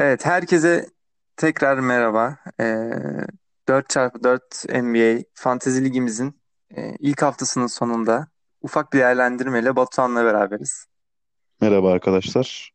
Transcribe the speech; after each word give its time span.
Evet, 0.00 0.26
herkese 0.26 0.86
tekrar 1.36 1.78
merhaba. 1.78 2.36
Ee, 2.60 2.64
4x4 3.68 4.82
NBA 4.82 5.24
Fantezi 5.34 5.84
Ligimizin 5.84 6.40
e, 6.76 6.96
ilk 6.98 7.22
haftasının 7.22 7.66
sonunda 7.66 8.28
ufak 8.62 8.92
bir 8.92 8.98
değerlendirmeyle 8.98 9.76
Batuhan'la 9.76 10.24
beraberiz. 10.24 10.86
Merhaba 11.60 11.92
arkadaşlar. 11.92 12.72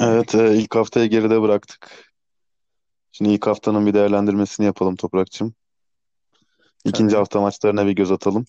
Evet, 0.00 0.34
e, 0.34 0.54
ilk 0.54 0.74
haftayı 0.74 1.10
geride 1.10 1.42
bıraktık. 1.42 2.12
Şimdi 3.12 3.30
ilk 3.30 3.46
haftanın 3.46 3.86
bir 3.86 3.94
değerlendirmesini 3.94 4.66
yapalım 4.66 4.96
Toprakçım. 4.96 5.54
İkinci 6.84 7.10
Tabii, 7.10 7.18
hafta 7.18 7.40
maçlarına 7.40 7.86
bir 7.86 7.92
göz 7.92 8.10
atalım. 8.10 8.46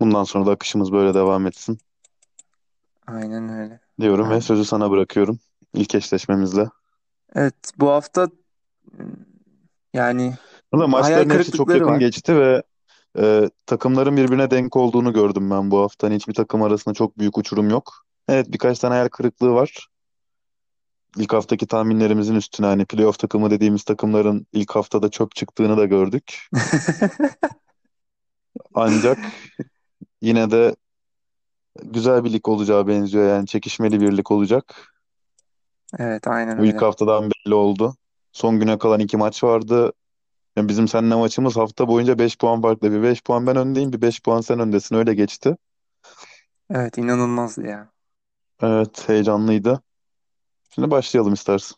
Bundan 0.00 0.24
sonra 0.24 0.46
da 0.46 0.50
akışımız 0.50 0.92
böyle 0.92 1.14
devam 1.14 1.46
etsin 1.46 1.78
aynen 3.06 3.48
öyle. 3.48 3.80
diyorum 4.00 4.30
ve 4.30 4.40
sözü 4.40 4.64
sana 4.64 4.90
bırakıyorum. 4.90 5.38
İlk 5.74 5.94
eşleşmemizle. 5.94 6.68
evet, 7.34 7.54
bu 7.78 7.88
hafta 7.88 8.28
yani 9.94 10.34
Ama 10.72 10.82
hayal 10.82 10.88
maçların 10.88 11.30
hepsi 11.30 11.52
çok 11.52 11.68
kırıklıkları 11.68 11.78
yakın 11.78 11.92
var. 11.92 12.00
geçti 12.00 12.36
ve 12.36 12.62
e, 13.18 13.50
takımların 13.66 14.16
birbirine 14.16 14.50
denk 14.50 14.76
olduğunu 14.76 15.12
gördüm 15.12 15.50
ben 15.50 15.70
bu 15.70 15.80
hafta. 15.80 16.06
Hani 16.06 16.14
hiçbir 16.14 16.34
takım 16.34 16.62
arasında 16.62 16.94
çok 16.94 17.18
büyük 17.18 17.38
uçurum 17.38 17.70
yok. 17.70 17.92
Evet, 18.28 18.52
birkaç 18.52 18.78
tane 18.78 18.94
hayal 18.94 19.08
kırıklığı 19.08 19.54
var. 19.54 19.88
İlk 21.16 21.32
haftaki 21.32 21.66
tahminlerimizin 21.66 22.34
üstüne 22.34 22.66
hani 22.66 22.84
playoff 22.84 23.18
takımı 23.18 23.50
dediğimiz 23.50 23.84
takımların 23.84 24.46
ilk 24.52 24.70
haftada 24.70 25.08
çöp 25.08 25.34
çıktığını 25.34 25.76
da 25.76 25.84
gördük. 25.84 26.48
Ancak 28.74 29.18
yine 30.22 30.50
de 30.50 30.76
güzel 31.82 32.24
bir 32.24 32.32
lig 32.32 32.48
olacağı 32.48 32.86
benziyor 32.86 33.28
yani 33.28 33.46
çekişmeli 33.46 34.00
bir 34.00 34.16
lig 34.16 34.30
olacak. 34.30 34.94
Evet, 35.98 36.28
aynen 36.28 36.58
Bu 36.58 36.64
ilk 36.64 36.74
öyle. 36.74 36.86
haftadan 36.86 37.30
belli 37.30 37.54
oldu. 37.54 37.96
Son 38.32 38.60
güne 38.60 38.78
kalan 38.78 39.00
iki 39.00 39.16
maç 39.16 39.44
vardı. 39.44 39.92
Yani 40.56 40.68
bizim 40.68 40.88
seninle 40.88 41.14
maçımız 41.14 41.56
hafta 41.56 41.88
boyunca 41.88 42.18
5 42.18 42.38
puan 42.38 42.62
farklı. 42.62 42.92
Bir 42.92 43.02
5 43.02 43.22
puan 43.22 43.46
ben 43.46 43.56
öndeyim, 43.56 43.92
bir 43.92 44.02
5 44.02 44.22
puan 44.22 44.40
sen 44.40 44.58
öndesin. 44.60 44.96
Öyle 44.96 45.14
geçti. 45.14 45.56
Evet, 46.70 46.98
inanılmazdı 46.98 47.66
ya. 47.66 47.90
Evet, 48.62 49.08
heyecanlıydı. 49.08 49.82
Şimdi 50.70 50.90
başlayalım 50.90 51.32
istersen. 51.34 51.76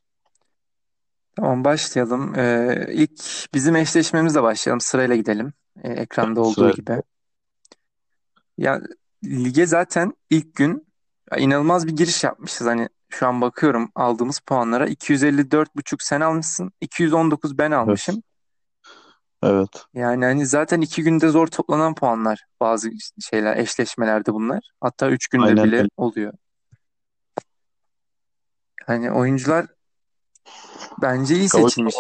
Tamam, 1.37 1.65
başlayalım. 1.65 2.35
Ee, 2.35 2.87
ilk 2.93 3.21
bizim 3.55 3.77
eşleşmemizle 3.77 4.43
başlayalım. 4.43 4.81
Sırayla 4.81 5.17
gidelim. 5.17 5.53
Ee, 5.85 5.89
ekranda 5.93 6.41
olduğu 6.41 6.55
Sırayla. 6.55 6.73
gibi. 6.73 7.03
Ya 8.59 8.81
lige 9.25 9.67
zaten 9.67 10.13
ilk 10.31 10.55
gün 10.55 10.87
ya 11.33 11.39
inanılmaz 11.39 11.87
bir 11.87 11.97
giriş 11.97 12.25
yapmışız. 12.25 12.67
Hani 12.67 12.89
şu 13.09 13.27
an 13.27 13.41
bakıyorum 13.41 13.91
aldığımız 13.95 14.39
puanlara 14.41 14.89
254,5 14.89 15.97
sen 16.03 16.21
almışsın, 16.21 16.73
219 16.81 17.59
ben 17.59 17.71
Evet. 17.71 17.79
almışım. 17.79 18.23
Evet. 19.43 19.85
Yani 19.95 20.25
hani 20.25 20.47
zaten 20.47 20.81
iki 20.81 21.03
günde 21.03 21.29
zor 21.29 21.47
toplanan 21.47 21.95
puanlar 21.95 22.45
bazı 22.61 22.91
şeyler, 23.31 23.57
eşleşmelerde 23.57 24.35
bunlar. 24.35 24.71
Hatta 24.81 25.11
üç 25.11 25.29
günde 25.29 25.45
Aynen 25.45 25.65
bile 25.65 25.89
oluyor. 25.97 26.33
Hani 28.87 29.13
oyuncular 29.13 29.67
bence 31.03 31.35
iyi 31.37 31.49
seçilmiş. 31.49 31.95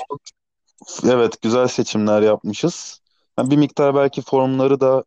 Evet, 1.05 1.43
güzel 1.43 1.69
seçimler 1.69 2.23
yapmışız. 2.23 3.01
Yani 3.39 3.51
bir 3.51 3.57
miktar 3.57 3.95
belki 3.95 4.23
formları 4.23 4.81
da 4.81 5.05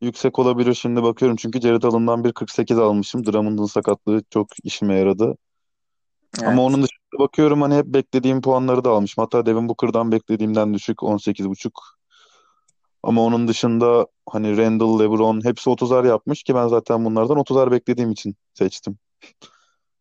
yüksek 0.00 0.38
olabilir 0.38 0.74
şimdi 0.74 1.02
bakıyorum. 1.02 1.36
Çünkü 1.36 1.60
Jared 1.60 1.82
Allen'dan 1.82 2.24
1.48 2.24 2.78
almışım. 2.78 3.26
Drummond'un 3.26 3.66
sakatlığı 3.66 4.22
çok 4.30 4.48
işime 4.64 4.94
yaradı. 4.94 5.36
Ama 6.38 6.50
Evet, 6.50 6.58
onun 6.58 6.82
dışında 6.82 7.18
bakıyorum 7.18 7.62
hani 7.62 7.74
hep 7.74 7.86
beklediğim 7.86 8.40
puanları 8.40 8.84
da 8.84 8.90
almışım. 8.90 9.22
Hatta 9.22 9.46
Devin 9.46 9.68
Booker'dan 9.68 10.12
beklediğimden 10.12 10.74
düşük 10.74 11.02
18.5. 11.02 11.72
Ama 13.02 13.22
onun 13.22 13.48
dışında 13.48 14.06
hani 14.30 14.56
Randall, 14.56 15.00
LeBron 15.00 15.44
hepsi 15.44 15.70
30'ar 15.70 16.04
yapmış 16.04 16.42
ki 16.42 16.54
ben 16.54 16.68
zaten 16.68 17.04
bunlardan 17.04 17.38
30'ar 17.38 17.70
beklediğim 17.70 18.10
için 18.10 18.36
seçtim. 18.54 18.98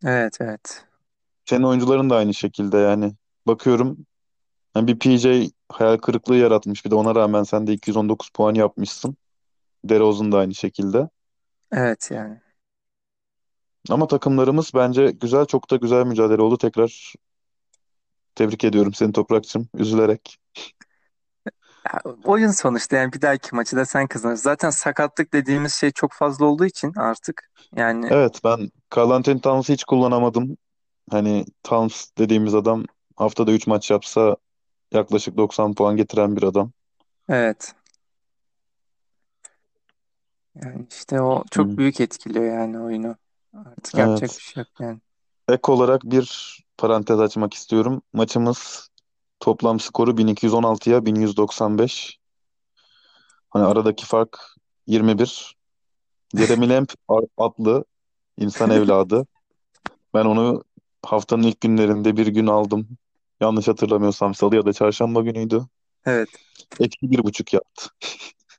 evet, 0.05 0.37
evet. 0.41 0.85
Senin 1.45 1.63
oyuncuların 1.63 2.09
da 2.09 2.15
aynı 2.15 2.33
şekilde 2.33 2.77
yani. 2.77 3.13
Bakıyorum 3.47 3.97
hani 4.73 4.87
bir 4.87 4.99
PJ 4.99 5.51
hayal 5.69 5.97
kırıklığı 5.97 6.35
yaratmış. 6.35 6.85
Bir 6.85 6.91
de 6.91 6.95
ona 6.95 7.15
rağmen 7.15 7.43
sen 7.43 7.67
de 7.67 7.73
219 7.73 8.29
puan 8.29 8.53
yapmışsın. 8.55 9.17
DeRozan 9.89 10.31
da 10.31 10.37
aynı 10.37 10.55
şekilde. 10.55 11.09
Evet 11.71 12.11
yani. 12.11 12.41
Ama 13.89 14.07
takımlarımız 14.07 14.71
bence 14.75 15.11
güzel, 15.11 15.45
çok 15.45 15.69
da 15.71 15.75
güzel 15.75 16.05
mücadele 16.05 16.41
oldu. 16.41 16.57
Tekrar 16.57 17.13
tebrik 18.35 18.63
ediyorum 18.63 18.93
seni 18.93 19.11
Toprakçım. 19.11 19.69
Üzülerek. 19.73 20.37
Ya, 21.85 22.01
oyun 22.23 22.51
sonuçta 22.51 22.95
yani 22.97 23.13
bir 23.13 23.21
dahaki 23.21 23.55
maçı 23.55 23.75
da 23.75 23.85
sen 23.85 24.07
kazanırsın. 24.07 24.43
Zaten 24.43 24.69
sakatlık 24.69 25.33
dediğimiz 25.33 25.73
şey 25.73 25.91
çok 25.91 26.13
fazla 26.13 26.45
olduğu 26.45 26.65
için 26.65 26.93
artık 26.95 27.49
yani 27.75 28.07
Evet 28.11 28.41
ben 28.43 28.69
Karl 28.89 29.11
Anthony 29.11 29.41
Towns'ı 29.41 29.73
hiç 29.73 29.83
kullanamadım. 29.83 30.57
Hani 31.11 31.45
Towns 31.63 32.09
dediğimiz 32.17 32.55
adam 32.55 32.85
haftada 33.15 33.51
3 33.51 33.67
maç 33.67 33.91
yapsa 33.91 34.35
yaklaşık 34.93 35.37
90 35.37 35.73
puan 35.73 35.97
getiren 35.97 36.35
bir 36.35 36.43
adam. 36.43 36.71
evet 37.29 37.73
yani 40.63 40.87
işte 40.91 41.21
o 41.21 41.43
çok 41.51 41.67
Hı. 41.67 41.77
büyük 41.77 41.99
etkiliyor 42.01 42.45
yani 42.45 42.79
oyunu. 42.79 43.15
Artık 43.53 43.97
yapacak 43.97 44.29
Evet. 44.29 44.37
bir 44.37 44.43
şey 44.43 44.61
yok 44.61 44.67
yani. 44.79 44.99
Ek 45.49 45.71
olarak 45.71 46.01
bir 46.03 46.57
parantez 46.77 47.19
açmak 47.19 47.53
istiyorum. 47.53 48.01
Maçımız 48.13 48.89
toplam 49.39 49.79
skoru 49.79 50.11
1216'ya 50.11 51.05
1195. 51.05 52.19
Hani 53.49 53.65
aradaki 53.65 54.05
fark 54.05 54.39
21. 54.87 55.57
Jeremy 56.35 56.69
Lamb 56.69 56.87
adlı 57.37 57.85
insan 58.37 58.69
evladı. 58.69 59.27
Ben 60.13 60.25
onu 60.25 60.63
haftanın 61.05 61.43
ilk 61.43 61.61
günlerinde 61.61 62.17
bir 62.17 62.27
gün 62.27 62.47
aldım. 62.47 62.87
Yanlış 63.41 63.67
hatırlamıyorsam 63.67 64.35
salı 64.35 64.55
ya 64.55 64.65
da 64.65 64.73
çarşamba 64.73 65.21
günüydü. 65.21 65.65
Evet. 66.05 66.29
Eksi 66.79 67.11
bir 67.11 67.23
buçuk 67.23 67.53
yaptı. 67.53 67.89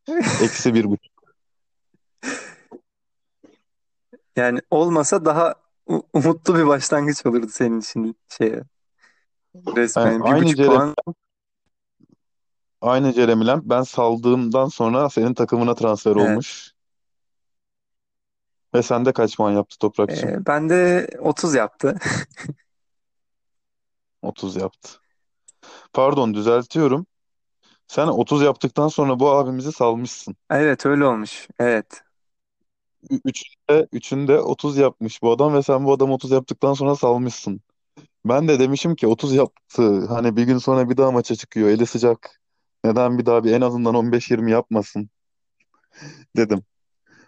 Eksi 0.43 0.75
bir 0.75 0.85
buçuk. 0.85 1.18
Yani 4.38 4.60
olmasa 4.71 5.25
daha 5.25 5.54
u- 5.87 6.03
umutlu 6.12 6.59
bir 6.59 6.66
başlangıç 6.66 7.26
olurdu 7.26 7.49
senin 7.50 7.81
için 7.81 8.16
şeye. 8.38 8.62
Yani 9.54 9.76
Resmen 9.76 10.21
bir 10.21 10.25
aynı 10.25 10.37
buçuk 10.37 10.56
Jeremy, 10.56 10.66
puan. 10.66 10.94
aynı 12.81 13.12
Jeremy 13.12 13.47
Lamb 13.47 13.62
ben 13.65 13.82
saldığımdan 13.82 14.69
sonra 14.69 15.10
senin 15.10 15.34
takımına 15.34 15.75
transfer 15.75 16.10
Evet. 16.10 16.21
olmuş. 16.21 16.72
Ve 18.75 18.82
sende 18.82 19.12
kaç 19.12 19.37
puan 19.37 19.53
yaptı 19.53 19.78
Toprakçım? 19.78 20.31
Ee, 20.31 20.47
ben 20.47 20.69
de 20.69 21.09
30 21.19 21.55
yaptı. 21.55 21.94
30 24.22 24.56
yaptı. 24.56 24.91
Pardon 25.93 26.34
düzeltiyorum. 26.34 27.06
Sen 27.88 28.06
30 28.06 28.43
yaptıktan 28.43 28.88
sonra 28.88 29.20
bu 29.20 29.31
abimizi 29.31 29.72
salmışsın. 29.72 30.37
Evet 30.50 30.87
öyle 30.87 31.05
olmuş. 31.05 31.49
Evet. 31.59 32.03
Ü- 33.11 33.21
Üçünde, 33.25 33.89
üçünde 33.93 34.41
30 34.41 34.77
yapmış 34.77 35.23
bu 35.23 35.33
adam 35.33 35.55
ve 35.55 35.63
sen 35.63 35.85
bu 35.85 35.93
adam 35.93 36.11
30 36.11 36.31
yaptıktan 36.31 36.75
sonra 36.75 36.97
salmışsın. 36.97 37.61
Ben 38.25 38.49
de 38.49 38.59
demişim 38.59 38.95
ki 38.95 39.07
30 39.07 39.35
yaptı. 39.35 40.07
Hani 40.07 40.37
bir 40.37 40.43
gün 40.43 40.59
sonra 40.59 40.91
bir 40.91 40.97
daha 40.97 41.11
maça 41.11 41.35
çıkıyor. 41.35 41.69
Eli 41.69 41.87
sıcak. 41.87 42.41
Neden 42.85 43.19
bir 43.19 43.27
daha 43.27 43.45
bir 43.45 43.53
en 43.53 43.61
azından 43.61 43.95
15-20 43.95 44.51
yapmasın 44.51 45.11
dedim. 46.37 46.62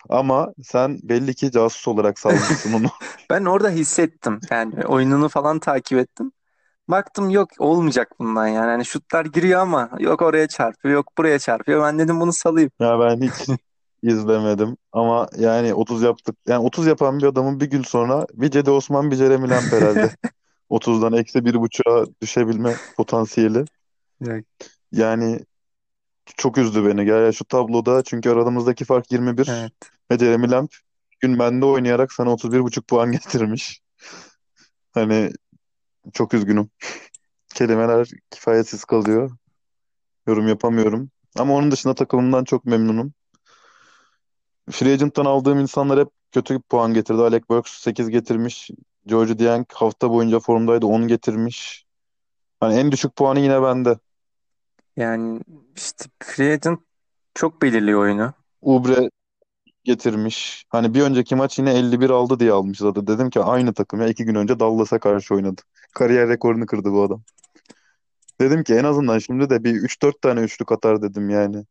Ama 0.09 0.53
sen 0.63 0.99
belli 1.03 1.35
ki 1.35 1.51
casus 1.51 1.89
olarak 1.89 2.19
salmışsın 2.19 2.73
onu. 2.73 2.87
Ben 3.31 3.45
orada 3.45 3.71
hissettim. 3.71 4.41
Yani 4.51 4.87
oyununu 4.87 5.29
falan 5.29 5.59
takip 5.59 5.99
ettim. 5.99 6.33
Baktım 6.89 7.31
yok 7.31 7.49
olmayacak 7.59 8.13
bundan 8.19 8.47
yani. 8.47 8.71
Hani 8.71 8.85
şutlar 8.85 9.25
giriyor 9.25 9.61
ama 9.61 9.91
yok 9.99 10.23
oraya 10.23 10.49
çarpıyor, 10.49 10.95
yok 10.95 11.19
buraya 11.19 11.39
çarpıyor. 11.39 11.83
Ben 11.83 11.99
dedim 11.99 12.21
bunu 12.21 12.33
salayım. 12.33 12.71
Ya 12.81 13.01
ben 13.01 13.21
hiç 13.21 13.61
izlemedim 14.03 14.77
ama 14.93 15.29
yani 15.39 15.75
30 15.75 16.03
yaptık. 16.03 16.37
Yani 16.49 16.65
30 16.65 16.87
yapan 16.87 17.19
bir 17.19 17.25
adamın 17.25 17.61
bir 17.61 17.71
gün 17.71 17.83
sonra 17.83 18.27
bir 18.33 18.51
Cedi 18.51 18.71
Osman 18.71 19.11
bir 19.11 19.17
Jeremy 19.17 19.51
Lamp 19.51 19.73
herhalde. 19.73 20.11
30'dan 20.71 21.13
eksi 21.13 21.45
bir 21.45 21.55
buçuğa 21.55 22.07
düşebilme 22.23 22.75
potansiyeli. 22.97 23.65
Yani 24.93 25.41
çok 26.37 26.59
üzdü 26.59 26.87
beni. 26.87 27.05
Gel 27.05 27.25
ya 27.25 27.33
şu 27.33 27.45
tabloda 27.45 28.03
çünkü 28.03 28.31
aramızdaki 28.31 28.85
fark 28.85 29.13
21 29.13 29.49
Evet. 29.49 29.73
ve 30.11 30.19
Jeremy 30.19 30.51
Lamp 30.51 30.71
gün 31.21 31.39
bende 31.39 31.65
oynayarak 31.65 32.13
sana 32.13 32.33
31 32.33 32.61
buçuk 32.61 32.89
puan 32.89 33.13
getirmiş. 33.13 33.81
Hani 34.93 35.33
çok 36.13 36.35
üzgünüm. 36.35 36.71
Kelimeler 37.55 38.09
kifayetsiz 38.31 38.85
kalıyor. 38.85 39.31
Yorum 40.27 40.49
yapamıyorum. 40.49 41.11
Ama 41.39 41.55
onun 41.55 41.71
dışında 41.71 41.95
takımımdan 41.95 42.45
çok 42.45 42.65
memnunum. 42.65 43.13
Free 44.71 44.93
Agent'tan 44.93 45.25
aldığım 45.25 45.59
insanlar 45.59 46.01
hep 46.01 46.09
kötü 46.33 46.61
puan 46.61 46.95
getirdi. 46.95 47.23
Alec 47.23 47.43
Burks 47.49 47.73
8 47.73 48.09
getirmiş. 48.09 48.71
George 49.07 49.39
Dieng 49.39 49.67
hafta 49.73 50.11
boyunca 50.11 50.41
formdaydı. 50.41 50.87
10 50.87 51.09
getirmiş. 51.09 51.85
Hani 52.61 52.75
en 52.75 52.93
düşük 52.93 53.17
puanı 53.17 53.41
yine 53.41 53.63
bende. 53.63 53.99
Yani 54.97 55.41
işte 55.77 56.05
Free 56.23 56.53
Agent 56.53 56.81
çok 57.35 57.63
belirliyor 57.63 58.01
oyunu. 58.01 58.33
Ubre 58.63 59.11
getirmiş. 59.85 60.65
Hani 60.69 60.95
bir 60.95 61.03
önceki 61.03 61.35
maç 61.35 61.59
yine 61.59 61.75
51 61.79 62.11
aldı 62.11 62.41
diye 62.41 62.53
almış 62.53 62.79
zaten. 62.79 63.07
Dedim 63.07 63.31
ki 63.31 63.41
aynı 63.41 63.75
takım 63.75 64.01
ya. 64.01 64.09
iki 64.09 64.25
gün 64.25 64.35
önce 64.35 64.61
Dallas'a 64.61 64.99
karşı 64.99 65.35
oynadı. 65.35 65.63
Kariyer 65.95 66.29
rekorunu 66.29 66.67
kırdı 66.67 66.93
bu 66.93 67.03
adam. 67.03 67.23
Dedim 68.41 68.65
ki 68.65 68.75
en 68.75 68.85
azından 68.85 69.19
şimdi 69.19 69.51
de 69.51 69.65
bir 69.65 69.75
üç 69.75 70.03
dört 70.03 70.23
tane 70.23 70.41
üçlük 70.41 70.73
atar 70.73 71.03
dedim 71.03 71.31
yani. 71.31 71.65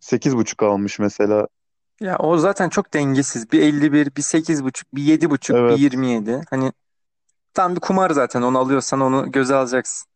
sekiz 0.00 0.36
buçuk 0.36 0.62
almış 0.62 0.98
mesela. 0.98 1.48
Ya 2.00 2.16
o 2.18 2.38
zaten 2.38 2.68
çok 2.68 2.94
dengesiz. 2.94 3.52
Bir 3.52 3.60
51, 3.62 4.16
bir 4.16 4.22
sekiz 4.22 4.64
buçuk, 4.64 4.94
bir 4.94 5.02
yedi 5.02 5.30
buçuk, 5.30 5.56
bir 5.56 5.58
Evet. 5.58 5.78
27. 5.78 6.40
Hani 6.50 6.72
tam 7.54 7.76
bir 7.76 7.80
kumar 7.80 8.10
zaten. 8.10 8.42
Onu 8.42 8.58
alıyorsan 8.58 9.00
onu 9.00 9.32
göze 9.32 9.54
alacaksın. 9.56 10.08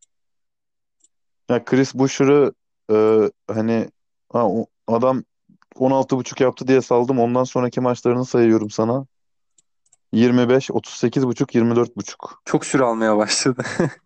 Ya 1.51 1.65
Chris 1.65 1.95
Boucher'ı 1.95 2.53
e, 2.91 2.95
hani 3.53 3.91
ha, 4.33 4.49
o- 4.49 4.67
adam 4.87 5.25
on 5.77 5.91
altı 5.91 6.17
buçuk 6.17 6.41
yaptı 6.41 6.69
diye 6.69 6.83
saldım. 6.83 7.19
Ondan 7.21 7.45
sonraki 7.45 7.81
maçlarını 7.81 8.25
sayıyorum 8.25 8.71
sana. 8.71 9.07
25, 10.13 10.71
38 10.71 11.27
buçuk, 11.27 11.55
24 11.55 11.97
buçuk. 11.97 12.43
Çok 12.45 12.67
süre 12.67 12.85
almaya 12.85 13.17
başladı. 13.17 13.63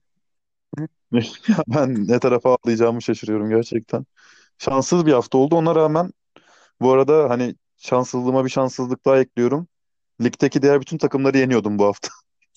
Ya 1.49 1.65
Ben 1.69 2.09
ne 2.09 2.21
tarafa 2.21 2.55
atlayacağımı 2.55 3.03
şaşırıyorum 3.03 3.49
gerçekten. 3.51 4.07
Şanssız 4.59 5.07
bir 5.07 5.13
hafta 5.13 5.39
oldu. 5.39 5.57
Ona 5.57 5.75
rağmen 5.75 6.13
bu 6.81 6.93
arada 6.93 7.31
hani 7.31 7.57
şanssızlığıma 7.83 8.45
bir 8.45 8.51
şanssızlık 8.51 9.05
daha 9.05 9.19
ekliyorum. 9.19 9.67
Ligdeki 10.21 10.63
diğer 10.63 10.81
bütün 10.81 10.99
takımları 10.99 11.39
yeniyordum 11.39 11.79
bu 11.79 11.85
hafta. 11.85 12.09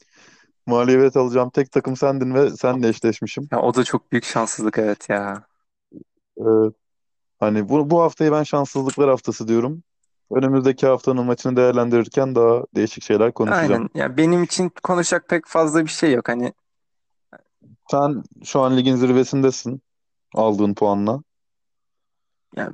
Mağlubiyet 0.65 1.17
alacağım 1.17 1.49
tek 1.49 1.71
takım 1.71 1.95
sendin 1.95 2.33
ve 2.33 2.49
senle 2.49 2.87
eşleşmişim. 2.87 3.47
Ya 3.51 3.61
o 3.61 3.75
da 3.75 3.83
çok 3.83 4.11
büyük 4.11 4.25
şanssızlık 4.25 4.77
evet 4.77 5.09
ya. 5.09 5.47
Ee, 6.37 6.43
hani 7.39 7.69
bu, 7.69 7.89
bu 7.89 8.01
haftayı 8.01 8.31
ben 8.31 8.43
şanssızlıklar 8.43 9.09
haftası 9.09 9.47
diyorum. 9.47 9.83
Önümüzdeki 10.31 10.87
haftanın 10.87 11.25
maçını 11.25 11.55
değerlendirirken 11.55 12.35
daha 12.35 12.63
değişik 12.75 13.03
şeyler 13.03 13.33
konuşacağım. 13.33 13.71
Aynen. 13.71 13.89
Ya 13.93 14.17
benim 14.17 14.43
için 14.43 14.71
konuşacak 14.83 15.29
pek 15.29 15.47
fazla 15.47 15.85
bir 15.85 15.89
şey 15.89 16.13
yok. 16.13 16.29
Hani 16.29 16.53
Sen 17.91 18.23
şu 18.43 18.61
an 18.61 18.77
ligin 18.77 18.95
zirvesindesin 18.95 19.81
aldığın 20.33 20.73
puanla. 20.73 21.23
ya, 22.55 22.73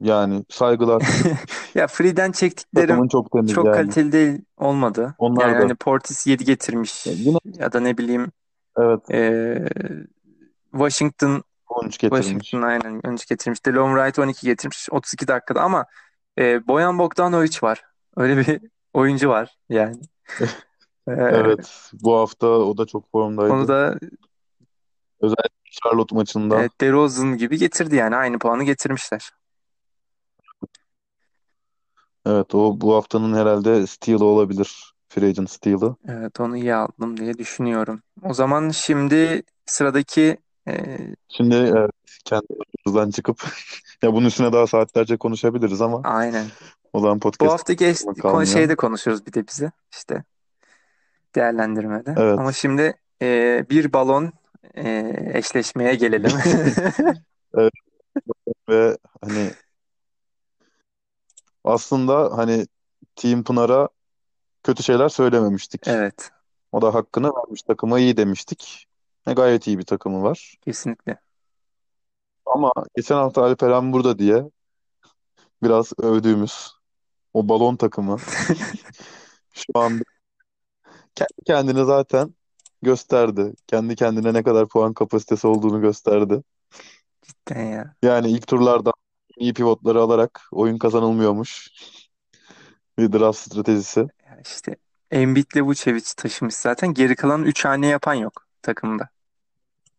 Yani 0.00 0.44
saygılar. 0.48 1.02
ya 1.74 1.86
Free'den 1.86 2.32
çektiklerim 2.32 2.88
Takımın 2.88 3.08
çok 3.08 3.30
temiz 3.32 3.52
çok 3.52 3.66
yani. 3.66 3.74
kaliteli 3.76 4.12
değil 4.12 4.38
olmadı. 4.56 5.00
Yani 5.00 5.14
Onlar 5.18 5.54
da. 5.54 5.58
hani 5.58 5.74
Portis 5.74 6.26
7 6.26 6.44
getirmiş 6.44 7.06
Ya 7.06 7.12
Yine 7.16 7.38
ya 7.58 7.72
da 7.72 7.80
ne 7.80 7.98
bileyim 7.98 8.32
evet 8.78 9.00
eee, 9.10 9.66
Washington 10.72 11.42
13 11.68 11.98
getirmiş. 11.98 12.26
Washington 12.26 12.62
aynen 12.68 13.06
önce 13.06 13.24
getirmiş. 13.28 13.66
Delon 13.66 13.96
Wright 13.96 14.18
12 14.18 14.46
getirmiş 14.46 14.88
32 14.90 15.28
dakikada 15.28 15.60
ama 15.62 15.86
eee 16.38 16.62
Bojan 16.68 16.98
Bogdanovic 16.98 17.58
var. 17.62 17.82
Öyle 18.16 18.36
bir 18.36 18.60
oyuncu 18.94 19.28
var 19.28 19.56
yani. 19.68 19.96
Evet 21.10 21.90
bu 21.92 22.16
hafta 22.16 22.46
o 22.46 22.76
da 22.78 22.86
çok 22.86 23.04
onu 23.12 23.36
formdaydı. 23.36 23.68
da 23.68 23.98
Özellikle 25.20 25.48
Charlotte 25.70 26.14
maçında. 26.14 26.60
evet, 26.60 26.80
DeRozan 26.80 27.36
gibi 27.36 27.58
getirdi 27.58 27.96
yani 27.96 28.16
aynı 28.16 28.38
puanı 28.38 28.64
getirmişler. 28.64 29.30
Evet 32.28 32.54
o 32.54 32.80
bu 32.80 32.94
haftanın 32.94 33.34
herhalde 33.36 33.86
steal'ı 33.86 34.24
olabilir. 34.24 34.94
Free 35.08 35.26
agent 35.28 35.50
steal'ı. 35.50 35.96
Evet 36.08 36.40
onu 36.40 36.56
iyi 36.56 36.74
aldım 36.74 37.16
diye 37.16 37.38
düşünüyorum. 37.38 38.02
O 38.22 38.34
zaman 38.34 38.70
şimdi 38.70 39.42
sıradaki 39.66 40.36
eee, 40.66 41.14
Şimdi 41.28 41.54
evet, 41.54 41.90
kendi 42.24 43.12
çıkıp 43.12 43.42
ya 44.02 44.12
bunun 44.12 44.26
üstüne 44.26 44.52
daha 44.52 44.66
saatlerce 44.66 45.16
konuşabiliriz 45.16 45.80
ama 45.80 46.00
aynen 46.04 46.46
o 46.92 47.00
zaman 47.00 47.16
Bu 47.16 47.20
podcast 47.20 47.52
hafta 47.52 47.72
geç, 47.72 48.00
konu 48.04 48.14
kalmıyor. 48.14 48.46
şeyde 48.46 48.76
konuşuruz 48.76 49.26
bir 49.26 49.32
de 49.32 49.46
bize 49.46 49.72
işte 49.92 50.24
değerlendirmede. 51.34 52.10
Ama 52.10 52.42
Evet. 52.42 52.54
şimdi 52.54 52.94
e, 53.22 53.66
bir 53.70 53.92
balon 53.92 54.32
e, 54.74 55.14
eşleşmeye 55.34 55.94
gelelim. 55.94 56.32
Evet 57.54 57.72
ve 58.68 58.96
hani 59.24 59.50
aslında 61.68 62.38
hani 62.38 62.66
Team 63.16 63.44
Pınar'a 63.44 63.88
kötü 64.62 64.82
şeyler 64.82 65.08
söylememiştik. 65.08 65.88
Evet, 65.88 66.30
O 66.72 66.82
da 66.82 66.94
hakkını 66.94 67.32
vermiş. 67.34 67.62
Takıma 67.62 67.98
iyi 67.98 68.16
demiştik. 68.16 68.88
E, 69.26 69.32
gayet 69.32 69.66
iyi 69.66 69.78
bir 69.78 69.84
takımı 69.84 70.22
var. 70.22 70.56
kesinlikle. 70.60 71.20
Ama 72.46 72.72
geçen 72.96 73.14
hafta 73.14 73.42
Alperen 73.42 73.92
burada 73.92 74.18
diye 74.18 74.44
biraz 75.62 75.92
övdüğümüz 75.98 76.72
o 77.34 77.48
balon 77.48 77.76
takımı 77.76 78.16
şu 79.52 79.72
anda 79.74 80.04
kendi 81.14 81.44
kendine 81.46 81.84
zaten 81.84 82.34
gösterdi. 82.82 83.54
Kendi 83.66 83.96
kendine 83.96 84.32
ne 84.34 84.42
kadar 84.42 84.68
puan 84.68 84.92
kapasitesi 84.94 85.46
olduğunu 85.46 85.80
gösterdi. 85.80 86.42
Cidden 87.22 87.64
ya. 87.64 87.94
Yani 88.02 88.30
ilk 88.30 88.46
turlardan 88.46 88.92
iyi 89.38 89.54
pivotları 89.54 90.00
alarak 90.00 90.48
oyun 90.52 90.78
kazanılmıyormuş. 90.78 91.70
Bir 92.98 93.12
draft 93.12 93.38
stratejisi. 93.38 94.00
Ya 94.00 94.40
işte 94.44 94.76
Embiid'le 95.10 95.60
Vucevic 95.62 96.04
taşımış 96.16 96.54
zaten. 96.54 96.94
Geri 96.94 97.16
kalan 97.16 97.42
3 97.42 97.64
hane 97.64 97.86
yapan 97.86 98.14
yok 98.14 98.46
takımda. 98.62 99.08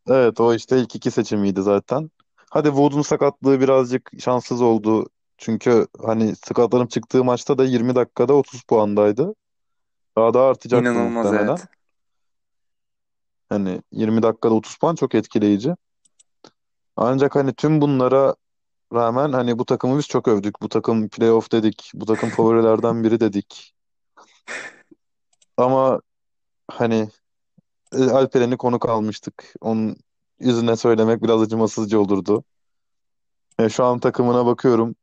Evet 0.07 0.39
o 0.39 0.53
işte 0.53 0.79
ilk 0.79 0.95
iki 0.95 1.11
seçimiydi 1.11 1.61
zaten. 1.61 2.11
Hadi 2.49 2.67
Wood'un 2.67 3.01
sakatlığı 3.01 3.59
birazcık 3.59 4.11
şanssız 4.19 4.61
oldu. 4.61 5.09
Çünkü 5.37 5.87
hani 6.05 6.35
sakatlanıp 6.35 6.91
çıktığı 6.91 7.23
maçta 7.23 7.57
da 7.57 7.65
20 7.65 7.95
dakikada 7.95 8.33
30 8.33 8.63
puandaydı. 8.63 9.35
Daha 10.17 10.33
da 10.33 10.41
artacaktı 10.41 10.91
İnanılmaz 10.91 11.25
muhtemelen. 11.25 11.49
evet. 11.49 11.65
Hani 13.49 13.81
20 13.91 14.23
dakikada 14.23 14.53
30 14.53 14.77
puan 14.77 14.95
çok 14.95 15.15
etkileyici. 15.15 15.75
Ancak 16.95 17.35
hani 17.35 17.53
tüm 17.53 17.81
bunlara 17.81 18.35
rağmen 18.93 19.31
hani 19.31 19.59
bu 19.59 19.65
takımı 19.65 19.97
biz 19.97 20.07
çok 20.07 20.27
övdük. 20.27 20.61
Bu 20.61 20.69
takım 20.69 21.09
playoff 21.09 21.51
dedik. 21.51 21.91
Bu 21.93 22.05
takım 22.05 22.29
favorilerden 22.29 23.03
biri 23.03 23.19
dedik. 23.19 23.73
Ama 25.57 26.01
hani 26.71 27.09
e, 27.93 28.03
Alperen'i 28.03 28.57
konuk 28.57 28.89
almıştık. 28.89 29.53
Onun 29.61 29.97
yüzüne 30.39 30.75
söylemek 30.75 31.23
biraz 31.23 31.41
acımasızca 31.41 31.99
olurdu. 31.99 32.43
E, 33.59 33.69
şu 33.69 33.85
an 33.85 33.99
takımına 33.99 34.45
bakıyorum. 34.45 34.95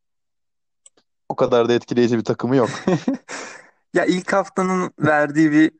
O 1.28 1.36
kadar 1.36 1.68
da 1.68 1.72
etkileyici 1.72 2.18
bir 2.18 2.24
takımı 2.24 2.56
yok. 2.56 2.70
Ya 3.94 4.04
ilk 4.04 4.32
haftanın 4.32 4.92
verdiği 4.98 5.52
bir 5.52 5.72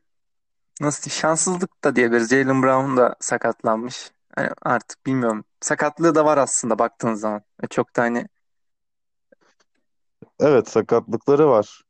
nasıl 0.81 1.03
diyeyim, 1.03 1.19
şanssızlık 1.21 1.83
da 1.83 1.95
diyebiliriz. 1.95 2.29
Jaylen 2.29 2.63
Brown 2.63 2.97
da 2.97 3.15
sakatlanmış. 3.19 4.11
Hani 4.37 4.49
artık 4.61 5.05
bilmiyorum. 5.05 5.45
Sakatlığı 5.61 6.15
da 6.15 6.25
var 6.25 6.37
aslında 6.37 6.79
baktığın 6.79 7.13
zaman. 7.13 7.41
Ve 7.63 7.67
Çok 7.67 7.95
da 7.95 8.01
hani 8.01 8.27
Evet 10.39 10.69
sakatlıkları 10.69 11.47
var. 11.49 11.81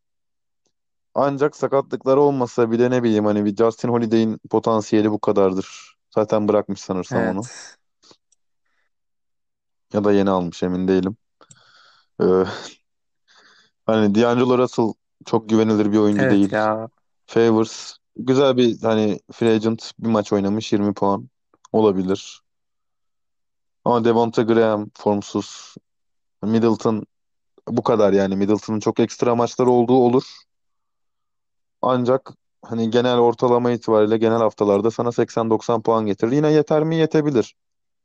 Ancak 1.15 1.55
sakatlıkları 1.55 2.21
olmasa 2.21 2.71
bile 2.71 2.91
ne 2.91 3.03
bileyim 3.03 3.25
hani 3.25 3.45
bir 3.45 3.55
Justin 3.55 3.89
Holiday'in 3.89 4.37
potansiyeli 4.49 5.11
bu 5.11 5.19
kadardır. 5.19 5.95
Zaten 6.15 6.47
bırakmış 6.47 6.79
sanırsam 6.81 7.25
onu. 7.25 7.49
evet. 7.49 7.77
Ya 9.93 10.03
da 10.03 10.11
yeni 10.13 10.29
almış 10.29 10.63
emin 10.63 10.87
değilim. 10.87 11.17
Ee, 12.21 12.45
hani 13.85 14.15
D'Angelo 14.15 14.57
Russell 14.57 14.93
çok 15.25 15.49
güvenilir 15.49 15.91
bir 15.91 15.97
oyuncu 15.97 16.19
Evet 16.23 16.29
değil. 16.29 16.53
ya. 16.53 16.89
Favors 17.27 17.97
güzel 18.17 18.57
bir 18.57 18.81
hani 18.83 19.19
free 19.33 19.55
agent 19.55 19.91
bir 19.99 20.09
maç 20.09 20.33
oynamış 20.33 20.73
20 20.73 20.93
puan 20.93 21.29
olabilir. 21.71 22.41
Ama 23.85 24.05
Devonta 24.05 24.41
Graham 24.41 24.89
formsuz. 24.93 25.75
Middleton 26.43 27.05
bu 27.67 27.83
kadar 27.83 28.13
yani. 28.13 28.35
Middleton'ın 28.35 28.79
çok 28.79 28.99
ekstra 28.99 29.35
maçları 29.35 29.69
olduğu 29.69 29.97
olur. 29.97 30.23
Ancak 31.81 32.31
hani 32.65 32.89
genel 32.89 33.17
ortalama 33.17 33.71
itibariyle 33.71 34.17
genel 34.17 34.37
haftalarda 34.37 34.91
sana 34.91 35.09
80-90 35.09 35.81
puan 35.81 36.05
getirir. 36.05 36.31
Yine 36.31 36.51
yeter 36.51 36.83
mi? 36.83 36.95
Yetebilir. 36.95 37.55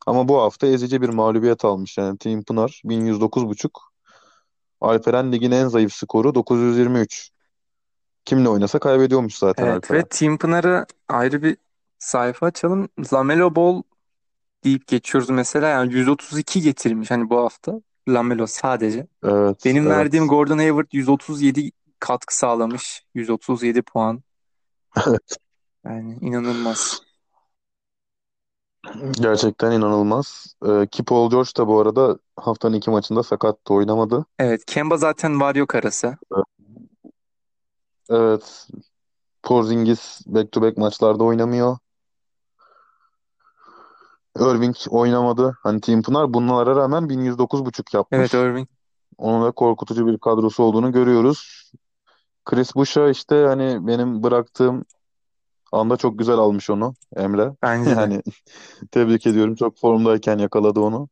Ama 0.06 0.28
bu 0.28 0.40
hafta 0.42 0.66
ezici 0.66 1.02
bir 1.02 1.08
mağlubiyet 1.08 1.64
almış. 1.64 1.98
Yani 1.98 2.18
Team 2.18 2.42
Pınar 2.42 2.82
1109.5. 2.84 3.70
Alperen 4.80 5.32
ligin 5.32 5.50
en 5.50 5.68
zayıf 5.68 5.92
skoru 5.92 6.34
923. 6.34 7.30
Kimle 8.24 8.48
oynasa 8.48 8.78
kaybediyormuş 8.78 9.38
zaten 9.38 9.64
Evet 9.64 9.72
ve 9.72 9.76
Alperen. 9.76 10.08
Team 10.10 10.38
Pınar'ı 10.38 10.86
ayrı 11.08 11.42
bir 11.42 11.56
sayfa 12.02 12.46
açalım. 12.46 12.88
Lamelo 13.12 13.54
Ball 13.54 13.82
deyip 14.64 14.86
geçiyoruz 14.86 15.30
mesela. 15.30 15.68
Yani 15.68 15.92
132 15.92 16.60
getirmiş 16.60 17.10
hani 17.10 17.30
bu 17.30 17.38
hafta. 17.38 17.80
Lamelo 18.08 18.46
sadece. 18.46 19.06
Evet, 19.24 19.64
Benim 19.64 19.86
verdiğim 19.86 20.22
evet. 20.22 20.30
Gordon 20.30 20.58
Hayward 20.58 20.86
137 20.92 21.70
katkı 21.98 22.36
sağlamış. 22.36 23.04
137 23.14 23.82
puan. 23.82 24.22
Yani 25.84 26.18
inanılmaz. 26.20 27.02
Gerçekten 29.10 29.72
inanılmaz. 29.72 30.56
Ee, 30.66 30.86
ki 30.86 31.04
Paul 31.04 31.30
George 31.30 31.50
da 31.56 31.66
bu 31.66 31.80
arada 31.80 32.18
haftanın 32.36 32.74
iki 32.74 32.90
maçında 32.90 33.22
sakattı 33.22 33.74
oynamadı. 33.74 34.26
Evet, 34.38 34.64
Kemba 34.64 34.96
zaten 34.96 35.40
var 35.40 35.54
yok 35.54 35.74
arası. 35.74 36.16
Evet. 38.10 38.68
Porzingis 39.42 40.20
back 40.26 40.52
to 40.52 40.62
back 40.62 40.76
maçlarda 40.76 41.24
oynamıyor. 41.24 41.76
Irving 44.38 44.76
oynamadı. 44.90 45.56
Hani 45.62 45.80
Team 45.80 46.02
Pınar 46.02 46.34
bunlara 46.34 46.76
rağmen 46.76 47.08
1109.5 47.08 47.68
Evet, 47.78 47.94
yapmış. 47.94 48.34
Irving. 48.34 48.68
Onun 49.18 49.46
da 49.46 49.50
korkutucu 49.50 50.06
bir 50.06 50.18
kadrosu 50.18 50.62
olduğunu 50.62 50.92
görüyoruz. 50.92 51.72
Chris 52.44 52.74
Boucher 52.74 53.10
işte 53.10 53.44
hani 53.46 53.86
benim 53.86 54.22
bıraktığım 54.22 54.84
anda 55.72 55.96
çok 55.96 56.18
güzel 56.18 56.34
almış 56.34 56.70
onu 56.70 56.94
Emre. 57.16 57.52
Bence 57.62 57.90
de. 57.90 58.00
Yani 58.00 58.22
tebrik 58.90 59.26
ediyorum. 59.26 59.54
Çok 59.54 59.78
formdayken 59.78 60.38
yakaladı 60.38 60.80
onu. 60.80 61.08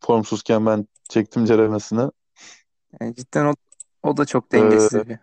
Formsuzken 0.00 0.66
ben 0.66 0.88
çektim 1.08 1.44
ceremesini. 1.44 2.10
Yani 3.00 3.14
cidden 3.14 3.46
o, 3.46 3.54
o 4.02 4.16
da 4.16 4.24
çok 4.24 4.54
Ee, 4.54 4.58
dengesiz 4.58 5.08
bir. 5.08 5.18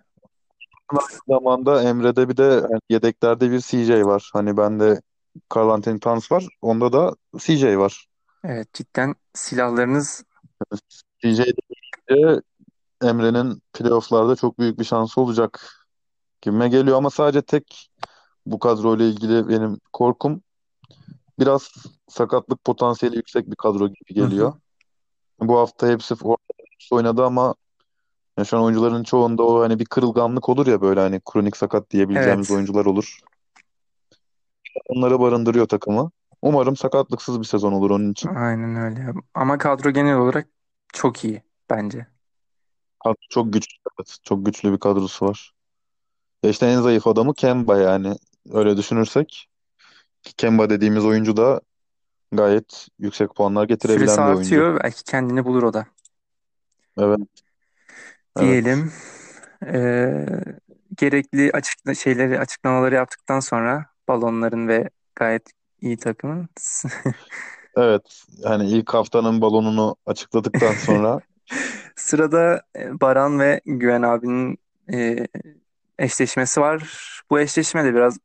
aynı 0.89 1.19
zamanda 1.27 1.83
Emre'de 1.83 2.29
bir 2.29 2.38
de 2.38 2.43
yani 2.43 2.79
yedeklerde 2.89 3.51
bir 3.51 3.60
CJ 3.60 4.05
var. 4.05 4.29
Hani 4.33 4.57
bende 4.57 5.01
Karl 5.50 5.70
Anthony 5.70 6.00
Towns 6.00 6.32
var. 6.32 6.48
Onda 6.62 6.94
da 6.94 7.16
CJ 7.38 7.78
var. 7.78 8.08
Evet, 8.44 8.74
cidden 8.74 9.16
silahlarınız 9.34 10.24
CJ 11.24 11.40
de 12.10 12.42
Emre'nin 13.02 13.62
playofflarda 13.74 14.36
çok 14.36 14.60
büyük 14.60 14.80
bir 14.80 14.84
şansı 14.84 15.22
olacak 15.22 15.86
gibime 16.42 16.70
geliyor 16.70 16.98
ama 16.98 17.10
sadece 17.10 17.42
tek 17.42 17.90
bu 18.46 18.60
kadroyla 18.60 19.06
ilgili 19.06 19.48
benim 19.48 19.80
korkum 19.94 20.42
biraz 21.40 21.72
sakatlık 22.08 22.64
potansiyeli 22.64 23.16
yüksek 23.16 23.52
bir 23.52 23.56
kadro 23.56 23.88
gibi 23.88 24.16
hı 24.18 24.24
hı. 24.24 24.30
geliyor. 24.30 24.54
Bu 25.40 25.60
hafta 25.60 25.88
hepsi 25.88 26.16
oynadı 26.92 27.26
ama 27.26 27.56
ya 28.38 28.46
şu 28.46 28.58
an 28.58 28.64
oyuncuların 28.64 29.04
çoğunda 29.04 29.44
o 29.44 29.62
hani 29.62 29.80
bir 29.80 29.86
kırılganlık 29.86 30.50
olur 30.50 30.68
ya 30.68 30.82
böyle 30.82 31.00
hani 31.00 31.22
kronik 31.32 31.58
sakat 31.58 31.92
diyebileceğimiz 31.92 32.50
Evet, 32.50 32.58
oyuncular 32.58 32.86
olur. 32.86 33.20
Onları 34.86 35.20
barındırıyor 35.20 35.68
takımı. 35.68 36.12
Umarım 36.42 36.75
sakatlıksız 36.75 37.40
bir 37.40 37.46
sezon 37.46 37.74
olur 37.74 37.92
onun 37.92 38.12
için. 38.12 38.30
aynen 38.30 38.75
öyle. 38.75 39.13
Ama 39.34 39.58
kadro 39.58 39.90
genel 39.92 40.18
olarak 40.18 40.48
çok 40.94 41.24
iyi 41.24 41.44
bence. 41.70 42.08
Kadro 43.04 43.16
Çok 43.30 43.54
güçlü, 43.54 43.78
evet. 44.00 44.18
Çok 44.24 44.46
güçlü 44.46 44.74
bir 44.74 44.80
kadrosu 44.80 45.25
var. 45.25 45.54
Ya 46.44 46.50
işte 46.50 46.66
en 46.66 46.82
zayıf 46.82 47.08
adamı 47.08 47.34
Kemba 47.34 47.78
yani. 47.78 48.16
Öyle 48.54 48.78
düşünürsek. 48.78 49.50
Ki 50.24 50.34
Kemba 50.36 50.70
dediğimiz 50.70 51.06
oyuncu 51.06 51.38
da 51.38 51.62
gayet 52.32 52.88
yüksek 53.00 53.36
puanlar 53.36 53.63
Süresi 53.63 53.88
getirebilen 53.88 54.18
bir 54.18 54.24
oyuncu. 54.24 54.56
artıyor, 54.56 54.80
belki 54.84 55.04
kendini 55.04 55.46
bulur 55.46 55.63
o 55.63 55.74
da. 55.74 55.86
Evet, 56.98 57.20
evet, 58.36 58.42
Diyelim. 58.42 58.92
Ee, 59.66 60.25
gerekli 60.98 61.51
açık 61.51 61.98
şeyleri 61.98 62.40
açıklamaları 62.40 62.96
yaptıktan 62.96 63.40
sonra 63.40 63.90
balonların 64.12 64.68
ve 64.68 64.89
gayet 65.15 65.51
iyi 65.82 65.98
takımın 65.98 66.50
evet. 67.77 68.24
Yani 68.38 68.70
ilk 68.70 68.94
haftanın 68.94 69.41
balonunu 69.41 69.96
açıkladıktan 70.06 70.74
sonra 70.74 71.20
sırada 71.96 72.62
e, 72.77 73.01
Baran 73.01 73.39
ve 73.39 73.62
Güven 73.65 74.01
abinin 74.01 74.58
e, 74.94 75.27
eşleşmesi 76.00 76.62
var. 76.62 76.84
Bu 77.30 77.39
eşleşme 77.39 77.84
de 77.84 77.94
biraz 77.94 78.18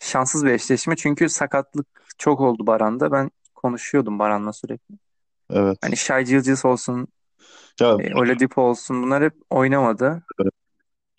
şanssız 0.00 0.44
bir 0.44 0.50
eşleşme 0.50 0.96
çünkü 0.96 1.28
sakatlık 1.28 1.86
çok 2.18 2.40
oldu 2.40 2.66
Baran'da. 2.66 3.12
Ben 3.12 3.30
konuşuyordum 3.54 4.18
Baran'la 4.18 4.52
sürekli. 4.52 4.94
Hani 5.52 5.76
evet. 5.84 5.96
Shai 5.96 6.24
Gilgeous 6.24 6.64
olsun, 6.64 7.08
Ya 7.80 7.96
e, 8.00 8.14
Oladipo 8.14 8.62
olsun 8.62 9.02
bunlar 9.02 9.22
hep 9.22 9.34
oynamadı. 9.50 10.22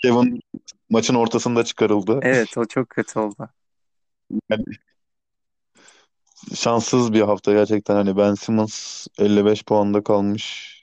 Kevin 0.01 0.39
maçın 0.89 1.15
ortasında 1.15 1.63
çıkarıldı. 1.63 2.19
Evet 2.21 2.57
o 2.57 2.65
çok 2.65 2.89
kötü 2.89 3.19
oldu. 3.19 3.49
Yani 4.49 4.63
şanssız 6.55 7.13
bir 7.13 7.21
hafta 7.21 7.53
gerçekten. 7.53 7.95
Hani 7.95 8.17
Ben 8.17 8.33
Simmons 8.33 9.07
55 9.17 9.63
puanda 9.65 10.03
kalmış. 10.03 10.75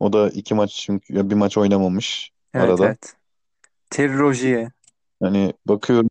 O 0.00 0.12
da 0.12 0.30
iki 0.30 0.54
maç 0.54 0.70
çünkü 0.74 1.14
ya 1.16 1.30
bir 1.30 1.34
maç 1.34 1.58
oynamamış 1.58 2.32
Evet 2.54 2.68
arada. 2.70 2.84
evet. 2.86 3.16
Terry 3.90 4.18
Rozier 4.18 4.70
Yani 5.20 5.52
bakıyorum 5.66 6.08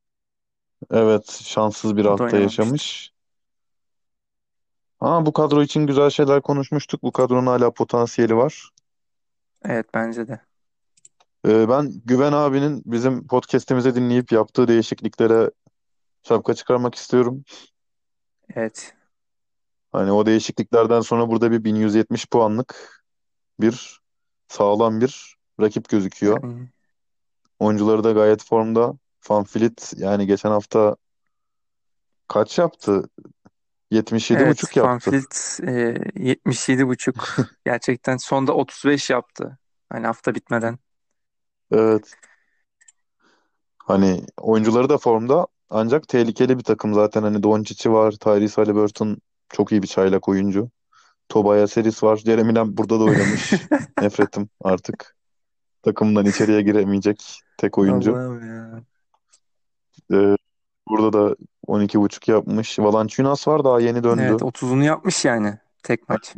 evet 0.92 1.42
şanssız 1.44 1.98
bir 1.98 2.02
o 2.02 2.06
da 2.06 2.10
hafta 2.12 2.24
oynamamıştı. 2.24 2.62
yaşamış. 2.62 3.12
Ama 5.00 5.26
bu 5.26 5.34
kadro 5.34 5.64
için 5.64 5.88
güzel 5.88 6.10
şeyler 6.10 6.42
konuşmuştuk. 6.42 7.04
Bu 7.04 7.12
kadronun 7.12 7.48
hala 7.48 7.72
potansiyeli 7.74 8.36
var. 8.36 8.70
Evet 9.66 9.86
bence 9.94 10.28
de. 10.28 10.40
Ee, 11.48 11.70
ben 11.70 11.92
Güven 12.06 12.32
abinin 12.34 12.84
bizim 12.86 13.28
podcast'imizi 13.28 13.96
dinleyip 13.96 14.32
yaptığı 14.32 14.68
değişikliklere 14.68 15.52
şapka 16.24 16.54
çıkarmak 16.54 16.96
istiyorum. 16.96 17.44
Evet. 18.56 18.94
Hani 19.92 20.12
o 20.12 20.26
değişikliklerden 20.26 21.02
sonra 21.02 21.30
burada 21.30 21.52
bir 21.52 21.64
1170 21.64 22.26
puanlık 22.26 23.04
bir 23.60 24.02
sağlam 24.48 25.02
bir 25.02 25.36
rakip 25.62 25.90
gözüküyor. 25.90 26.44
Yani 26.44 26.70
Oyuncuları 27.60 28.04
da 28.04 28.12
gayet 28.12 28.44
formda. 28.44 28.94
Vanvliet 29.30 29.94
yani 29.98 30.28
geçen 30.28 30.50
hafta 30.50 30.96
kaç 32.28 32.58
yaptı? 32.58 33.10
evet 33.92 34.12
77,5 34.12 34.80
yaptı. 34.80 35.12
Van 35.12 35.70
e, 35.70 35.96
77 36.16 36.88
buçuk 36.88 37.36
gerçekten 37.66 38.18
sonda 38.18 38.54
35 38.54 39.10
yaptı. 39.10 39.58
Hani 39.90 40.06
hafta 40.06 40.36
bitmeden. 40.36 40.80
Evet. 41.72 42.14
Hani 43.78 44.26
oyuncuları 44.38 44.90
da 44.90 44.98
formda 44.98 45.48
ancak 45.72 46.08
tehlikeli 46.08 46.58
bir 46.58 46.64
takım 46.64 46.94
zaten. 46.94 47.24
Hani 47.24 47.44
Doncic'i 47.44 47.92
var, 47.92 48.12
Tyrese 48.12 48.62
Haliburton 48.62 49.18
çok 49.50 49.72
iyi 49.72 49.82
bir 49.82 49.88
çaylak 49.88 50.30
oyuncu. 50.30 50.70
Tobias 51.30 51.78
Harris 51.78 52.04
var. 52.04 52.18
Jeremy 52.18 52.56
Lamb 52.56 52.78
burada 52.78 53.00
da 53.00 53.04
oynamış. 53.04 53.54
Nefretim 54.02 54.50
artık. 54.64 55.16
Takımdan 55.82 56.26
içeriye 56.26 56.62
giremeyecek 56.62 57.42
tek 57.58 57.78
oyuncu. 57.78 58.12
Allah'ım 58.16 58.56
ya. 58.56 58.84
Ee, 60.12 60.38
burada 60.90 61.14
da 61.14 61.36
12,5 61.68 62.32
yapmış. 62.32 62.80
Valanciunas 62.80 63.48
var 63.48 63.64
daha 63.64 63.80
yeni 63.80 63.98
Evet 63.98 64.04
döndü. 64.04 64.44
30'unu 64.44 64.84
yapmış 64.84 65.26
yani 65.26 65.58
tek 65.84 66.10
maç. 66.10 66.36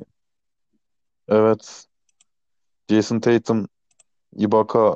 Evet. 1.28 1.86
Jason 2.90 3.20
Tatum, 3.20 3.68
Ibaka 4.38 4.96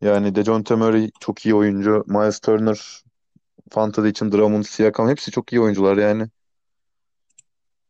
yani 0.00 0.34
DeJounte 0.34 0.74
Murray 0.74 1.10
çok 1.20 1.46
iyi 1.46 1.54
oyuncu. 1.54 2.04
Miles 2.06 2.40
Turner, 2.40 3.02
Fantasy 3.70 4.08
için 4.08 4.32
Drummond, 4.32 4.64
Siakam 4.64 5.08
hepsi 5.08 5.30
çok 5.30 5.52
iyi 5.52 5.60
oyuncular 5.60 5.96
yani. 5.96 6.28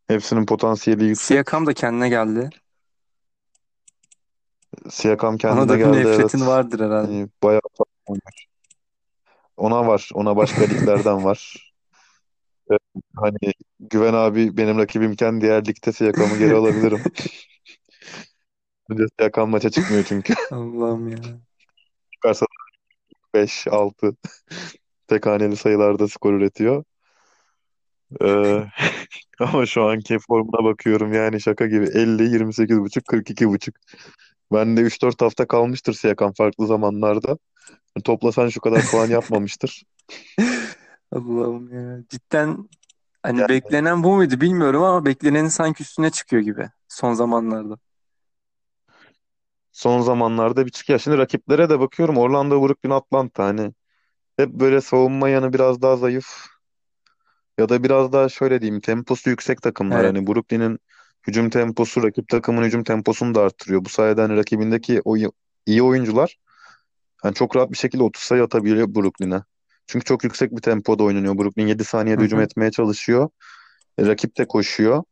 Hepsinin 0.07 0.45
potansiyeli 0.45 1.05
yüksek. 1.05 1.25
Siakam 1.25 1.65
da 1.65 1.73
kendine 1.73 2.09
geldi. 2.09 2.49
Siakam 4.89 5.29
Ona 5.29 5.37
kendine 5.37 5.69
da 5.69 5.73
bir 5.73 5.79
geldi 5.79 5.97
nefretin 5.97 6.37
evet. 6.37 6.47
vardır 6.47 6.79
herhalde. 6.79 7.29
Bayağı 7.43 7.61
ona 9.57 9.87
var. 9.87 10.09
Ona 10.13 10.35
başka 10.35 10.61
liglerden 10.61 11.23
var. 11.23 11.65
Ee, 12.71 12.75
Hani 13.15 13.53
Güven 13.79 14.13
abi 14.13 14.57
benim 14.57 14.77
rakibimken 14.77 15.41
diğer 15.41 15.65
ligde 15.65 15.91
Siakam'ı 15.91 16.37
geri 16.37 16.55
alabilirim. 16.55 17.03
Önce 18.89 19.03
Siakam 19.19 19.49
maça 19.49 19.69
çıkmıyor 19.69 20.03
çünkü. 20.03 20.33
Allah'ım 20.51 21.09
ya. 21.09 21.17
Çıkarsa 22.11 22.45
5, 23.33 23.67
6 23.67 24.15
tek 25.09 25.25
haneli 25.25 25.55
sayılarda 25.55 26.07
skor 26.07 26.33
üretiyor. 26.33 26.83
Ee, 28.21 28.63
ama 29.39 29.65
şu 29.65 29.83
anki 29.83 30.19
formuna 30.19 30.63
bakıyorum 30.63 31.13
yani 31.13 31.41
şaka 31.41 31.67
gibi 31.67 31.85
50, 31.85 32.23
28,5, 32.23 33.07
42,5. 33.07 33.75
Ben 34.53 34.77
de 34.77 34.81
3-4 34.81 35.21
hafta 35.21 35.47
kalmıştır 35.47 35.93
Siakam 35.93 36.33
farklı 36.33 36.67
zamanlarda. 36.67 37.37
Toplasan 38.03 38.49
şu 38.49 38.61
kadar 38.61 38.81
puan 38.91 39.07
yapmamıştır. 39.07 39.83
Allah'ım 41.11 41.73
ya. 41.73 42.03
Cidden 42.09 42.69
hani 43.23 43.39
Yani 43.39 43.49
beklenen 43.49 44.03
bu 44.03 44.15
muydu 44.15 44.41
bilmiyorum 44.41 44.83
ama 44.83 45.05
beklenenin 45.05 45.47
sanki 45.47 45.83
üstüne 45.83 46.09
çıkıyor 46.09 46.41
gibi 46.41 46.69
son 46.87 47.13
zamanlarda. 47.13 47.77
son 49.71 50.01
zamanlarda 50.01 50.65
bir 50.65 50.71
çıkıyor. 50.71 50.99
Şimdi 50.99 51.17
rakiplere 51.17 51.69
de 51.69 51.79
bakıyorum. 51.79 52.17
Orlando, 52.17 52.61
Brooklyn, 52.67 52.91
Atlanta 52.91 53.45
hani 53.45 53.73
hep 54.39 54.49
böyle 54.49 54.81
savunma 54.81 55.29
yanı 55.29 55.53
biraz 55.53 55.81
daha 55.81 55.95
zayıf 55.97 56.45
ya 57.57 57.69
da 57.69 57.83
biraz 57.83 58.13
daha 58.13 58.29
şöyle 58.29 58.61
diyeyim 58.61 58.81
temposu 58.81 59.29
yüksek 59.29 59.61
takımlar. 59.61 59.99
Evet. 59.99 60.07
Hani 60.07 60.27
Brooklyn'in 60.27 60.79
hücum 61.27 61.49
temposu 61.49 62.03
rakip 62.03 62.27
takımın 62.27 62.63
hücum 62.63 62.83
temposunu 62.83 63.35
da 63.35 63.41
arttırıyor. 63.41 63.85
Bu 63.85 63.89
sayede 63.89 64.21
hani 64.21 64.37
rakibindeki 64.37 65.01
o 65.05 65.17
iyi 65.65 65.83
oyuncular 65.83 66.37
hani 67.21 67.33
çok 67.33 67.55
rahat 67.55 67.71
bir 67.71 67.77
şekilde 67.77 68.03
30 68.03 68.23
sayı 68.23 68.43
atabiliyor 68.43 68.95
Brooklyn'e. 68.95 69.43
Çünkü 69.87 70.05
çok 70.05 70.23
yüksek 70.23 70.51
bir 70.51 70.61
tempoda 70.61 71.03
oynanıyor. 71.03 71.37
Brooklyn 71.37 71.67
7 71.67 71.83
Hı 71.83 71.87
saniyede 71.87 72.23
hücum 72.23 72.39
hı. 72.39 72.43
etmeye 72.43 72.71
çalışıyor. 72.71 73.29
E, 73.97 74.05
rakip 74.05 74.37
de 74.37 74.47
koşuyor. 74.47 75.03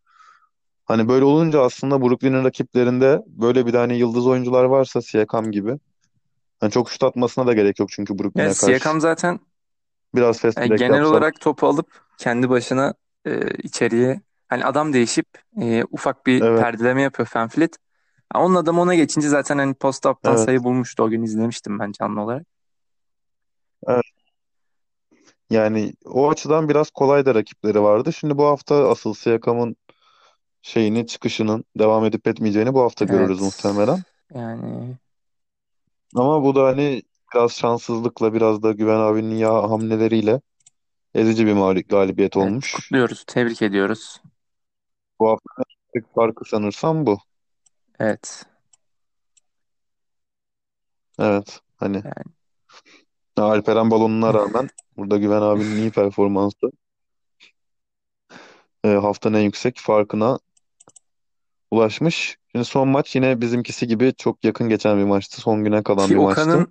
Hani 0.85 1.07
böyle 1.07 1.25
olunca 1.25 1.61
aslında 1.61 2.01
Brooklyn'in 2.01 2.43
rakiplerinde 2.43 3.21
böyle 3.27 3.65
bir 3.65 3.71
tane 3.71 3.97
yıldız 3.97 4.27
oyuncular 4.27 4.63
varsa 4.63 5.01
Siakam 5.01 5.51
gibi. 5.51 5.79
Hani 6.59 6.71
çok 6.71 6.89
şut 6.91 7.03
atmasına 7.03 7.47
da 7.47 7.53
gerek 7.53 7.79
yok 7.79 7.89
çünkü 7.91 8.19
Ya 8.35 8.49
Brooklyn'e 8.49 8.55
karşı. 8.55 8.61
Siakam 8.65 9.01
zaten 9.01 9.39
Biraz 10.15 10.39
fast 10.39 10.65
break 10.65 10.75
genel 10.75 10.89
yapsalar. 10.89 11.23
olarak 11.23 11.39
topu 11.39 11.67
alıp 11.67 12.01
kendi 12.17 12.49
başına 12.49 12.93
e, 13.25 13.49
içeriye 13.63 14.21
hani 14.47 14.65
adam 14.65 14.93
değişip 14.93 15.25
e, 15.61 15.83
ufak 15.91 16.25
bir 16.25 16.43
Evet, 16.43 16.53
perdeleme 16.55 17.01
yapıyor 17.01 17.27
Fenfleet. 17.27 17.77
Ha, 18.33 18.43
Onun 18.45 18.55
adamı 18.55 18.81
ona 18.81 18.95
geçince 18.95 19.29
zaten 19.29 19.57
hani 19.57 19.73
post-up'tan 19.73 20.35
evet, 20.35 20.37
sayı 20.37 20.63
bulmuştu. 20.63 21.03
O 21.03 21.09
gün 21.09 21.23
izlemiştim 21.23 21.79
ben 21.79 21.91
canlı 21.91 22.21
olarak. 22.21 22.47
evet. 23.87 24.03
Yani 25.49 25.93
o 26.05 26.29
açıdan 26.29 26.69
biraz 26.69 26.89
kolay 26.91 27.25
da 27.25 27.35
rakipleri 27.35 27.81
vardı. 27.81 28.13
Şimdi 28.13 28.37
bu 28.37 28.45
hafta 28.45 28.89
asıl 28.89 29.13
Siakam'ın 29.13 29.75
şeyini, 30.61 31.07
çıkışının 31.07 31.65
devam 31.79 32.05
edip 32.05 32.27
etmeyeceğini 32.27 32.75
bu 32.75 32.81
hafta 32.81 33.05
görürüz 33.05 33.39
Evet. 33.39 33.41
muhtemelen. 33.41 34.05
Yani 34.35 34.97
Ama 36.15 36.43
bu 36.43 36.55
da 36.55 36.63
hani 36.65 37.01
biraz 37.33 37.51
şanssızlıkla, 37.51 38.33
biraz 38.33 38.63
da 38.63 38.71
Güven 38.71 38.99
abinin 38.99 39.35
ya 39.35 39.69
hamleleriyle 39.69 40.41
ezici 41.15 41.45
bir 41.45 41.53
mağlup 41.53 41.89
galibiyet 41.89 42.37
evet 42.37 42.47
olmuş. 42.47 42.73
kutluyoruz, 42.73 43.23
tebrik 43.27 43.61
ediyoruz. 43.61 44.21
Bu 45.19 45.29
hafta 45.29 45.63
tek 45.93 46.15
farkı 46.15 46.45
sanırsam 46.45 47.05
bu. 47.05 47.17
Evet. 47.99 48.45
Evet, 51.19 51.59
hani 51.77 52.03
Yani 53.37 53.51
Alperen 53.51 53.91
balonuna 53.91 54.33
rağmen 54.33 54.69
burada 54.97 55.17
Güven 55.17 55.41
abinin 55.41 55.77
iyi 55.77 55.91
performansı 55.91 56.71
e, 58.83 58.87
haftanın 58.87 59.37
en 59.37 59.41
yüksek 59.41 59.77
farkına 59.79 60.39
ulaşmış. 61.71 62.37
Şimdi 62.57 62.69
son 62.69 62.87
maç 62.87 63.15
yine 63.15 63.41
bizimkisi 63.41 63.87
gibi 63.87 64.13
çok 64.17 64.43
yakın 64.43 64.69
geçen 64.69 64.97
bir 64.97 65.03
maçtı. 65.03 65.41
Son 65.41 65.63
güne 65.63 65.83
kalan 65.83 66.07
ki 66.07 66.13
bir 66.13 66.19
maçtı. 66.19 66.41
Okan'ın 66.41 66.67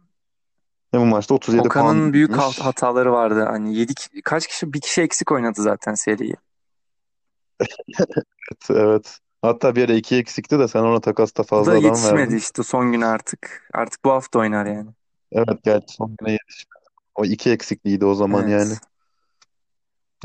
Ve 0.94 0.98
bu 0.98 1.04
maçta 1.04 1.34
37 1.34 1.68
puan 1.68 1.86
Okan'ın 1.86 2.12
büyük 2.12 2.30
hat- 2.30 2.50
bitmiş. 2.50 2.66
hataları 2.66 3.12
vardı. 3.12 3.44
Hani 3.44 3.76
7 3.76 3.94
kaç 4.24 4.46
kişi 4.46 4.72
bir 4.72 4.80
kişi 4.80 5.02
eksik 5.02 5.32
oynadı 5.32 5.62
zaten 5.62 5.94
seriyi. 5.94 6.34
Evet, 7.98 8.70
evet. 8.70 9.18
Hatta 9.42 9.76
bir 9.76 9.84
ara 9.84 9.92
iki 9.92 10.16
eksikti 10.16 10.58
de 10.58 10.68
sen 10.68 10.80
ona 10.80 11.00
takasta 11.00 11.42
da 11.42 11.46
fazla 11.46 11.72
adam 11.72 11.84
yetişmedi 11.84 12.16
verdin. 12.16 12.36
işte 12.36 12.62
son 12.62 12.92
gün 12.92 13.00
artık. 13.00 13.68
Artık 13.74 14.04
bu 14.04 14.10
hafta 14.10 14.38
oynar 14.38 14.66
yani. 14.66 14.90
Evet 15.32 15.62
gerçi 15.64 15.94
son 15.94 16.16
güne 16.20 16.32
yetişmedi. 16.32 16.84
O 17.14 17.24
iki 17.24 17.50
eksikliydi 17.50 18.04
o 18.04 18.14
zaman 18.14 18.48
yani. 18.48 18.68
Evet. 18.68 18.80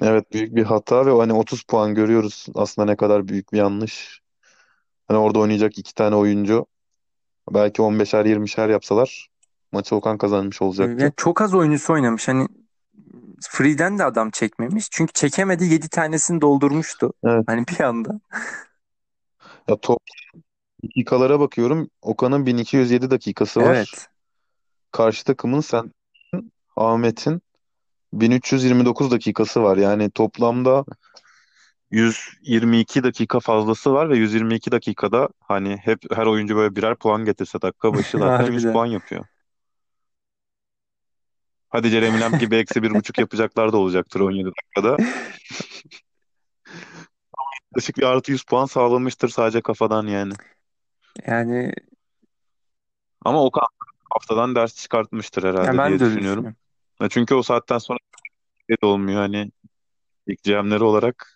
Evet 0.02 0.34
büyük 0.34 0.56
bir 0.56 0.64
hata 0.64 1.06
ve 1.06 1.12
hani 1.12 1.34
30 1.34 1.64
puan 1.64 1.96
görüyoruz 1.96 2.46
aslında 2.56 2.86
ne 2.86 2.96
kadar 2.96 3.28
büyük 3.28 3.54
bir 3.54 3.58
yanlış. 3.58 4.21
Hani 5.12 5.20
orada 5.20 5.40
oynayacak 5.40 5.78
iki 5.78 5.96
tane 5.96 6.16
oyuncu 6.16 6.66
belki 7.50 7.82
15'er 7.82 8.26
20'şer 8.26 8.72
yapsalar 8.72 9.28
maçı 9.72 9.96
Okan 9.96 10.18
kazanmış 10.18 10.62
Yani 10.62 10.68
olacaktı. 10.68 11.14
çok 11.18 11.42
az 11.42 11.54
oyuncusu 11.54 11.94
oynamış. 11.94 12.28
Hani 12.28 12.48
Free'den 13.50 14.00
de 14.00 14.04
adam 14.04 14.32
çekmemiş. 14.32 14.88
Çünkü 14.92 15.14
çekemedi 15.14 15.64
7 15.66 15.90
tanesini 15.90 16.42
doldurmuştu. 16.42 17.14
Evet. 17.24 17.44
Hani 17.48 17.68
bir 17.68 17.80
anda. 17.80 18.20
Ya 19.68 19.78
top 19.78 20.00
dakikalara 20.84 21.40
bakıyorum. 21.40 21.90
Okan'ın 22.02 22.46
1207 22.46 23.12
dakikası 23.12 23.62
var. 23.62 23.76
Evet. 23.76 24.08
Karşı 24.92 25.24
takımın 25.24 25.62
sen 25.62 25.92
Ahmet'in 26.76 27.42
1329 28.14 29.12
dakikası 29.12 29.64
var. 29.64 29.78
Yani 29.78 30.10
toplamda 30.10 30.86
122 31.92 33.04
dakika 33.04 33.40
fazlası 33.40 33.94
var 33.94 34.10
ve 34.10 34.18
122 34.18 34.72
dakikada 34.72 35.30
hani 35.40 35.78
hep 35.78 36.00
her 36.16 36.26
oyuncu 36.26 36.56
böyle 36.56 36.76
birer 36.76 36.96
puan 36.96 37.26
getirse 37.26 37.62
dakika 37.62 37.94
başı 37.94 38.18
zaten 38.18 38.52
100 38.52 38.64
Harbiden. 38.64 38.74
puan 38.74 38.86
yapıyor. 38.86 39.26
Hadi 41.70 41.90
Jeremy 41.90 42.20
Lamb 42.20 42.40
gibi 42.40 42.56
eksi 42.56 42.84
bir 42.84 42.92
buçuk 42.92 43.20
yapacaklar 43.20 43.74
da 43.74 43.78
olacaktır 43.78 44.20
17 44.20 44.50
dakikada. 44.50 44.98
Yaklaşık 47.72 47.98
bir 47.98 48.04
artı 48.04 48.32
100 48.32 48.44
puan 48.44 48.66
sağlamıştır 48.66 49.30
sadece 49.30 49.62
kafadan 49.62 50.08
yani. 50.08 50.34
Yani 51.28 51.74
Ama 53.26 53.44
Okan 53.44 53.66
haftadan 54.10 54.56
ders 54.56 54.76
çıkartmıştır 54.76 55.44
ya 55.44 55.50
herhalde 55.50 55.78
ben 55.78 55.88
diye 55.90 56.00
de 56.00 56.04
öyle 56.04 56.16
düşünüyorum. 56.16 56.24
düşünüyorum. 56.24 56.58
Ya 57.02 57.10
Çünkü 57.10 57.36
o 57.36 57.44
saatten 57.44 57.78
sonra 57.78 58.00
şey 58.70 58.78
de 58.82 58.86
olmuyor 58.86 59.20
hani 59.22 59.52
ilk 60.28 60.44
GM'leri 60.44 60.84
olarak 60.84 61.31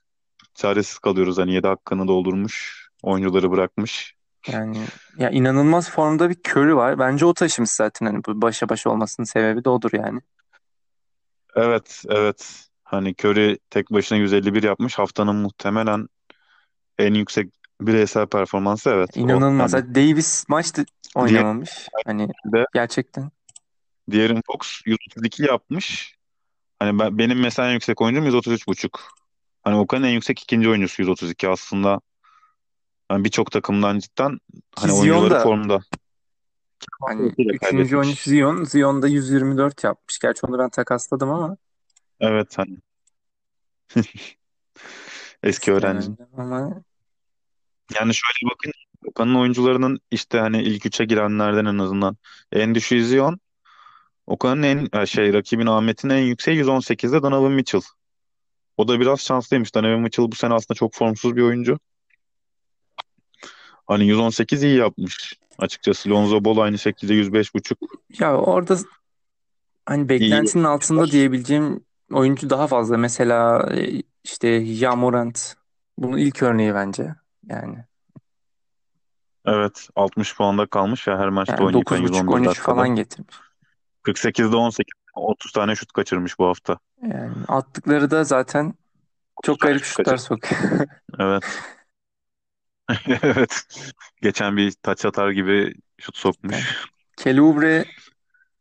çaresiz 0.55 0.99
kalıyoruz. 0.99 1.37
Hani 1.37 1.53
7 1.53 1.67
hakkını 1.67 2.07
doldurmuş, 2.07 2.87
oyuncuları 3.03 3.51
bırakmış. 3.51 4.15
Yani 4.51 4.77
ya 5.17 5.29
inanılmaz 5.29 5.89
formda 5.89 6.29
bir 6.29 6.37
Curry 6.49 6.75
var. 6.75 6.99
Bence 6.99 7.25
o 7.25 7.33
taşımış 7.33 7.69
zaten 7.69 8.05
hani 8.05 8.23
bu 8.25 8.41
başa 8.41 8.69
baş 8.69 8.87
olmasının 8.87 9.25
sebebi 9.25 9.65
de 9.65 9.69
odur 9.69 9.89
yani. 9.93 10.19
Evet, 11.55 12.03
evet. 12.09 12.67
Hani 12.83 13.15
Curry 13.19 13.57
tek 13.69 13.91
başına 13.91 14.17
151 14.17 14.63
yapmış. 14.63 14.99
Haftanın 14.99 15.35
muhtemelen 15.35 16.07
en 16.99 17.13
yüksek 17.13 17.53
bireysel 17.81 18.27
performansı 18.27 18.89
evet 18.89 19.09
o. 19.17 19.19
İnanılmaz. 19.19 19.73
Hani 19.73 19.81
Hadi 19.81 19.95
Davis 19.95 20.49
maçta 20.49 20.85
diğer 21.15 21.23
oynamamış. 21.23 21.87
Hani 22.05 22.29
de 22.45 22.65
gerçekten. 22.73 23.31
diğerin 24.11 24.41
Fox 24.47 24.81
132 24.85 25.43
yapmış. 25.43 26.15
Hani 26.79 26.99
ben, 26.99 27.17
benim 27.17 27.39
mesela 27.39 27.69
en 27.69 27.73
yüksek 27.73 28.01
oyuncum 28.01 28.25
133 28.25 28.67
buçuk. 28.67 29.15
Hani 29.65 29.77
Okan'ın 29.77 30.03
en 30.03 30.11
yüksek 30.11 30.41
ikinci 30.43 30.69
oyuncusu 30.69 31.01
132 31.01 31.49
aslında. 31.49 32.01
Hani 33.09 33.25
birçok 33.25 33.51
takımdan 33.51 33.99
cidden 33.99 34.39
hani 34.75 34.91
Zion 34.91 35.01
oyuncuları 35.01 35.29
da 35.29 35.43
formda. 35.43 35.79
hani 37.01 37.31
üçüncü 37.37 37.97
oyuncu. 37.97 38.29
Zion. 38.29 38.63
Zion 38.63 39.01
da 39.01 39.07
124 39.07 39.83
yapmış. 39.83 40.19
Gerçi 40.19 40.45
onu 40.45 40.59
ben 40.59 40.69
takasladım 40.69 41.29
ama 41.29 41.57
Evet 42.19 42.57
hani 42.57 42.77
eski 45.43 45.71
dönemde 45.71 46.27
ama 46.37 46.83
Yani 47.95 48.13
şöyle 48.13 48.51
bakın 48.51 48.71
Okan'ın 49.05 49.35
oyuncularının 49.35 49.99
işte 50.11 50.39
hani 50.39 50.63
ilk 50.63 50.85
üçe 50.85 51.05
girenlerden 51.05 51.65
en 51.65 51.77
azından 51.77 52.17
en 52.51 52.75
düşüğü 52.75 53.05
Zion. 53.05 53.39
Okan'ın 54.27 54.63
en 54.63 54.89
e, 54.93 55.05
şey 55.05 55.33
rakibin 55.33 55.65
Ahmet'in 55.65 56.09
en 56.09 56.17
yükseği 56.21 56.63
118'de 56.63 57.23
Donovan 57.23 57.51
Mitchell. 57.51 57.81
O 58.77 58.87
da 58.87 58.99
biraz 58.99 59.19
şanslıymış. 59.19 59.75
Donovan 59.75 59.99
Mitchell 59.99 60.31
bu 60.31 60.35
sene 60.35 60.53
aslında 60.53 60.77
çok 60.77 60.93
formsuz 60.93 61.35
bir 61.35 61.41
oyuncu. 61.41 61.79
Hani 63.87 64.07
118 64.07 64.63
iyi 64.63 64.77
yapmış 64.77 65.33
açıkçası. 65.57 66.09
Lonzo 66.09 66.45
Ball 66.45 66.57
aynı 66.57 66.77
şekilde 66.77 67.13
105.5 67.13 67.75
ya 68.19 68.37
orada 68.37 68.77
hani 69.85 70.01
iyi 70.01 70.09
beklentinin 70.09 70.63
altında 70.63 70.99
yapmışlar. 70.99 71.11
diyebileceğim 71.11 71.85
oyuncu 72.11 72.49
daha 72.49 72.67
fazla. 72.67 72.97
Mesela 72.97 73.69
e, 73.73 74.03
işte 74.23 74.65
Ja 74.65 74.95
Morant. 74.95 75.55
Bunun 75.97 76.17
ilk 76.17 76.43
örneği 76.43 76.73
bence. 76.73 77.15
Yani 77.49 77.77
Evet 79.45 79.89
60 79.95 80.35
puanda 80.35 80.65
kalmış 80.65 81.07
ya 81.07 81.19
her 81.19 81.29
maçta 81.29 81.53
yani 81.53 81.65
oynayıp 81.65 81.91
en 81.91 81.97
dokuz 81.97 82.11
buçuk 82.11 82.29
on 82.29 82.39
111 82.39 82.41
üç 82.41 82.47
dakikada. 82.47 82.75
falan 82.75 82.89
getirmiş. 82.89 83.35
48'de 84.03 84.55
18 84.55 84.93
30 85.15 85.51
tane 85.51 85.75
şut 85.75 85.91
kaçırmış 85.91 86.39
bu 86.39 86.47
hafta. 86.47 86.79
Yani 87.09 87.33
attıkları 87.47 88.11
da 88.11 88.23
zaten 88.23 88.73
30 89.37 89.45
çok 89.45 89.61
garip 89.61 89.83
şut 89.83 89.97
şutlar 89.97 90.17
kaçırmış. 90.17 90.43
sokuyor. 90.47 90.87
Evet. 91.19 91.43
Evet. 93.23 93.67
Geçen 94.21 94.57
bir 94.57 94.71
taç 94.71 95.05
atar 95.05 95.29
gibi 95.31 95.73
şut 95.97 96.15
Yani 96.15 96.21
sokmuş. 96.21 96.85
Kelly 97.17 97.41
Oubre 97.41 97.85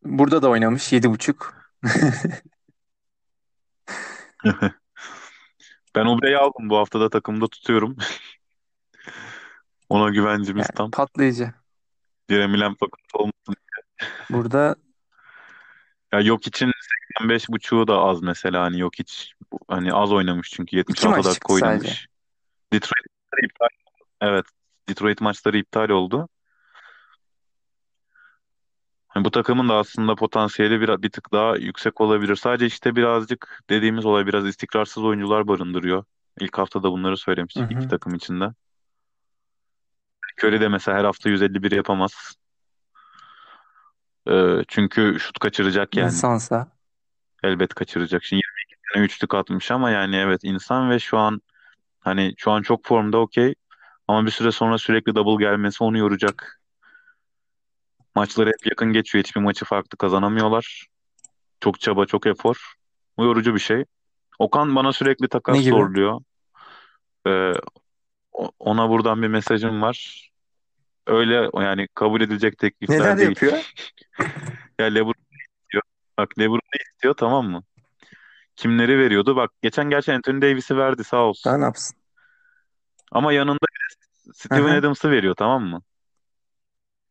burada 0.05 0.43
da 0.43 0.49
oynamış 0.51 0.93
yedi 0.93 1.11
buçuk. 1.11 1.55
Ben 5.95 6.07
Ubre'yi 6.07 6.37
aldım 6.39 6.71
bu 6.71 6.77
haftada 6.77 7.11
takımda 7.11 7.49
tutuyorum. 7.49 7.97
Ona 9.89 10.11
güvencimiz 10.11 10.67
Yani 10.67 10.77
tam. 10.77 10.91
patlayıcı. 10.91 11.53
Jeremy 12.31 12.61
Lamb 12.61 12.77
fakat 12.81 13.01
olmasın. 13.15 13.57
Burada 14.31 14.77
Ya 16.15 16.21
yok 16.21 16.47
için 16.47 16.73
85 17.21 17.49
buçuğu 17.49 17.89
da 17.89 17.99
az 17.99 18.23
mesela 18.23 18.63
hani 18.63 18.81
yok 18.81 18.93
hiç 18.99 19.35
hani 19.69 19.93
az 19.93 20.13
oynamış 20.13 20.51
çünkü 20.51 20.77
iki 20.77 20.77
76 20.77 21.17
maç 21.17 21.27
dakika 21.27 21.35
çıktı 21.35 21.55
sadece. 21.55 21.69
oynamış. 21.69 22.07
Detroit 22.73 23.07
maçları 23.07 23.47
iptal. 23.47 23.69
Evet. 24.21 24.45
Detroit 24.89 25.21
maçları 25.21 25.59
iptal 25.59 25.89
oldu. 25.89 26.29
Hani 29.09 29.25
bu 29.25 29.31
takımın 29.31 29.69
da 29.69 29.75
aslında 29.75 30.15
potansiyeli 30.15 30.81
bir, 30.81 31.03
bir 31.03 31.11
tık 31.11 31.33
daha 31.33 31.57
yüksek 31.57 32.01
olabilir. 32.01 32.37
Sadece 32.37 32.67
işte 32.67 32.97
birazcık 32.97 33.63
dediğimiz 33.71 34.07
olay 34.07 34.27
biraz 34.27 34.47
istikrarsız 34.47 35.05
oyuncular 35.05 35.49
barındırıyor. 35.49 36.05
İlk 36.41 36.59
haftada 36.59 36.93
bunları 36.93 37.13
Hı 37.13 37.17
söylemiştik 37.17 37.71
iki 37.71 37.85
hı. 37.85 37.89
takım 37.89 38.15
içinde. 38.15 38.53
Curry 40.43 40.61
de 40.61 40.69
mesela 40.69 40.99
her 40.99 41.05
hafta 41.05 41.31
151 41.31 41.73
yapamaz. 41.73 42.35
Ee, 44.31 44.63
çünkü 44.69 45.17
şut 45.21 45.39
kaçıracak 45.39 45.97
yani. 45.97 46.07
İnsansa. 46.07 46.69
elbet 47.43 47.75
kaçıracak. 47.75 48.25
Şimdi 48.25 48.43
22 48.45 48.77
tane 48.95 49.05
üçlük 49.05 49.35
atmış 49.35 49.71
ama 49.71 49.91
yani 49.91 50.17
evet 50.17 50.41
insan 50.45 50.91
ve 50.91 50.99
şu 50.99 51.19
an 51.19 51.41
hani 52.01 52.35
şu 52.37 52.51
an 52.51 52.63
çok 52.63 52.87
formda 52.87 53.19
okey. 53.19 53.55
Ama 54.09 54.27
bir 54.27 54.31
süre 54.31 54.53
sonra 54.53 54.79
sürekli 54.79 55.15
double 55.15 55.45
gelmesi 55.45 55.85
onu 55.85 55.99
yoracak. 55.99 56.61
Maçları 58.15 58.49
hep 58.49 58.67
yakın 58.67 58.93
geçiyor. 58.93 59.25
Hiçbir 59.25 59.41
maçı 59.41 59.65
farklı 59.65 59.99
kazanamıyorlar. 59.99 60.87
Çok 61.61 61.81
çaba, 61.81 62.07
çok 62.07 62.27
efor. 62.27 62.75
Bu 63.17 63.25
yorucu 63.25 63.55
bir 63.55 63.61
şey. 63.61 63.85
Okan 64.39 64.77
bana 64.77 64.93
sürekli 64.93 65.25
Ne 65.25 65.29
takas 65.29 65.59
gibi? 65.61 65.71
soruluyor. 65.71 66.21
Ee, 67.27 67.53
o- 68.33 68.51
ona 68.59 68.91
buradan 68.91 69.23
bir 69.23 69.29
mesajım 69.29 69.83
var. 69.83 70.31
Öyle 71.07 71.51
yani 71.55 71.89
kabul 71.95 72.21
edilecek 72.21 72.59
Neler 72.59 72.71
teklifler 72.71 73.19
değil. 73.19 73.29
yapıyor? 73.31 73.59
Ya 74.79 74.87
LeBron 74.87 75.15
istiyor. 75.65 75.83
Bak 76.19 76.39
LeBron 76.39 76.61
ne 76.75 76.83
istiyor 76.93 77.15
tamam 77.15 77.47
mı? 77.47 77.63
Kimleri 78.57 78.99
veriyordu? 78.99 79.37
Bak 79.37 79.51
geçen 79.63 79.91
gerçi 79.91 80.13
Anthony 80.13 80.43
Davis'i 80.43 80.77
verdi 80.77 81.05
sağ 81.05 81.17
Daha 81.17 81.25
olsun. 81.25 81.61
ne 81.61 81.65
yapsın? 81.65 81.97
Ama 83.13 83.33
yanında 83.33 83.67
Steven. 84.35 84.77
Adams'ı 84.77 85.11
veriyor 85.11 85.35
tamam 85.35 85.65
mı? 85.65 85.83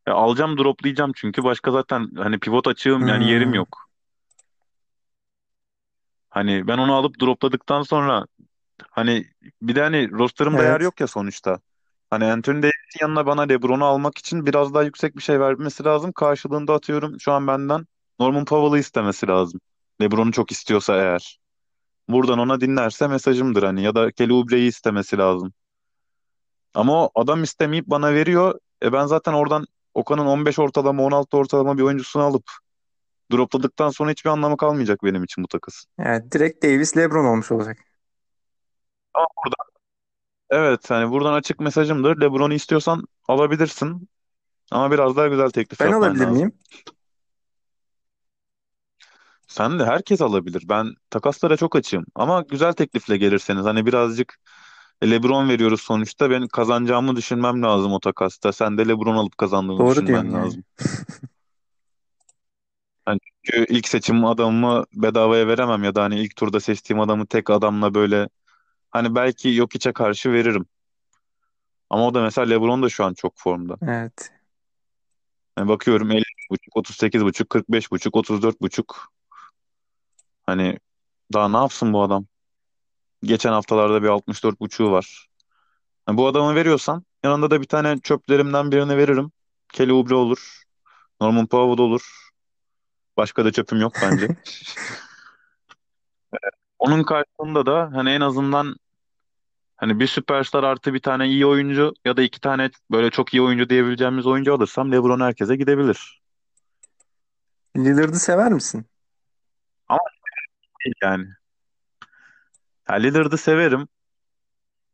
Ya 0.07 0.13
alacağım 0.13 0.57
droplayacağım 0.57 1.11
çünkü 1.15 1.43
başka 1.43 1.71
zaten 1.71 2.09
hani 2.17 2.39
pivot 2.39 2.67
açığım 2.67 3.07
yani 3.07 3.31
yerim 3.31 3.53
yok. 3.53 3.89
Hani 6.29 6.67
ben 6.67 6.77
onu 6.77 6.93
alıp 6.93 7.19
dropladıktan 7.21 7.81
sonra 7.81 8.25
hani 8.89 9.25
bir 9.61 9.75
de 9.75 9.81
hani 9.81 10.11
rosterımda 10.11 10.63
yer 10.63 10.71
evet. 10.71 10.81
yok 10.81 10.99
ya 10.99 11.07
sonuçta. 11.07 11.59
Hani 12.13 12.25
Anthony 12.25 12.61
Davis'in 12.61 12.99
yanına 13.01 13.25
bana 13.25 13.41
LeBron'u 13.41 13.85
almak 13.85 14.17
için 14.17 14.45
biraz 14.45 14.73
daha 14.73 14.83
yüksek 14.83 15.17
bir 15.17 15.21
şey 15.21 15.39
vermesi 15.39 15.83
lazım. 15.83 16.11
Karşılığında 16.11 16.73
atıyorum 16.73 17.19
şu 17.19 17.31
an 17.31 17.47
benden 17.47 17.87
Norman 18.19 18.45
Powell'ı 18.45 18.79
istemesi 18.79 19.27
lazım. 19.27 19.59
LeBron'u 20.01 20.31
çok 20.31 20.51
istiyorsa 20.51 20.95
eğer. 20.95 21.39
Buradan 22.09 22.39
ona 22.39 22.61
dinlerse 22.61 23.07
mesajımdır 23.07 23.63
hani 23.63 23.83
ya 23.83 23.95
da 23.95 24.11
Kelly 24.11 24.33
Oubre'yi 24.33 24.69
istemesi 24.69 25.17
lazım. 25.17 25.53
Ama 26.73 27.05
o 27.05 27.11
adam 27.15 27.43
istemeyip 27.43 27.87
bana 27.87 28.13
veriyor. 28.13 28.59
E 28.83 28.93
ben 28.93 29.05
zaten 29.05 29.33
oradan 29.33 29.65
Okan'ın 29.93 30.25
15 30.25 30.59
ortalama 30.59 31.03
16 31.03 31.37
ortalama 31.37 31.77
bir 31.77 31.83
oyuncusunu 31.83 32.23
alıp 32.23 32.43
dropladıktan 33.31 33.89
sonra 33.89 34.11
hiçbir 34.11 34.29
anlamı 34.29 34.57
kalmayacak 34.57 35.03
benim 35.03 35.23
için 35.23 35.43
bu 35.43 35.47
takas. 35.47 35.85
Yani 35.99 36.31
direkt 36.31 36.63
Davis 36.63 36.97
LeBron 36.97 37.25
olmuş 37.25 37.51
olacak. 37.51 37.77
Ama 39.13 39.27
burada 39.45 39.72
evet 40.53 40.89
hani 40.91 41.11
buradan 41.11 41.33
açık 41.33 41.59
mesajımdır. 41.59 42.21
LeBron'u 42.21 42.53
istiyorsan 42.53 43.03
alabilirsin. 43.27 44.09
Ama 44.71 44.91
biraz 44.91 45.17
daha 45.17 45.27
güzel 45.27 45.49
teklif 45.49 45.79
Ben 45.79 45.85
yapman 45.85 45.93
alabilir 45.93 46.19
lazım. 46.19 46.33
miyim? 46.33 46.53
Sen 49.47 49.79
de 49.79 49.85
herkes 49.85 50.21
alabilir. 50.21 50.63
Ben 50.69 50.93
takaslara 51.09 51.57
çok 51.57 51.75
açığım. 51.75 52.05
Ama 52.15 52.41
güzel 52.41 52.73
teklifle 52.73 53.17
gelirseniz 53.17 53.65
hani 53.65 53.85
birazcık 53.85 54.39
LeBron 55.03 55.49
veriyoruz 55.49 55.81
sonuçta. 55.81 56.29
Ben 56.29 56.47
kazanacağımı 56.47 57.15
düşünmem 57.15 57.63
lazım 57.63 57.93
o 57.93 57.99
takasta. 57.99 58.53
Sen 58.53 58.77
de 58.77 58.87
LeBron 58.87 59.15
alıp 59.15 59.37
kazandığını 59.37 59.77
Doğru 59.79 60.05
diyorsun 60.05 60.05
düşünmen 60.05 60.33
yani. 60.33 60.33
lazım. 60.33 60.63
Hani 63.05 63.19
çünkü 63.43 63.73
ilk 63.73 63.87
seçim 63.87 64.25
adamımı 64.25 64.85
bedavaya 64.93 65.47
veremem 65.47 65.83
ya 65.83 65.95
da 65.95 66.03
hani 66.03 66.19
ilk 66.19 66.35
turda 66.35 66.59
seçtiğim 66.59 66.99
adamı 66.99 67.27
tek 67.27 67.49
adamla 67.49 67.93
böyle 67.93 68.29
hani 68.93 69.15
belki 69.15 69.53
Jokic'e 69.53 69.93
karşı 69.93 70.31
veririm. 70.31 70.65
Ama 71.89 72.07
o 72.07 72.13
da 72.13 72.21
mesela 72.21 72.47
LeBron 72.47 72.83
da 72.83 72.89
şu 72.89 73.05
an 73.05 73.13
çok 73.13 73.33
formda. 73.37 73.77
Evet. 73.81 74.31
Yani 75.57 75.69
bakıyorum 75.69 76.11
50.5, 76.11 76.23
38.5, 76.75 77.43
45.5, 77.43 78.09
34.5. 78.09 78.83
Hani 80.45 80.79
daha 81.33 81.49
ne 81.49 81.57
yapsın 81.57 81.93
bu 81.93 82.01
adam? 82.03 82.25
Geçen 83.23 83.51
haftalarda 83.51 84.03
bir 84.03 84.07
64.5'u 84.07 84.91
var. 84.91 85.27
Yani 86.07 86.17
bu 86.17 86.27
adamı 86.27 86.55
veriyorsan 86.55 87.05
yanında 87.23 87.51
da 87.51 87.61
bir 87.61 87.67
tane 87.67 87.99
çöplerimden 87.99 88.71
birini 88.71 88.97
veririm. 88.97 89.31
Kelly 89.73 89.93
Oubre 89.93 90.15
olur. 90.15 90.63
Norman 91.21 91.47
Powell 91.47 91.85
olur. 91.85 92.29
Başka 93.17 93.45
da 93.45 93.51
çöpüm 93.51 93.81
yok 93.81 93.93
bence. 94.03 94.27
Onun 96.79 97.03
karşılığında 97.03 97.65
da 97.65 97.91
hani 97.93 98.09
en 98.09 98.21
azından 98.21 98.75
hani 99.83 99.99
bir 99.99 100.07
süperstar 100.07 100.63
artı 100.63 100.93
bir 100.93 100.99
tane 100.99 101.27
iyi 101.27 101.45
oyuncu 101.45 101.93
ya 102.05 102.17
da 102.17 102.21
iki 102.21 102.41
tane 102.41 102.69
böyle 102.91 103.09
çok 103.09 103.33
iyi 103.33 103.41
oyuncu 103.41 103.69
diyebileceğimiz 103.69 104.25
oyuncu 104.25 104.53
alırsam 104.53 104.91
LeBron 104.91 105.19
herkese 105.19 105.55
gidebilir. 105.55 106.21
Lillard'ı 107.77 108.19
sever 108.19 108.51
misin? 108.51 108.85
Ama 109.87 109.99
değil 110.85 110.95
yani. 111.03 111.27
Ya 112.89 112.95
Lillard'ı 112.95 113.37
severim 113.37 113.87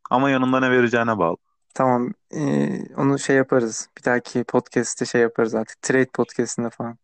ama 0.09 0.29
yanında 0.29 0.59
ne 0.59 0.71
vereceğine 0.71 1.17
bağlı. 1.17 1.37
Tamam. 1.73 2.13
ee, 2.31 2.95
onu 2.95 3.19
şey 3.19 3.35
yaparız. 3.35 3.89
Bir 3.97 4.03
dahaki 4.03 4.43
podcast'te 4.43 5.05
şey 5.05 5.21
yaparız 5.21 5.55
artık. 5.55 5.81
Trade 5.81 6.09
podcast'inde 6.13 6.69
falan. 6.69 6.97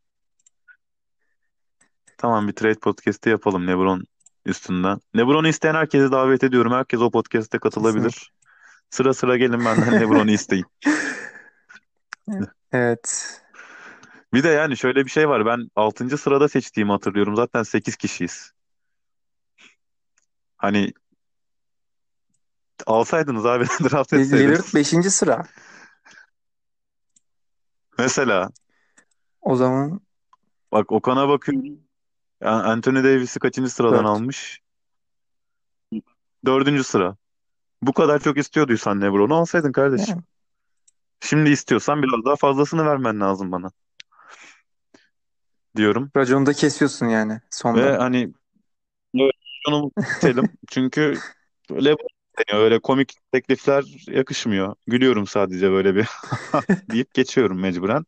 Tamam 2.17 2.47
bir 2.47 2.53
trade 2.53 2.79
podcast'i 2.79 3.29
yapalım 3.29 3.67
LeBron 3.67 4.03
üstünden. 4.45 4.99
LeBron'u 5.17 5.47
isteyen 5.47 5.75
herkesi 5.75 6.11
davet 6.11 6.43
ediyorum. 6.43 6.71
Herkes 6.73 6.99
o 7.01 7.11
podcast'e 7.11 7.37
Kesinlikle. 7.57 7.59
katılabilir. 7.59 8.31
Sıra 8.89 9.13
sıra 9.13 9.37
gelin 9.37 9.65
benden 9.65 10.01
LeBron'u 10.01 10.31
isteyin. 10.31 10.65
Evet. 12.71 13.41
Bir 14.33 14.43
de 14.43 14.47
yani 14.49 14.77
şöyle 14.77 15.05
bir 15.05 15.09
şey 15.09 15.29
var. 15.29 15.45
Ben 15.45 15.69
altıncı 15.75 16.17
sırada 16.17 16.49
seçtiğimi 16.49 16.91
hatırlıyorum. 16.91 17.35
Zaten 17.35 17.63
8 17.63 17.95
kişiyiz. 17.95 18.51
Hani 20.57 20.93
alsaydınız 22.85 23.45
abi 23.45 23.63
draft 23.83 24.13
Lillard 24.13 24.23
etseydiniz. 24.23 24.75
beşinci 24.75 25.11
sıra. 25.11 25.43
Mesela 27.97 28.49
O 29.41 29.55
zaman 29.55 30.01
bak 30.71 30.91
Okan'a 30.91 31.29
bakıyorum. 31.29 31.79
Ya 32.45 32.51
Anthony 32.51 33.03
Davis'i 33.03 33.39
kaçıncı 33.39 33.69
sıradan 33.69 33.97
4. 33.97 34.07
almış? 34.07 34.59
Dördüncü 36.45 36.83
sıra. 36.83 37.15
Bu 37.81 37.93
kadar 37.93 38.19
çok 38.19 38.37
istiyorduysan 38.37 39.01
LeBron'u 39.01 39.35
alsaydın 39.35 39.71
kardeşim. 39.71 40.09
Yani 40.09 40.21
Şimdi 41.21 41.49
istiyorsan 41.49 42.03
biraz 42.03 42.25
daha 42.25 42.35
fazlasını 42.35 42.85
vermen 42.85 43.19
lazım 43.19 43.51
bana 43.51 43.71
diyorum. 45.75 46.11
raconu 46.17 46.45
da 46.45 46.53
kesiyorsun 46.53 47.05
yani 47.05 47.33
Ve 47.33 47.39
sonda. 47.49 48.03
hani 48.03 48.33
evet, 49.15 49.31
şunu 49.65 49.91
bitelim. 49.97 50.49
Çünkü 50.67 51.13
LeBron 51.71 52.07
deniyor. 52.39 52.65
Öyle 52.65 52.79
komik 52.79 53.13
teklifler 53.31 53.83
yakışmıyor. 54.07 54.75
Gülüyorum 54.87 55.27
sadece 55.27 55.71
böyle 55.71 55.95
bir 55.95 56.07
deyip 56.91 57.13
geçiyorum 57.13 57.59
mecburen. 57.59 58.05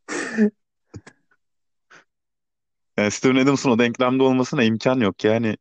Yani 2.98 3.12
Steven 3.12 3.36
Adams'ın 3.36 3.70
o 3.70 3.80
denklemde 3.80 4.24
olmasına 4.24 4.64
imkan 4.64 5.00
yok. 5.00 5.24
Yani 5.24 5.58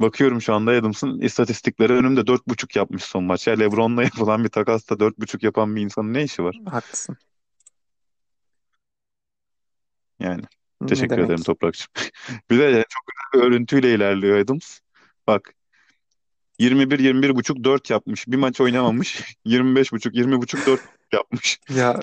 bakıyorum 0.00 0.42
şu 0.42 0.54
anda 0.54 0.70
Adams'ın 0.70 1.20
istatistikleri 1.20 1.92
önümde 1.92 2.26
dört 2.26 2.48
buçuk 2.48 2.76
yapmış 2.76 3.02
son 3.04 3.24
maç. 3.24 3.46
Ya 3.46 3.54
LeBron'la 3.54 4.02
yapılan 4.02 4.44
bir 4.44 4.48
takasta 4.48 5.00
dört 5.00 5.18
buçuk 5.18 5.42
yapan 5.42 5.76
bir 5.76 5.82
insanın 5.82 6.14
ne 6.14 6.24
işi 6.24 6.44
var? 6.44 6.60
Haklısın. 6.70 7.16
Yani 10.20 10.42
Ne 10.80 10.86
teşekkür 10.86 11.14
ederim 11.14 11.28
demek? 11.28 11.44
Toprakçığım. 11.44 11.88
Bir 12.50 12.58
de 12.58 12.84
çok 12.88 13.02
güzel 13.06 13.42
bir 13.42 13.48
örüntüyle 13.48 13.94
ilerliyor 13.94 14.38
Adams. 14.38 14.78
Bak 15.26 15.54
21 16.58 16.98
21 16.98 17.36
buçuk 17.36 17.64
4 17.64 17.90
yapmış. 17.90 18.28
Bir 18.28 18.36
maç 18.36 18.60
oynamamış. 18.60 19.36
25 19.44 19.92
buçuk 19.92 20.14
20 20.14 20.42
buçuk 20.42 20.66
4 20.66 20.80
yapmış. 21.12 21.60
Ya 21.68 22.00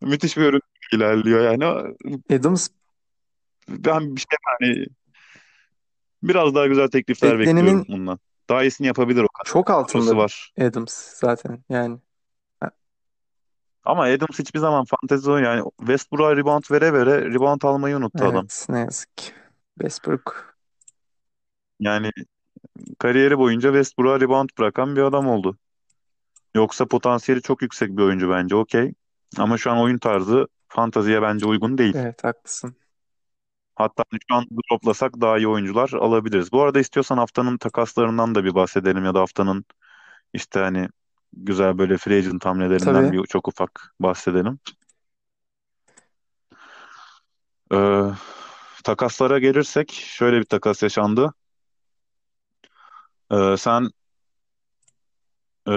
Müthiş 0.00 0.36
bir 0.36 0.42
örüntü 0.42 0.66
ilerliyor 0.92 1.40
yani. 1.40 1.64
Adams 2.32 2.68
Ben 3.68 4.16
bir 4.16 4.20
şey 4.20 4.38
hani 4.44 4.86
biraz 6.22 6.54
daha 6.54 6.66
güzel 6.66 6.88
teklifler 6.88 7.38
bekliyorum 7.38 7.62
beklenenin 7.64 7.84
bundan. 7.88 8.18
Daha 8.48 8.62
iyisini 8.62 8.86
yapabilir 8.86 9.22
o 9.22 9.28
kadar. 9.28 9.52
çok 9.52 9.66
Kadrosu 9.66 9.98
altında 9.98 10.16
var. 10.16 10.52
Adams 10.60 10.94
zaten 10.94 11.64
yani. 11.68 11.98
Ha, 12.60 12.70
Ama 13.84 14.02
Adams 14.02 14.38
hiçbir 14.38 14.58
zaman 14.58 14.84
fantezi 14.84 15.30
oyunu 15.30 15.46
yani 15.46 15.70
Westbrook'a 15.78 16.36
rebound 16.36 16.62
vere 16.70 16.92
vere 16.92 17.24
rebound 17.24 17.62
almayı 17.62 17.96
unuttu 17.96 18.24
adam. 18.24 18.36
Evet 18.36 18.66
ne 18.68 18.78
yazık 18.78 19.16
ki. 19.16 19.32
Westbrook. 19.78 20.56
Yani 21.80 22.10
kariyeri 22.98 23.38
boyunca 23.38 23.68
Westbrook'a 23.68 24.20
rebound 24.20 24.48
bırakan 24.58 24.96
bir 24.96 25.02
adam 25.02 25.28
oldu. 25.28 25.56
Yoksa 26.54 26.86
potansiyeli 26.86 27.42
çok 27.42 27.62
yüksek 27.62 27.90
bir 27.96 28.02
oyuncu 28.02 28.30
bence 28.30 28.56
okey. 28.56 28.92
Ama 29.38 29.58
şu 29.58 29.70
an 29.70 29.78
oyun 29.78 29.98
tarzı 29.98 30.48
fanteziye 30.68 31.22
bence 31.22 31.46
uygun 31.46 31.78
değil. 31.78 31.94
Evet 31.96 32.24
haklısın. 32.24 32.76
Hatta 33.74 34.04
şu 34.12 34.34
an 34.34 34.46
droplasak 34.50 35.20
daha 35.20 35.38
iyi 35.38 35.48
oyuncular 35.48 35.90
alabiliriz. 35.92 36.52
Bu 36.52 36.62
arada 36.62 36.80
istiyorsan 36.80 37.18
haftanın 37.18 37.58
takaslarından 37.58 38.34
da 38.34 38.44
bir 38.44 38.54
bahsedelim 38.54 39.04
ya 39.04 39.14
da 39.14 39.20
haftanın 39.20 39.64
işte 40.32 40.60
hani 40.60 40.88
güzel 41.32 41.78
böyle 41.78 41.96
free 41.96 42.18
agent 42.18 42.44
hamlelerinden 42.44 42.94
Tabii. 42.94 43.22
bir 43.22 43.26
çok 43.26 43.48
ufak 43.48 43.94
bahsedelim. 44.00 44.58
Ee, 47.72 48.02
takaslara 48.84 49.38
gelirsek 49.38 49.92
şöyle 49.92 50.38
bir 50.38 50.44
takas 50.44 50.82
yaşandı. 50.82 51.34
Ee, 53.32 53.56
sen 53.58 53.90
e, 55.68 55.74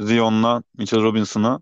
Zion'la 0.00 0.62
Mitchell 0.78 1.02
Robinson'ı 1.02 1.60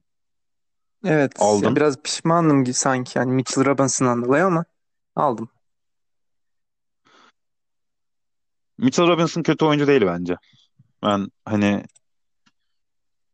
Evet. 1.04 1.32
Ya 1.40 1.46
aldın. 1.46 1.76
biraz 1.76 2.02
pişmanım 2.02 2.64
gibi 2.64 2.74
sanki. 2.74 3.18
Yani 3.18 3.32
Mitchell 3.32 3.64
Robinson'dan 3.64 4.24
dolayı 4.24 4.44
ama 4.44 4.64
aldım. 5.16 5.48
Mitchell 8.78 9.06
Robinson 9.06 9.42
kötü 9.42 9.64
oyuncu 9.64 9.86
değil 9.86 10.02
bence. 10.06 10.36
Ben 11.02 11.28
hani 11.44 11.84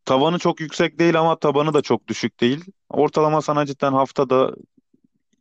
tavanı 0.05 0.39
çok 0.39 0.61
yüksek 0.61 0.99
değil 0.99 1.21
ama 1.21 1.39
tabanı 1.39 1.75
da 1.75 1.83
çok 1.83 2.09
düşük 2.09 2.41
değil. 2.41 2.65
Ortalama 2.89 3.43
sana 3.43 3.67
cidden 3.67 3.93
haftada 3.93 4.55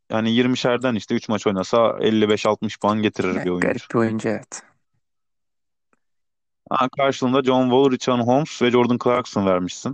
yani 0.09 0.29
20'şerden 0.29 0.95
işte 0.95 1.15
3 1.15 1.29
maç 1.29 1.47
oynasa 1.47 1.77
55-60 1.77 2.79
puan 2.79 3.01
getirir 3.01 3.27
Yani 3.27 3.45
bir 3.45 3.49
oyuncu. 3.49 3.67
garip 3.67 3.81
bir 3.93 3.99
oyuncu 3.99 4.29
evet. 4.29 4.63
Ha, 6.69 6.89
karşılığında 6.97 7.43
John 7.43 7.63
Wall, 7.63 7.91
Richard 7.91 8.19
Holmes 8.19 8.61
ve 8.61 8.71
Jordan 8.71 8.97
Clarkson 9.03 9.45
vermişsin. 9.45 9.93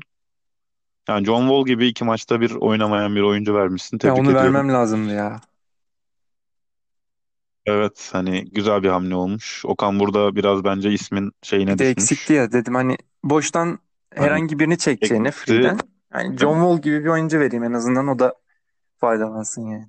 Yani 1.10 1.26
John 1.26 1.42
Wall 1.42 1.66
gibi 1.66 1.88
iki 1.88 2.04
maçta 2.04 2.42
bir 2.42 2.52
oynamayan 2.52 3.16
bir 3.16 3.22
oyuncu 3.22 3.56
vermişsin. 3.56 3.98
Ya 4.04 4.14
Tebrik 4.14 4.18
onu 4.20 4.38
ediyorum. 4.38 4.54
vermem 4.56 4.74
lazımdı 4.74 5.14
ya. 5.14 5.42
Evet 7.66 8.10
hani 8.14 8.46
güzel 8.52 8.84
bir 8.84 8.90
hamle 8.90 9.16
olmuş. 9.16 9.66
Okan 9.66 10.00
burada 10.00 10.36
biraz 10.36 10.64
bence 10.64 10.92
ismin 10.92 11.32
Bir 11.44 11.48
şeyine 11.48 11.78
de 11.78 11.90
eksikti 11.90 12.34
düşmüş. 12.34 12.38
ya 12.38 12.52
dedim 12.52 12.76
hani 12.76 12.98
boştan 13.24 13.80
Hani 14.16 14.26
herhangi 14.26 14.60
birini 14.60 14.78
çekeceğine 14.78 15.28
eksikti. 15.28 15.52
free'den. 15.52 15.80
Yani 16.14 16.38
John 16.38 16.54
Wall 16.54 16.82
gibi 16.82 17.04
bir 17.04 17.10
oyuncu 17.10 17.40
vereyim 17.40 17.64
en 17.64 17.74
azından 17.74 18.08
o 18.08 18.20
da 18.20 18.36
faydalansın 19.00 19.62
yani. 19.68 19.88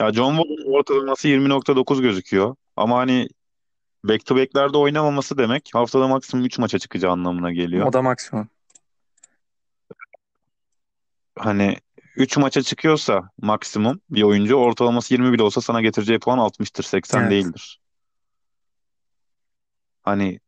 Ya 0.00 0.12
John 0.12 0.36
Wall'un 0.36 0.72
ortalaması 0.74 1.28
20.9 1.28 2.00
gözüküyor. 2.00 2.56
Ama 2.76 2.98
hani 2.98 3.28
back 4.04 4.26
to 4.26 4.36
back'lerde 4.36 4.78
oynamaması 4.78 5.38
demek 5.38 5.70
haftada 5.74 6.08
maksimum 6.08 6.46
3 6.46 6.58
maça 6.58 6.78
çıkacağı 6.78 7.12
anlamına 7.12 7.50
O 7.50 7.54
geliyor. 7.54 7.92
da 7.92 8.02
maksimum. 8.02 8.48
Hani 11.38 11.76
3 12.16 12.36
maça 12.36 12.62
çıkıyorsa 12.62 13.30
maksimum 13.42 14.00
bir 14.10 14.22
oyuncu 14.22 14.54
ortalaması 14.54 15.14
20 15.14 15.32
bile 15.32 15.42
olsa 15.42 15.60
sana 15.60 15.80
getireceği 15.80 16.18
puan 16.18 16.38
60'tır 16.38 16.82
80 16.82 17.20
Evet. 17.20 17.30
değildir. 17.30 17.80
Hani 20.02 20.40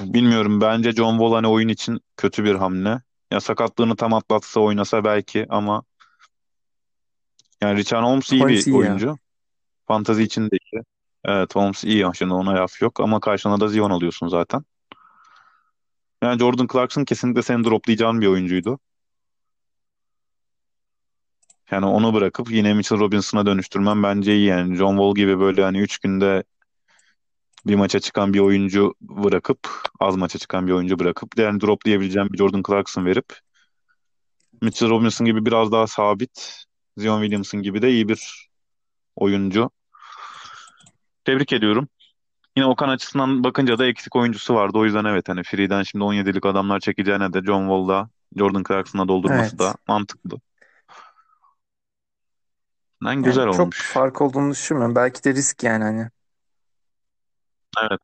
bilmiyorum 0.00 0.60
bence 0.60 0.92
John 0.92 1.12
Wall 1.18 1.32
hani 1.32 1.46
oyun 1.46 1.68
için 1.68 2.00
kötü 2.16 2.44
bir 2.44 2.54
hamle. 2.54 3.02
Ya 3.30 3.40
sakatlığını 3.40 3.96
tam 3.96 4.14
atlatsa 4.14 4.60
oynasa 4.60 5.04
belki 5.04 5.46
ama 5.48 5.82
yani 7.60 7.78
Richard 7.78 8.04
Holmes 8.04 8.32
iyi 8.32 8.40
Holmes 8.42 8.66
bir 8.66 8.72
iyi 8.72 8.74
ya. 8.74 8.78
oyuncu. 8.78 9.18
Fantazi 9.88 10.22
için 10.22 10.50
de 10.50 10.56
iyi. 10.72 10.82
Evet 11.24 11.56
Holmes 11.56 11.84
iyi. 11.84 12.06
Şimdi 12.14 12.34
ona 12.34 12.54
laf 12.54 12.82
yok 12.82 13.00
ama 13.00 13.20
karşına 13.20 13.60
da 13.60 13.68
Zion 13.68 13.90
alıyorsun 13.90 14.28
zaten. 14.28 14.64
Yani 16.22 16.38
Jordan 16.38 16.66
Clarkson 16.72 17.04
kesinlikle 17.04 17.42
seni 17.42 17.64
droplayacağın 17.64 18.20
bir 18.20 18.26
oyuncuydu. 18.26 18.78
Yani 21.70 21.86
onu 21.86 22.14
bırakıp 22.14 22.50
yine 22.50 22.74
Mitchell 22.74 22.98
Robinson'a 22.98 23.46
dönüştürmen 23.46 24.02
bence 24.02 24.36
iyi 24.36 24.46
yani. 24.46 24.76
John 24.76 24.96
Wall 24.96 25.14
gibi 25.14 25.40
böyle 25.40 25.62
hani 25.62 25.78
3 25.78 25.98
günde 25.98 26.44
bir 27.66 27.74
maça 27.74 28.00
çıkan 28.00 28.34
bir 28.34 28.40
oyuncu 28.40 28.94
bırakıp 29.00 29.58
az 30.00 30.16
maça 30.16 30.38
çıkan 30.38 30.66
bir 30.66 30.72
oyuncu 30.72 30.98
bırakıp 30.98 31.38
yani 31.38 31.60
droplayabileceğin 31.60 32.32
bir 32.32 32.38
Jordan 32.38 32.62
Clarkson 32.66 33.04
verip 33.04 33.38
Mitchell 34.62 34.90
Robinson 34.90 35.24
gibi 35.24 35.46
biraz 35.46 35.72
daha 35.72 35.86
sabit 35.86 36.64
Zion 36.96 37.20
Williamson 37.20 37.62
gibi 37.62 37.82
de 37.82 37.90
iyi 37.90 38.08
bir 38.08 38.50
oyuncu. 39.16 39.70
Tebrik 41.24 41.52
ediyorum. 41.52 41.88
Yine 42.56 42.66
Okan 42.66 42.88
açısından 42.88 43.44
bakınca 43.44 43.78
da 43.78 43.86
eksik 43.86 44.16
oyuncusu 44.16 44.54
vardı. 44.54 44.78
O 44.78 44.84
yüzden 44.84 45.04
evet 45.04 45.28
hani 45.28 45.42
Free'den 45.42 45.82
şimdi 45.82 46.04
17'lik 46.04 46.46
adamlar 46.46 46.80
çekeceğine 46.80 47.32
de 47.32 47.42
John 47.42 47.60
Wall'da 47.60 48.10
Jordan 48.36 48.64
Clarkson'a 48.68 49.08
doldurması 49.08 49.58
da 49.58 49.66
Evet. 49.66 49.76
mantıklı. 49.88 50.40
Yani 53.04 53.22
Yani 53.22 53.22
güzel 53.22 53.46
çok 53.50 53.74
olmuş. 53.74 53.78
fark 53.82 54.22
olduğunu 54.22 54.50
düşünmüyorum. 54.50 54.94
Belki 54.96 55.24
de 55.24 55.34
risk 55.34 55.62
yani 55.64 55.84
hani. 55.84 56.08
Evet. 57.82 58.00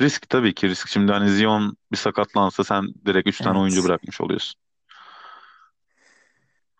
Risk 0.00 0.28
tabii 0.30 0.54
ki 0.54 0.68
risk. 0.68 0.88
Şimdi 0.88 1.12
hani 1.12 1.30
Zion 1.30 1.76
bir 1.92 1.96
sakatlansa 1.96 2.64
sen 2.64 2.94
direkt 3.06 3.28
3 3.28 3.40
tane 3.40 3.58
oyuncu 3.58 3.84
Evet. 3.84 3.84
bırakmış 3.84 4.20
oluyorsun 4.20 4.60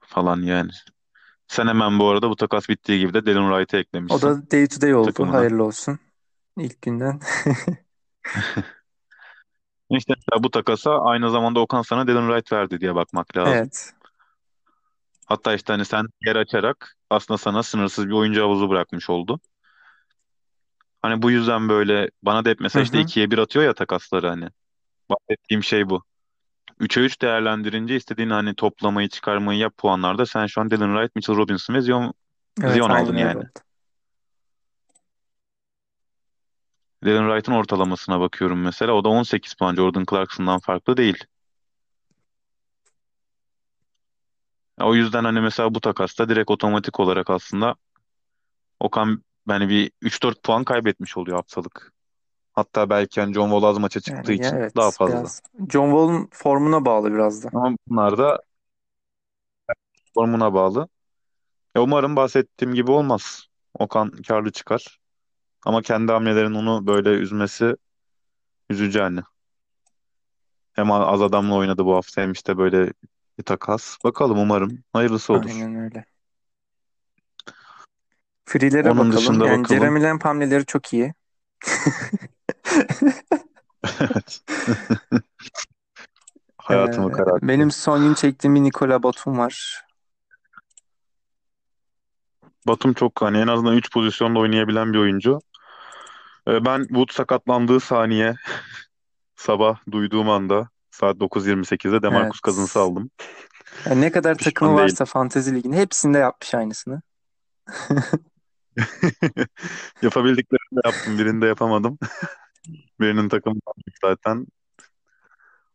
falan 0.01 0.43
yani. 0.43 0.71
Sen 1.49 1.67
hemen 1.69 1.99
bu 1.99 2.09
arada 2.11 2.31
bu 2.31 2.37
takas 2.37 2.69
bittiği 2.69 3.01
gibi 3.01 3.15
de 3.15 3.27
Delon 3.27 3.51
Wright'ı 3.53 3.77
O 4.09 4.17
eklemişsin 4.17 4.23
da 4.23 4.51
day 4.51 4.67
to 4.69 4.81
day 4.81 4.95
oldu. 4.95 5.25
takımına. 5.25 5.33
Hayırlı 5.33 5.65
olsun. 5.65 5.99
İlk 6.59 6.83
günden. 6.83 7.21
İşte 9.91 10.15
mesela 10.17 10.43
bu 10.45 10.51
takasa 10.51 10.99
aynı 11.05 11.31
zamanda 11.31 11.61
Okan 11.61 11.83
sana 11.83 12.07
Delon 12.07 12.29
Wright 12.29 12.53
verdi 12.53 12.81
diye 12.81 12.95
bakmak 12.95 13.37
lazım. 13.37 13.71
Evet. 13.71 13.95
Hatta 15.27 15.55
işte 15.55 15.73
hani 15.73 15.85
sen 15.85 16.07
yer 16.27 16.37
açarak 16.37 16.97
aslında 17.13 17.39
sana 17.39 17.63
sınırsız 17.63 18.07
bir 18.09 18.13
oyuncu 18.13 18.43
havuzu 18.43 18.71
bırakmış 18.71 19.11
oldu. 19.11 19.41
Hani 21.03 21.23
bu 21.23 21.31
yüzden 21.31 21.69
böyle 21.69 22.11
bana 22.23 22.45
da 22.45 22.51
hep 22.51 22.61
Hı 22.61 22.63
mesela 22.63 22.83
işte 22.83 22.99
hı. 22.99 23.03
ikiye 23.03 23.31
bir 23.31 23.39
atıyor 23.39 23.65
ya 23.65 23.75
takasları 23.75 24.29
hani. 24.29 24.49
Bahsettiğim 25.11 25.63
şey 25.65 25.91
bu. 25.91 26.03
3'e 26.81 27.01
3 27.01 27.23
değerlendirince 27.23 27.97
istediğin 27.97 28.31
hani 28.31 28.55
toplamayı 28.55 29.09
çıkarmayı 29.09 29.59
yap 29.61 29.77
puanlarda 29.77 30.27
sen 30.27 30.47
şu 30.47 30.61
an 30.61 30.71
Delon 30.71 30.95
Wright, 30.95 31.17
Mitchell 31.17 31.37
Robinson 31.37 31.75
ve 31.75 31.81
Zion, 31.81 32.15
Evet 32.63 32.75
Zion 32.75 32.91
aynen 32.91 33.03
aldın 33.05 33.15
öyle 33.15 33.25
yani. 33.29 33.39
oldu. 33.39 33.49
Dylan 37.05 37.29
Wright'ın 37.29 37.53
ortalamasına 37.53 38.21
bakıyorum 38.21 38.63
mesela. 38.63 38.93
O 38.93 39.05
da 39.05 39.09
18 39.09 39.55
puan. 39.55 39.75
Jordan 39.77 40.05
Clarkson'dan 40.11 40.61
farklı 40.61 40.97
değil. 40.97 41.25
Ya 44.83 44.89
O 44.89 44.95
yüzden 44.95 45.25
hani 45.25 45.41
mesela 45.41 45.75
bu 45.75 45.81
takasta 45.81 46.29
direkt 46.29 46.51
otomatik 46.51 47.01
olarak 47.01 47.31
aslında 47.31 47.75
Okan 48.81 49.25
yani 49.49 49.69
bir 49.69 49.93
3-4 50.03 50.43
puan 50.43 50.65
kaybetmiş 50.65 51.17
oluyor 51.17 51.37
haftalık. 51.37 51.93
Hatta 52.53 52.91
belki 52.91 53.21
hani 53.21 53.35
John 53.35 53.51
Wall 53.51 53.71
az 53.71 53.79
maça 53.79 54.01
çıktığı 54.01 54.33
Yani 54.33 54.43
ya 54.43 54.49
için 54.49 54.57
daha 54.77 54.85
evet 54.85 54.95
fazla. 54.99 55.15
biraz 55.19 55.43
John 55.71 55.91
Wall'un 55.91 56.29
formuna 56.33 56.85
bağlı 56.85 57.13
biraz 57.13 57.45
da. 57.45 57.49
Ama 57.53 57.77
bunlar 57.87 58.19
da 58.19 58.43
formuna 60.15 60.55
bağlı. 60.55 60.89
E 61.75 61.79
umarım 61.81 62.17
bahsettiğim 62.17 62.75
gibi 62.75 62.91
olmaz. 62.91 63.47
Okan 63.75 64.11
karlı 64.11 64.53
çıkar. 64.53 64.99
Ama 65.67 65.83
kendi 65.83 66.13
hamlelerin 66.13 66.55
onu 66.55 66.87
böyle 66.87 67.09
üzmesi 67.09 67.77
üzücü 68.71 68.99
hani. 69.01 69.21
Hem 70.73 70.91
az 70.91 71.23
adamla 71.23 71.55
oynadı 71.55 71.85
bu 71.85 71.95
hafta 71.95 72.23
hem 72.23 72.33
işte 72.33 72.59
böyle 72.59 72.93
bir 73.39 73.45
takas. 73.45 73.97
Bakalım 74.05 74.39
umarım 74.39 74.79
hayırlısı 74.93 75.33
olur. 75.33 75.45
Aynen 75.51 75.75
öyle. 75.75 76.05
Free'lere 78.45 78.91
Onun 78.91 78.99
bakalım. 78.99 79.17
dışında 79.17 79.47
Yani 79.47 79.63
bakalım. 79.63 79.81
Jeremy 79.81 80.03
Lamb 80.03 80.23
hamleleri 80.23 80.67
çok 80.67 80.93
iyi. 80.93 81.15
Evet. 84.01 84.41
Hayatımı 86.59 87.09
Ee, 87.09 87.13
benim 87.43 87.69
kararttı. 87.69 87.77
son 87.81 88.03
gün 88.03 88.15
çektiğim 88.15 88.55
bir 88.55 88.63
Nikola 88.63 89.03
Batum 89.03 89.39
var. 89.39 89.85
Batum 92.67 92.93
çok 92.93 93.23
hani 93.23 93.39
en 93.39 93.47
azından 93.47 93.77
3 93.77 93.93
pozisyonda 93.93 94.39
oynayabilen 94.39 94.93
bir 94.93 94.99
oyuncu. 94.99 95.39
Ee, 96.49 96.65
ben 96.65 96.83
Wood 96.83 97.13
sakatlandığı 97.13 97.81
saniye 97.81 98.35
sabah 99.37 99.79
duyduğum 99.93 100.31
anda 100.31 100.69
saat 100.93 101.17
9.28'de 101.17 102.03
DeMarcus 102.03 102.41
Cousins'ı 102.41 102.79
Evet. 102.79 102.89
aldım. 102.89 103.11
Yani 103.87 104.01
ne 104.01 104.13
kadar 104.13 104.35
takımı 104.35 104.71
değilim. 104.71 104.83
varsa 104.85 105.05
Fantezi 105.05 105.55
Ligi'nin 105.55 105.77
hepsinde 105.77 106.19
yapmış 106.19 106.55
aynısını. 106.55 107.03
Yapabildiklerimi 110.03 110.77
de 110.77 110.81
yaptım. 110.85 111.19
Birinde 111.19 111.47
yapamadım. 111.47 111.99
Birinin 113.01 113.29
takımı 113.29 113.61
zaten. 114.05 114.47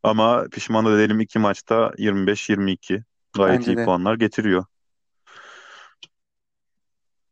Ama 0.03 0.45
pişman 0.51 0.85
da 0.85 0.97
değilim. 0.97 1.19
iki 1.19 1.39
maçta 1.39 1.93
25-22. 1.97 3.03
Gayet 3.33 3.59
Bence 3.59 3.71
iyi 3.71 3.77
de. 3.77 3.85
puanlar 3.85 4.15
getiriyor. 4.15 4.65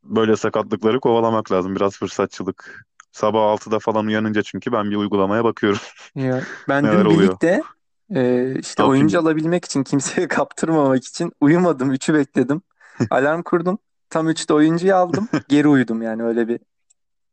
Böyle 0.04 0.36
sakatlıkları 0.36 1.00
kovalamak 1.00 1.52
lazım. 1.52 1.76
Biraz 1.76 1.98
fırsatçılık. 1.98 2.86
Sabah 3.12 3.42
6'da 3.42 3.80
falan 3.80 4.06
uyanınca 4.06 4.42
çünkü 4.44 4.72
ben 4.72 4.92
bir 4.92 4.96
uygulamaya 4.96 5.44
bakıyorum. 5.44 5.80
Ya, 6.16 6.42
ben 6.70 6.84
Neler 6.84 7.00
dün 7.00 7.06
oluyor? 7.06 7.34
ligde 7.34 7.64
e, 8.10 8.22
Ne 8.56 8.60
işte 8.60 8.84
oyuncu 8.84 9.16
yapayım? 9.16 9.28
alabilmek 9.38 9.66
için 9.66 9.84
kimseye 9.84 10.28
kaptırmamak 10.38 11.06
için 11.06 11.32
uyumadım. 11.42 11.92
Üçü 11.92 12.14
bekledim. 12.14 12.62
Alarm 13.10 13.44
kurdum. 13.44 13.80
Tam 14.10 14.30
üçte 14.30 14.54
oyuncuyu 14.54 14.96
aldım. 14.96 15.30
Geri 15.48 15.68
uyudum 15.68 16.02
yani 16.02 16.24
öyle 16.24 16.48
bir 16.48 16.60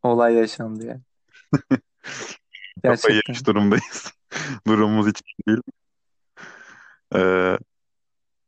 olay 0.02 0.34
yaşandı 0.34 0.86
yani. 0.86 1.00
Kafayı 2.82 3.14
yemiş 3.14 3.26
Gerçekten. 3.26 3.54
durumdayız. 3.54 4.12
Durumumuz 4.66 5.06
hiç 5.06 5.20
iyi 5.22 5.46
değil. 5.46 5.62
Ee, 7.14 7.58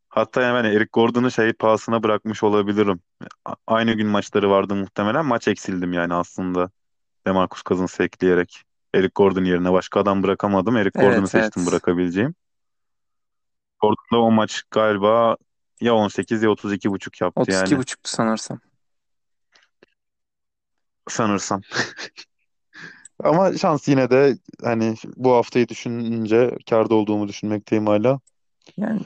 hatta 0.09 0.43
hemen 0.49 0.65
Eric 0.65 0.89
Gordon'u 0.93 1.31
şey 1.31 1.53
pahasına 1.53 2.03
bırakmış 2.03 2.43
olabilirim. 2.43 3.01
a- 3.45 3.55
aynı 3.67 3.93
gün 3.93 4.07
maçları 4.07 4.51
vardı 4.51 4.75
muhtemelen. 4.75 5.27
Maç 5.27 5.49
eksildim 5.49 5.93
yani 5.93 6.15
aslında. 6.15 6.71
DeMarcus 7.27 7.63
Cousins'ı 7.63 8.03
ekleyerek. 8.03 8.63
Eric 8.95 9.13
Gordon 9.15 9.45
yerine 9.45 9.73
başka 9.73 10.01
adam 10.01 10.23
bırakamadım. 10.23 10.77
Eric 10.77 11.01
Gordon'u 11.01 11.19
Evet 11.19 11.31
seçtim 11.31 11.63
evet. 11.63 11.73
bırakabileceğim. 11.73 12.35
Gordon 13.81 14.05
da 14.13 14.21
o 14.21 14.31
maç 14.31 14.63
galiba 14.71 15.37
ya 15.81 15.95
18 15.95 16.43
ya 16.43 16.51
32 16.51 16.91
buçuk 16.91 17.21
yaptı 17.21 17.51
yani 17.53 17.69
32.5'tu 17.69 18.11
sanırsam. 18.11 18.61
sanırsam. 21.09 21.61
Ama 23.25 23.59
şans 23.59 23.89
yine 23.89 24.11
de 24.11 24.39
hani 24.63 24.95
bu 25.17 25.33
haftayı 25.33 25.69
düşününce 25.69 26.57
kârda 26.71 26.95
olduğumu 26.95 27.29
düşünmekteyim 27.29 27.87
hala. 27.87 28.21
Yani 28.77 29.01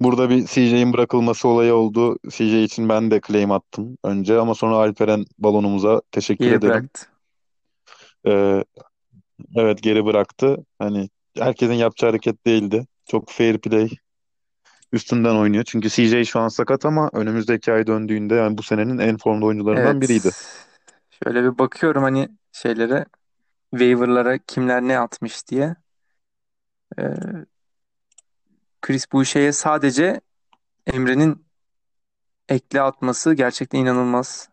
Burada 0.00 0.30
bir 0.30 0.46
CJ'in 0.46 0.92
bırakılması 0.92 1.48
olayı 1.48 1.74
oldu. 1.74 2.18
CJ 2.30 2.64
için 2.64 2.88
ben 2.88 3.10
de 3.10 3.20
claim 3.26 3.50
attım 3.52 3.98
önce 4.04 4.38
ama 4.38 4.54
sonra 4.54 4.76
Alperen 4.76 5.24
balonumuza 5.38 6.02
teşekkür 6.12 6.44
geri 6.44 6.54
ederim. 6.54 6.74
bıraktı. 6.74 7.11
Ee, 8.26 8.64
evet 9.56 9.82
geri 9.82 10.04
bıraktı. 10.04 10.56
Hani 10.78 11.08
herkesin 11.38 11.72
yapacağı 11.74 12.10
hareket 12.10 12.46
değildi. 12.46 12.86
Çok 13.06 13.30
fair 13.30 13.58
play 13.58 13.90
üstünden 14.92 15.34
oynuyor. 15.34 15.64
Çünkü 15.64 15.88
CJ 15.90 16.24
şu 16.24 16.40
an 16.40 16.48
sakat 16.48 16.84
ama 16.86 17.10
önümüzdeki 17.12 17.72
ay 17.72 17.86
döndüğünde 17.86 18.34
yani 18.34 18.58
bu 18.58 18.62
senenin 18.62 18.98
en 18.98 19.16
formda 19.16 19.46
oyuncularından 19.46 19.94
Evet. 19.96 20.08
biriydi. 20.08 20.30
Şöyle 21.24 21.42
bir 21.44 21.58
bakıyorum 21.58 22.02
hani 22.02 22.28
şeylere 22.52 23.06
waiver'lara 23.70 24.38
kimler 24.38 24.82
ne 24.82 24.98
atmış 24.98 25.48
diye. 25.48 25.76
Ee, 26.98 27.46
Chris 28.82 29.06
Boucher'e 29.12 29.52
sadece 29.52 30.20
Emre'nin 30.86 31.46
ekle 32.48 32.80
atması 32.82 33.34
gerçekten 33.34 33.78
inanılmaz 33.78 34.48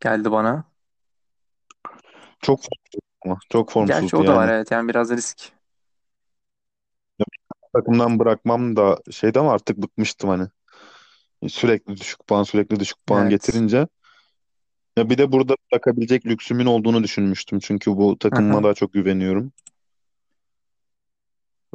geldi 0.00 0.32
bana. 0.32 0.64
Çok 2.40 2.58
formsuz 2.58 3.00
ama 3.24 3.38
çok 3.50 3.68
Gerçi 3.68 3.92
formsuzdu 3.92 4.16
o 4.16 4.26
da 4.26 4.36
var 4.36 4.42
yani. 4.42 4.52
evet 4.52 4.70
yani 4.70 4.88
biraz 4.88 5.10
risk. 5.10 5.52
Takımdan 7.72 8.18
bırakmam 8.18 8.76
da 8.76 8.98
şeydi 9.10 9.40
ama 9.40 9.52
artık 9.52 9.78
bıkmıştım 9.78 10.30
hani. 10.30 10.48
Sürekli 11.48 11.96
düşük 11.96 12.26
puan 12.26 12.42
sürekli 12.42 12.80
düşük 12.80 13.06
puan 13.06 13.22
Evet. 13.22 13.30
getirince. 13.30 13.86
Ya 14.96 15.10
bir 15.10 15.18
de 15.18 15.32
burada 15.32 15.56
bırakabilecek 15.72 16.26
lüksümün 16.26 16.66
olduğunu 16.66 17.02
düşünmüştüm. 17.02 17.58
Çünkü 17.58 17.96
bu 17.96 18.18
takımıma 18.18 18.54
Aha. 18.54 18.64
daha 18.64 18.74
çok 18.74 18.92
güveniyorum. 18.92 19.52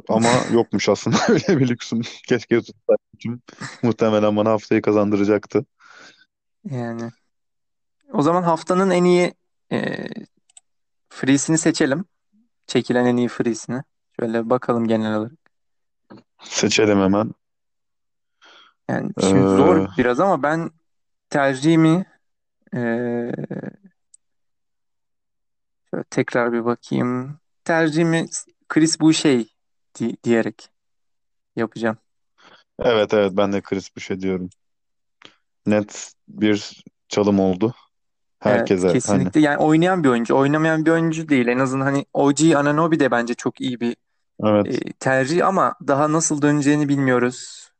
Ama 0.08 0.28
yokmuş 0.52 0.88
aslında 0.88 1.16
öyle 1.28 1.60
bir 1.60 1.68
lüksüm. 1.68 2.00
Keşke 2.28 2.60
tutsaymışım. 2.60 3.42
Muhtemelen 3.82 4.36
bana 4.36 4.50
haftayı 4.50 4.82
kazandıracaktı. 4.82 5.64
Yani 6.70 7.10
o 8.12 8.22
zaman 8.22 8.42
haftanın 8.42 8.90
en 8.90 9.04
iyi 9.04 9.34
e, 9.72 10.06
free'sini 11.14 11.58
seçelim. 11.58 12.04
Çekilen 12.66 13.06
en 13.06 13.16
iyi 13.16 13.28
free'sini. 13.28 13.82
Şöyle 14.20 14.50
bakalım 14.50 14.88
genel 14.88 15.16
olarak. 15.16 15.32
Seçelim 16.44 16.98
hemen. 17.00 17.34
Yani 18.88 19.12
şimdi 19.20 19.48
zor 19.48 19.76
Ee, 19.76 19.86
biraz 19.96 20.20
ama 20.20 20.42
ben 20.42 20.70
tercihimi 21.30 22.06
e, 22.74 22.78
şöyle 25.90 26.04
tekrar 26.10 26.52
bir 26.52 26.64
bakayım. 26.64 27.40
Tercihimi 27.64 28.26
Chris 28.68 29.00
Boucher 29.00 29.44
di- 30.00 30.16
diyerek 30.24 30.68
yapacağım. 31.56 31.98
evet 32.78 33.14
evet 33.14 33.32
ben 33.36 33.52
de 33.52 33.60
Chris 33.60 33.96
Boucher 33.96 34.20
diyorum. 34.20 34.50
Net 35.66 36.12
bir 36.28 36.84
çalım 37.08 37.40
oldu. 37.40 37.74
Evet 38.46 38.70
Herkese 38.70 38.98
hani. 39.04 39.24
kesinlikle 39.24 39.40
yani 39.40 39.56
oynayan 39.58 40.04
bir 40.04 40.08
oyuncu 40.08 40.36
oynamayan 40.36 40.86
bir 40.86 40.90
oyuncu 40.90 41.28
değil 41.28 41.46
en 41.48 41.58
azından 41.58 41.84
hani 41.84 42.06
OG 42.12 42.54
Anunoby 42.56 42.98
de 42.98 43.10
bence 43.10 43.34
çok 43.34 43.60
iyi 43.60 43.80
bir 43.80 43.96
Evet. 44.44 44.66
e, 44.66 44.92
tercih 44.92 45.46
ama 45.46 45.74
daha 45.88 46.12
nasıl 46.12 46.42
döneceğini 46.42 46.88
bilmiyoruz. 46.88 47.70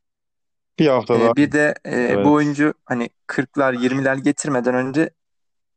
Bir 0.79 0.87
hafta 0.89 1.21
daha. 1.21 1.31
E, 1.31 1.37
bir 1.37 1.53
de 1.53 1.75
e, 1.87 2.25
bu 2.25 2.33
Evet. 2.33 2.33
oyuncu 2.33 2.75
hani 2.85 3.11
40'lar 3.27 3.75
20'ler 3.75 4.17
getirmeden 4.17 4.75
önce 4.75 5.11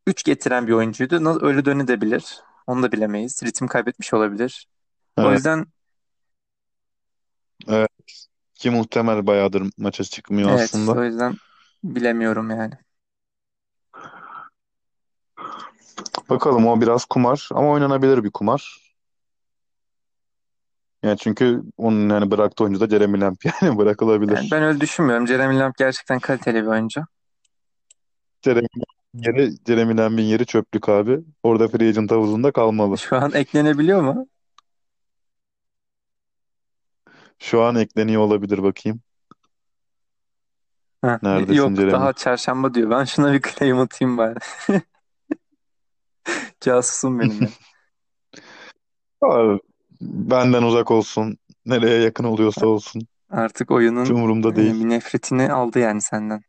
3 0.08 0.24
getiren 0.24 0.68
bir 0.68 0.74
oyuncuydu. 0.74 1.24
Nasıl 1.24 1.46
öyle 1.46 1.66
dönebilir? 1.66 2.42
Onu 2.68 2.84
da 2.84 2.92
bilemeyiz. 2.92 3.44
Ritim 3.44 3.68
kaybetmiş 3.68 4.14
olabilir. 4.14 4.68
O 5.22 5.32
Evet. 5.32 5.34
yüzden 5.34 5.68
Evet. 7.68 7.90
Ki 8.56 8.70
muhtemel 8.70 9.28
bayağıdır 9.28 9.64
maça 9.78 10.04
çıkmıyor 10.04 10.50
evet 10.50 10.70
aslında. 10.70 10.92
o 10.92 11.04
yüzden 11.04 11.36
bilemiyorum 11.84 12.50
yani. 12.50 12.74
Bakalım 16.30 16.68
o 16.68 16.82
biraz 16.82 17.06
kumar 17.06 17.50
ama 17.52 17.70
oynanabilir 17.70 18.24
bir 18.24 18.32
kumar. 18.32 18.88
Yani 21.04 21.18
çünkü 21.18 21.64
onun 21.78 22.10
yani 22.10 22.32
bıraktığı 22.32 22.64
oyuncu 22.64 22.80
da 22.80 22.88
Jeremy 22.90 23.22
Lamb 23.22 23.36
yani 23.44 23.56
Yani 23.62 23.78
bırakılabilir. 23.78 24.50
ben 24.52 24.64
öyle 24.64 24.80
düşünmüyorum. 24.82 25.28
Jeremy 25.28 25.60
Lamb 25.60 25.74
gerçekten 25.78 26.20
kaliteli 26.20 26.62
bir 26.62 26.68
oyuncu. 26.68 27.02
Jeremy 28.46 28.68
Lamb'in 28.78 29.24
yeri, 29.24 29.52
Jeremy 29.68 29.98
Lamb'in 29.98 30.24
yeri 30.24 30.46
çöplük 30.46 30.90
abi. 30.90 31.20
Orada 31.44 31.68
free 31.68 31.90
agent 31.90 32.12
havuzunda 32.12 32.52
kalmalı. 32.52 32.98
Şu 32.98 33.16
an 33.16 33.32
eklenebiliyor 33.32 34.02
mu? 34.02 34.28
Şu 37.40 37.62
an 37.62 37.76
ekleniyor 37.76 38.22
olabilir 38.22 38.64
bakayım. 38.64 39.02
Heh, 41.04 41.24
Neredesin 41.24 41.54
yok 41.54 41.76
Jeremy? 41.78 41.92
daha 41.92 42.14
çarşamba 42.14 42.74
diyor. 42.74 42.90
Ben 42.90 43.04
şuna 43.04 43.34
bir 43.34 43.42
claim 43.42 43.80
atayım 43.80 44.18
bari. 44.18 44.40
Casusum 46.62 47.20
benim 47.20 47.42
ya. 47.42 47.50
Abi, 49.22 49.60
benden 50.02 50.64
uzak 50.64 50.92
olsun. 50.92 51.38
Nereye 51.66 52.02
yakın 52.02 52.24
oluyorsa 52.24 52.68
olsun. 52.68 53.02
Artık 53.30 53.68
Hiç 53.70 53.76
oyunun 53.76 54.06
umurumda 54.06 54.50
e, 54.50 54.56
değil. 54.56 54.74
bir 54.74 54.90
nefretini 54.90 55.54
aldı 55.54 55.80
yani 55.80 56.02
senden. 56.02 56.42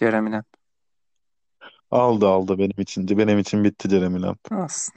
Jeremy 0.00 0.32
Lamb. 0.32 0.44
Aldı 1.90 2.28
aldı 2.28 2.58
benim 2.58 2.80
için. 2.80 3.08
Benim 3.08 3.38
için 3.38 3.64
bitti 3.64 3.88
Jeremy 3.88 4.22
Lamb. 4.22 4.36
Olsun. 4.64 4.94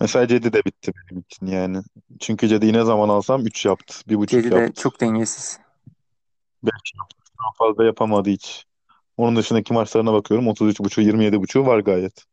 Mesela 0.00 0.28
Cedi 0.28 0.52
de 0.52 0.64
bitti 0.64 0.92
benim 0.96 1.20
için 1.20 1.46
yani. 1.46 1.82
Çünkü 2.20 2.48
Cedi'yi 2.48 2.72
ne 2.72 2.84
zaman 2.84 3.08
alsam 3.08 3.46
3 3.46 3.66
yaptı. 3.66 3.94
bir 4.08 4.16
buçuk 4.16 4.42
Cedi 4.42 4.50
de 4.50 4.58
yaptı. 4.58 4.82
çok 4.82 5.00
dengesiz. 5.00 5.58
Belki 6.62 6.92
daha 7.38 7.52
fazla 7.58 7.84
yapamadı 7.84 8.30
hiç. 8.30 8.66
Onun 9.16 9.36
dışındaki 9.36 9.72
maçlarına 9.72 10.12
bakıyorum. 10.12 10.46
33.5, 10.46 11.02
27.5 11.02 11.66
var 11.66 11.78
gayet. 11.78 12.24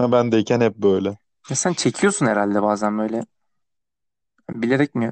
Ha, 0.00 0.12
bendeyken 0.12 0.60
hep 0.60 0.76
böyle. 0.76 1.08
Ya 1.50 1.56
sen 1.56 1.72
çekiyorsun 1.72 2.26
herhalde 2.26 2.62
bazen 2.62 2.98
böyle. 2.98 3.24
Bilerek 4.50 4.94
mi? 4.94 5.10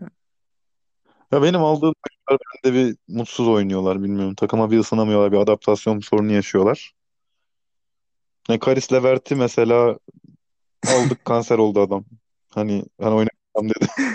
Ya 1.32 1.42
benim 1.42 1.62
aldığım 1.62 1.94
oyuncular 2.28 2.38
bende 2.64 2.74
bir 2.74 2.96
mutsuz 3.08 3.48
oynuyorlar 3.48 4.02
bilmiyorum. 4.02 4.34
Takıma 4.34 4.70
bir 4.70 4.78
ısınamıyorlar, 4.78 5.32
bir 5.32 5.36
adaptasyon 5.36 6.00
sorunu 6.00 6.32
yaşıyorlar. 6.32 6.92
Ne 8.48 8.58
Karis 8.58 8.92
Levert'i 8.92 9.34
mesela 9.34 9.98
aldık 10.88 11.24
kanser 11.24 11.58
oldu 11.58 11.80
adam. 11.80 12.04
Hani 12.54 12.84
ben 13.00 13.06
oynayacağım 13.06 13.68
dedi. 13.80 13.86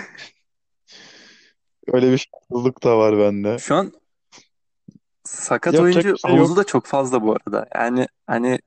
Öyle 1.86 2.12
bir 2.12 2.18
şanssızlık 2.18 2.84
da 2.84 2.98
var 2.98 3.18
bende. 3.18 3.58
Şu 3.58 3.74
an 3.74 3.92
sakat 5.24 5.74
Yapacak 5.74 6.04
oyuncu 6.04 6.12
bir 6.14 6.18
şey 6.18 6.30
havuzu 6.30 6.50
yok. 6.50 6.58
da 6.58 6.64
çok 6.64 6.86
fazla 6.86 7.22
bu 7.22 7.32
arada. 7.32 7.66
Yani 7.74 8.06
hani 8.26 8.58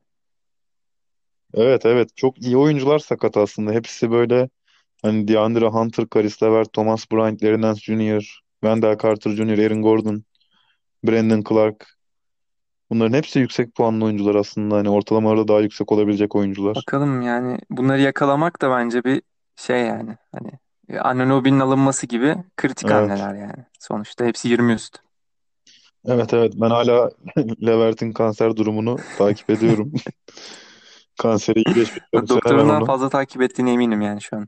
Evet 1.53 1.85
evet 1.85 2.17
çok 2.17 2.41
iyi 2.41 2.57
oyuncular 2.57 2.99
sakat 2.99 3.37
aslında. 3.37 3.71
Hepsi 3.71 4.11
böyle 4.11 4.49
hani 5.01 5.27
DeAndre 5.27 5.67
Hunter, 5.67 6.07
Karis 6.07 6.43
Levert, 6.43 6.73
Thomas 6.73 7.11
Bryant, 7.11 7.43
Larry 7.43 7.61
Nance 7.61 7.81
Jr., 7.81 8.41
Wendell 8.63 8.97
Carter 8.97 9.31
Jr., 9.31 9.57
Aaron 9.57 9.81
Gordon, 9.81 10.23
Brandon 11.03 11.43
Clark. 11.49 11.97
Bunların 12.89 13.17
hepsi 13.17 13.39
yüksek 13.39 13.75
puanlı 13.75 14.05
oyuncular 14.05 14.35
aslında. 14.35 14.75
Hani 14.75 14.89
ortalamalarda 14.89 15.47
daha 15.47 15.59
yüksek 15.59 15.91
olabilecek 15.91 16.35
oyuncular. 16.35 16.75
bakalım 16.75 17.21
yani 17.21 17.59
bunları 17.69 18.01
yakalamak 18.01 18.61
da 18.61 18.71
bence 18.71 19.03
bir 19.03 19.21
şey 19.55 19.85
yani. 19.85 20.17
Hani 20.31 20.51
e, 20.89 20.99
Anunoby'nin 20.99 21.59
alınması 21.59 22.07
gibi 22.07 22.35
kritik 22.57 22.91
Evet. 22.91 23.09
hamleler 23.09 23.35
yani. 23.35 23.65
Sonuçta 23.79 24.25
hepsi 24.25 24.49
20 24.49 24.73
üstü. 24.73 24.99
Evet 26.05 26.33
evet 26.33 26.53
ben 26.55 26.69
hala 26.69 27.11
Levert'in 27.37 28.11
kanser 28.11 28.55
durumunu 28.55 28.97
takip 29.17 29.49
ediyorum. 29.49 29.91
Kanseri 31.17 31.63
sene 31.73 31.85
ben 32.13 32.27
Doktorundan 32.27 32.77
onu. 32.77 32.85
fazla 32.85 33.09
takip 33.09 33.41
ettiğine 33.41 33.73
eminim 33.73 34.01
yani 34.01 34.21
şu 34.21 34.37
an. 34.37 34.47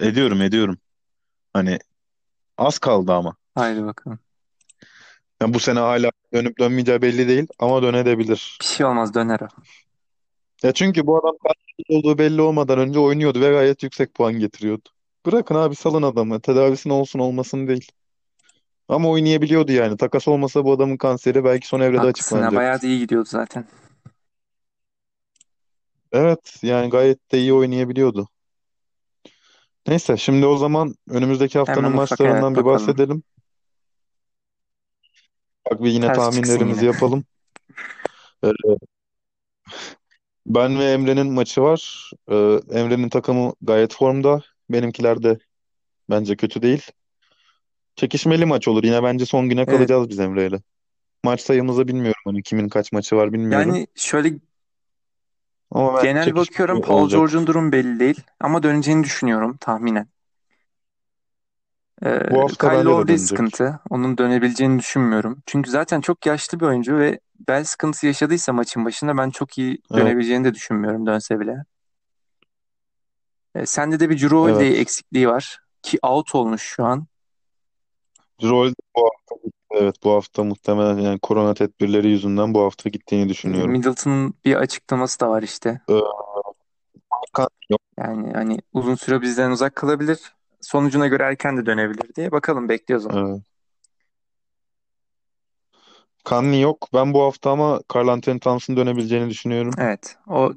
Ediyorum 0.00 0.42
ediyorum. 0.42 0.78
Hani 1.52 1.78
az 2.58 2.78
kaldı 2.78 3.12
ama. 3.12 3.36
Haydi 3.54 3.84
bakalım. 3.84 4.18
Yani 5.42 5.54
bu 5.54 5.60
sene 5.60 5.78
hala 5.78 6.10
dönüp 6.32 6.58
dönmeyeceği 6.58 7.02
belli 7.02 7.28
değil 7.28 7.46
ama 7.58 7.82
dönebilir. 7.82 8.58
Bir 8.60 8.66
şey 8.66 8.86
olmaz 8.86 9.14
döner 9.14 9.40
o. 9.40 9.46
Ya 10.62 10.72
çünkü 10.72 11.06
bu 11.06 11.18
adam 11.18 11.36
kaç 11.42 11.56
olduğu 11.88 12.18
belli 12.18 12.40
olmadan 12.40 12.78
önce 12.78 12.98
oynuyordu 12.98 13.40
ve 13.40 13.50
gayet 13.50 13.82
yüksek 13.82 14.14
puan 14.14 14.32
getiriyordu. 14.32 14.88
Bırakın 15.26 15.54
abi 15.54 15.74
salın 15.74 16.02
adamı. 16.02 16.40
Tedavisine 16.40 16.92
olsun 16.92 17.18
olmasın 17.18 17.68
değil. 17.68 17.92
Ama 18.88 19.08
oynayabiliyordu 19.08 19.72
yani. 19.72 19.96
Takas 19.96 20.28
olmasa 20.28 20.64
bu 20.64 20.72
adamın 20.72 20.96
kanseri 20.96 21.44
belki 21.44 21.66
son 21.68 21.80
evrede 21.80 21.96
Haklısın 21.98 22.36
ya 22.36 22.54
bayağı 22.54 22.72
açıklanacaktı. 22.72 22.86
da 22.86 22.90
iyi 22.90 22.98
gidiyordu 22.98 23.28
zaten. 23.32 23.66
Evet 26.12 26.58
yani 26.62 26.90
gayet 26.90 27.32
de 27.32 27.38
iyi 27.38 27.52
oynayabiliyordu. 27.52 28.28
Neyse 29.88 30.16
şimdi 30.16 30.46
o 30.46 30.56
zaman 30.56 30.94
önümüzdeki 31.08 31.58
haftanın 31.58 31.82
Hemen 31.84 31.96
ufak 31.98 32.20
evet 32.20 32.20
maçlarından 32.20 32.52
bir 32.56 32.64
bakalım. 32.64 32.86
bahsedelim. 32.88 33.22
Bak 35.70 35.82
bir 35.82 35.90
yine 35.90 36.06
Ters 36.06 36.16
çıksın 36.16 36.32
yine. 36.36 36.46
tahminlerimizi 36.46 36.86
yapalım. 36.94 37.24
Ee, 38.44 38.50
Ben 40.46 40.78
ve 40.78 40.84
Emre'nin 40.92 41.32
maçı 41.32 41.62
var. 41.62 42.10
Ee, 42.30 42.60
Emre'nin 42.70 43.08
takımı 43.08 43.52
gayet 43.62 43.94
formda. 43.94 44.42
Benimkiler 44.70 45.22
de 45.22 45.38
bence 46.10 46.36
kötü 46.36 46.62
değil. 46.62 46.82
Çekişmeli 47.96 48.44
maç 48.46 48.68
olur. 48.68 48.84
Yine 48.84 49.02
bence 49.02 49.26
son 49.26 49.48
güne 49.48 49.60
Evet. 49.60 49.70
kalacağız 49.70 50.08
biz 50.08 50.20
Emre'yle. 50.20 50.60
Maç 51.24 51.40
sayımızı 51.40 51.88
bilmiyorum. 51.88 52.20
Hani 52.24 52.42
kimin 52.42 52.68
kaç 52.68 52.92
maçı 52.92 53.16
var 53.16 53.32
bilmiyorum. 53.32 53.68
Yani 53.68 53.86
şöyle 53.94 54.34
Ama 55.70 55.94
bence 55.94 56.06
genel 56.08 56.34
bakıyorum 56.36 56.76
çekişmeli 56.76 56.96
Paul 56.96 57.02
olacak. 57.02 57.18
George'un 57.18 57.46
durum 57.46 57.72
belli 57.72 58.00
değil. 58.00 58.20
Ama 58.40 58.62
döneceğini 58.62 59.04
düşünüyorum 59.04 59.56
tahminen. 59.56 60.06
Ee, 62.04 62.30
Bu 62.30 62.40
hafta 62.42 62.68
Kyle 62.68 62.78
bence 62.78 62.84
de 62.88 62.90
Lowry 62.90 63.08
dönecek. 63.08 63.28
sıkıntı. 63.28 63.80
Onun 63.90 64.18
dönebileceğini 64.18 64.78
düşünmüyorum. 64.78 65.42
Çünkü 65.46 65.70
zaten 65.70 66.00
çok 66.00 66.26
yaşlı 66.26 66.60
bir 66.60 66.64
oyuncu 66.64 66.98
ve 66.98 67.20
bel 67.48 67.64
sıkıntısı 67.64 68.06
yaşadıysa 68.06 68.52
maçın 68.52 68.84
başında 68.84 69.16
ben 69.16 69.30
çok 69.30 69.58
iyi 69.58 69.78
Evet, 69.90 70.00
dönebileceğini 70.00 70.44
de 70.44 70.54
düşünmüyorum 70.54 71.06
dönse 71.06 71.40
bile. 71.40 71.64
Ee, 73.54 73.66
sende 73.66 74.00
de 74.00 74.10
bir 74.10 74.20
Drew 74.20 74.36
Holiday 74.36 74.68
evet. 74.68 74.78
eksikliği 74.78 75.28
var. 75.28 75.60
Ki 75.82 75.98
out 76.02 76.34
olmuş 76.34 76.62
şu 76.62 76.84
an. 76.84 77.06
Rol 78.42 78.72
bu 78.96 79.00
hafta 79.00 79.34
evet 79.70 79.96
bu 80.04 80.12
hafta 80.12 80.44
muhtemelen 80.44 80.98
yani 80.98 81.18
korona 81.18 81.54
tedbirleri 81.54 82.08
yüzünden 82.08 82.54
bu 82.54 82.62
hafta 82.62 82.88
gittiğini 82.88 83.28
düşünüyorum. 83.28 83.70
Middleton'ın 83.70 84.34
bir 84.44 84.54
açıklaması 84.54 85.20
da 85.20 85.30
var 85.30 85.42
işte. 85.42 85.80
Ee, 85.90 85.94
Hakan 87.10 87.48
yok. 87.70 87.80
Yani 87.98 88.32
hani 88.32 88.58
uzun 88.72 88.94
süre 88.94 89.22
bizden 89.22 89.50
uzak 89.50 89.76
kalabilir. 89.76 90.18
Sonucuna 90.60 91.06
göre 91.06 91.22
erken 91.22 91.56
de 91.56 91.66
dönebilir 91.66 92.14
diye. 92.14 92.32
Bakalım 92.32 92.68
bekliyoruz 92.68 93.06
onu. 93.06 93.28
Evet. 93.30 93.42
Kanli 96.24 96.60
yok. 96.60 96.88
Ben 96.94 97.14
bu 97.14 97.22
hafta 97.22 97.50
ama 97.50 97.80
Karl 97.88 98.08
Anthony 98.08 98.38
Towns'un 98.38 98.76
dönebileceğini 98.76 99.30
düşünüyorum. 99.30 99.72
Evet. 99.78 100.16
O 100.26 100.52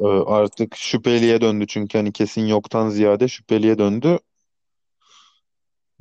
Ee, 0.00 0.06
artık 0.06 0.76
şüpheliye 0.76 1.40
döndü 1.40 1.66
çünkü 1.66 1.98
hani 1.98 2.12
kesin 2.12 2.46
yoktan 2.46 2.88
ziyade 2.88 3.28
şüpheliye 3.28 3.78
döndü. 3.78 4.18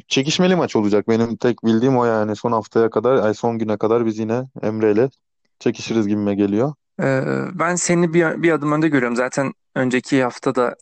Çekişmeli 0.07 0.55
maç 0.55 0.75
olacak. 0.75 1.07
Benim 1.09 1.35
tek 1.35 1.65
bildiğim 1.65 1.97
o 1.97 2.05
yani. 2.05 2.35
Son 2.35 2.51
haftaya 2.51 2.89
kadar, 2.89 3.15
ay 3.15 3.33
son 3.33 3.57
güne 3.57 3.77
kadar 3.77 4.05
biz 4.05 4.19
yine 4.19 4.43
Emre'yle 4.61 5.09
çekişiriz 5.59 6.07
gibime 6.07 6.35
geliyor. 6.35 6.73
Ee, 7.01 7.23
ben 7.53 7.75
seni 7.75 8.13
bir, 8.13 8.43
bir 8.43 8.51
adım 8.51 8.71
önde 8.71 8.89
görüyorum. 8.89 9.15
Zaten 9.15 9.53
önceki 9.75 10.23
hafta 10.23 10.55
da 10.55 10.75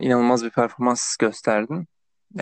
inanılmaz 0.00 0.44
bir 0.44 0.50
performans 0.50 1.16
gösterdin. 1.16 1.86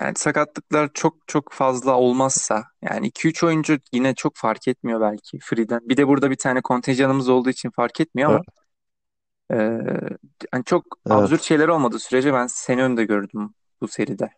Yani 0.00 0.12
sakatlıklar 0.16 0.90
çok 0.94 1.14
çok 1.26 1.52
fazla 1.52 1.96
olmazsa 1.96 2.64
yani 2.82 3.06
iki 3.06 3.28
üç 3.28 3.44
oyuncu 3.44 3.78
yine 3.92 4.14
çok 4.14 4.36
fark 4.36 4.68
etmiyor 4.68 5.00
belki 5.00 5.38
Free'den. 5.42 5.80
Bir 5.82 5.96
de 5.96 6.08
burada 6.08 6.30
bir 6.30 6.36
tane 6.36 6.60
kontenjanımız 6.60 7.28
olduğu 7.28 7.50
için 7.50 7.70
fark 7.70 8.00
etmiyor 8.00 8.30
ama 8.30 8.42
e, 9.52 9.80
hani 10.52 10.64
çok 10.64 10.84
absürt 11.10 11.32
evet. 11.32 11.42
şeyler 11.42 11.68
olmadığı 11.68 11.98
sürece 11.98 12.32
ben 12.32 12.46
seni 12.46 12.82
önde 12.82 13.04
gördüm 13.04 13.54
bu 13.80 13.88
seride. 13.88 14.30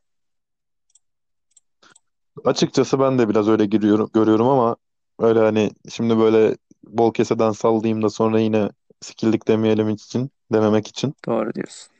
Açıkçası 2.44 3.00
ben 3.00 3.18
de 3.18 3.28
biraz 3.28 3.48
öyle 3.48 3.66
giriyorum, 3.66 4.10
görüyorum 4.14 4.48
ama 4.48 4.76
öyle 5.18 5.38
hani 5.40 5.70
şimdi 5.88 6.18
böyle 6.18 6.56
bol 6.84 7.14
keseden 7.14 7.52
sallayayım 7.52 8.02
da 8.02 8.10
sonra 8.10 8.40
yine 8.40 8.70
sikildik 9.00 9.48
demeyelim 9.48 9.88
için, 9.88 10.30
dememek 10.52 10.88
için 10.88 11.14
Doğru 11.26 11.54
diyorsun. 11.54 11.92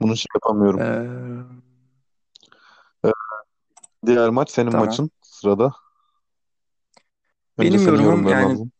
bunu 0.00 0.16
şey 0.16 0.26
yapamıyorum. 0.34 0.80
Ee, 0.80 1.04
Evet, 3.04 3.14
diğer 4.06 4.28
maç 4.28 4.50
senin 4.50 4.70
tamam. 4.70 4.86
maçın 4.86 5.10
sırada. 5.22 5.72
Önce 7.58 7.70
Benim 7.70 7.84
senin 7.84 8.00
yorumum 8.00 8.28
yani 8.28 8.44
alalım. 8.44 8.72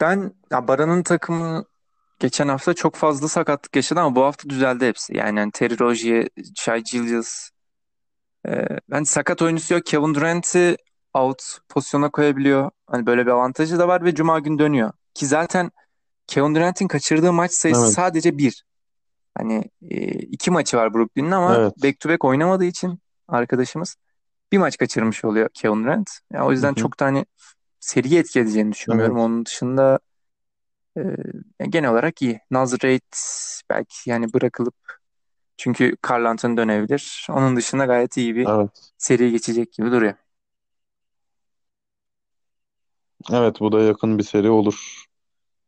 ben 0.00 0.34
ya 0.50 0.68
Baran'ın 0.68 1.02
takımı 1.02 1.64
geçen 2.18 2.48
hafta 2.48 2.74
çok 2.74 2.94
fazla 2.94 3.28
sakatlık 3.28 3.76
yaşadı 3.76 4.00
ama 4.00 4.16
bu 4.16 4.22
hafta 4.22 4.48
düzeldi 4.48 4.86
hepsi. 4.86 5.16
Yani, 5.16 5.40
hani 5.40 5.52
Terry 5.52 5.78
Rozier, 5.78 6.28
Shai 6.56 6.82
Gilgeous, 6.82 7.50
Ee, 8.48 8.66
ben 8.90 9.02
sakat 9.02 9.42
oyuncusu 9.42 9.74
yok. 9.74 9.86
Kevin 9.86 10.14
Durant'i 10.14 10.76
out 11.14 11.58
pozisyona 11.68 12.10
koyabiliyor. 12.10 12.70
Hani 12.86 13.06
böyle 13.06 13.26
bir 13.26 13.30
avantajı 13.30 13.78
da 13.78 13.88
var 13.88 14.04
ve 14.04 14.14
Cuma 14.14 14.38
günü 14.38 14.58
dönüyor. 14.58 14.92
Ki 15.14 15.26
zaten 15.26 15.70
Kevin 16.26 16.54
Durant'in 16.54 16.88
kaçırdığı 16.88 17.32
maç 17.32 17.52
sayısı 17.52 17.82
Evet, 17.82 17.92
sadece 17.92 18.38
bir. 18.38 18.64
Hani 19.38 19.64
e, 19.90 19.96
iki 20.08 20.50
maçı 20.50 20.76
var 20.76 20.94
Brooklyn'in 20.94 21.30
ama 21.30 21.56
evet. 21.56 21.72
back 21.82 22.00
to 22.00 22.08
back 22.08 22.24
oynamadığı 22.24 22.64
için 22.64 22.98
arkadaşımız 23.28 23.96
bir 24.52 24.58
maç 24.58 24.76
kaçırmış 24.76 25.24
oluyor 25.24 25.48
Kevin 25.54 25.84
Durant. 25.84 26.10
Yani 26.32 26.44
o 26.44 26.52
yüzden 26.52 26.70
hı, 26.70 26.74
çok 26.74 27.00
da 27.00 27.04
hani 27.04 27.26
seriye 27.80 28.20
etki 28.20 28.40
edeceğini 28.40 28.72
düşünmüyorum. 28.72 29.16
evet, 29.16 29.24
Onun 29.24 29.46
dışında 29.46 29.98
e, 30.96 31.00
yani 31.60 31.70
genel 31.70 31.90
olarak 31.90 32.22
iyi. 32.22 32.40
Naz 32.50 32.84
Reid 32.84 33.12
belki 33.70 34.10
yani 34.10 34.32
bırakılıp 34.32 34.74
çünkü 35.56 35.96
Karl 36.02 36.24
Anthony 36.24 36.56
dönebilir. 36.56 37.26
Onun 37.30 37.56
dışında 37.56 37.84
gayet 37.84 38.16
iyi 38.16 38.36
bir 38.36 38.46
evet. 38.46 38.70
seri 38.98 39.30
geçecek 39.30 39.72
gibi 39.72 39.90
duruyor. 39.90 40.14
Evet 43.30 43.60
bu 43.60 43.72
da 43.72 43.80
yakın 43.80 44.18
bir 44.18 44.24
seri 44.24 44.50
olur. 44.50 45.04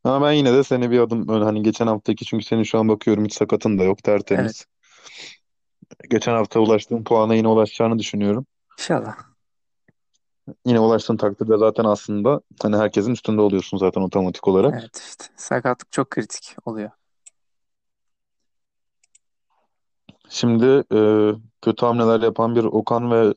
Ama 0.05 0.27
ben 0.27 0.33
yine 0.33 0.53
de 0.53 0.65
seni 0.65 0.91
bir 0.91 0.99
adım 0.99 1.29
ön 1.29 1.43
hani 1.43 1.63
geçen 1.63 1.87
haftaki 1.87 2.25
çünkü 2.25 2.45
senin 2.45 2.63
şu 2.63 2.79
an 2.79 2.89
bakıyorum 2.89 3.25
hiç 3.25 3.35
sakatın 3.35 3.79
da 3.79 3.85
yok 3.85 3.99
Evet. 4.05 4.27
tertemiz. 4.27 4.67
Geçen 6.11 6.33
hafta 6.33 6.61
ulaştığın 6.61 7.05
puana 7.05 7.35
yine 7.35 7.49
ulaşacağını 7.49 7.99
düşünüyorum. 7.99 8.47
İnşallah. 8.79 9.17
Yine 10.67 10.81
ulaştığın 10.81 11.17
takdirde 11.17 11.59
zaten 11.59 11.85
aslında 11.85 12.41
hani 12.63 12.77
herkesin 12.77 13.13
üstünde 13.13 13.41
oluyorsun 13.41 13.79
zaten 13.79 14.01
otomatik 14.01 14.49
olarak. 14.49 14.75
Evet 14.81 15.03
işte. 15.09 15.25
Sakatlık 15.37 15.93
çok 15.93 16.11
kritik 16.11 16.57
oluyor. 16.65 16.91
Şimdi 20.29 20.85
e, 20.95 21.31
kötü 21.63 21.87
hamleler 21.87 22.21
yapan 22.21 22.57
bir 22.57 22.65
Okan 22.65 23.11
ve 23.11 23.35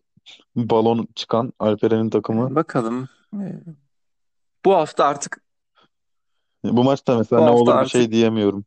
balon 0.56 1.08
çıkan 1.16 1.54
Alperen'in 1.60 2.10
takımı. 2.10 2.56
Bakalım. 2.56 3.10
Ee, 3.34 3.54
bu 4.66 4.74
hafta 4.74 5.06
artık 5.06 5.42
Bu 6.64 6.84
maçta 6.84 7.18
mesela 7.18 7.42
bu 7.42 7.46
ne 7.46 7.50
hafta 7.50 7.62
olur 7.62 7.72
bir 7.72 7.78
artık 7.78 7.92
şey 7.92 8.12
diyemiyorum. 8.12 8.66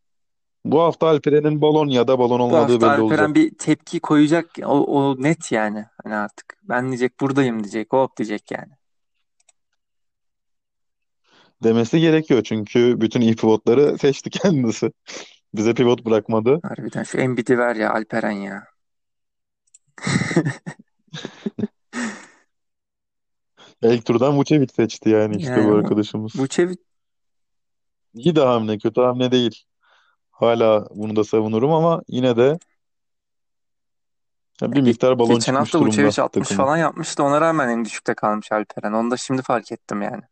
Bu 0.65 0.81
hafta 0.81 1.07
Alperen'in 1.07 1.61
balon 1.61 1.89
ya 1.89 2.09
da 2.09 2.19
balon 2.19 2.41
bu 2.41 2.45
olmadığı 2.45 2.73
hafta 2.73 2.81
belli 2.81 3.03
Alperen 3.03 3.03
olacak. 3.03 3.35
bir 3.35 3.59
tepki 3.59 4.01
koyacak. 4.01 4.51
O, 4.65 4.85
o 4.85 5.23
net 5.23 5.53
yani. 5.53 5.87
Hani 6.05 6.15
artık 6.15 6.59
ben 6.63 6.89
diyecek 6.89 7.21
buradayım 7.21 7.65
diyecek. 7.65 7.93
Hop 7.93 8.17
diyecek 8.17 8.51
yani. 8.51 8.73
Demesi 11.63 12.01
gerekiyor 12.01 12.43
çünkü 12.45 13.01
bütün 13.01 13.21
iyi 13.21 13.37
pivotları 13.37 13.99
seçti 13.99 14.31
kendisi. 14.43 14.93
Bize 15.55 15.75
pivot 15.75 16.05
bırakmadı. 16.05 16.61
Harbiden 16.63 17.03
şu 17.03 17.19
Embiid'i 17.19 17.59
ver 17.59 17.77
ya 17.77 17.93
Alperen 17.93 18.31
ya. 18.31 18.65
İlk 23.83 24.07
turdan 24.07 24.39
Vucevic 24.39 24.69
seçti 24.69 25.09
yani 25.09 25.37
işte 25.37 25.57
bu 25.57 25.59
Yani 25.59 25.75
arkadaşımız. 25.77 26.37
Vucevic 26.37 26.77
İyi 28.15 28.37
de 28.37 28.41
hamle, 28.41 28.79
kötü 28.79 29.01
hamle 29.01 29.33
değil. 29.33 29.65
Hala 30.31 30.87
bunu 30.91 31.17
da 31.17 31.25
savunurum 31.25 31.73
ama 31.73 32.03
yine 32.09 32.37
de 32.37 32.59
ya 34.63 34.73
bir 34.73 34.77
ge- 34.77 34.83
miktar 34.83 35.19
balon 35.19 35.29
geçen 35.29 35.39
çıkmış 35.39 35.59
hafta 35.59 35.79
durumda 35.79 35.91
Vucevic 35.91 36.23
60 36.23 36.49
takımın. 36.49 36.65
falan 36.65 36.77
yapmıştı. 36.77 37.23
Ona 37.23 37.41
rağmen 37.41 37.69
en 37.69 37.85
düşükte 37.85 38.15
kalmış 38.15 38.53
Alperen. 38.53 38.93
Onu 38.93 39.11
da 39.11 39.17
şimdi 39.17 39.43
fark 39.43 39.73
ettim 39.73 40.03
yani. 40.03 40.23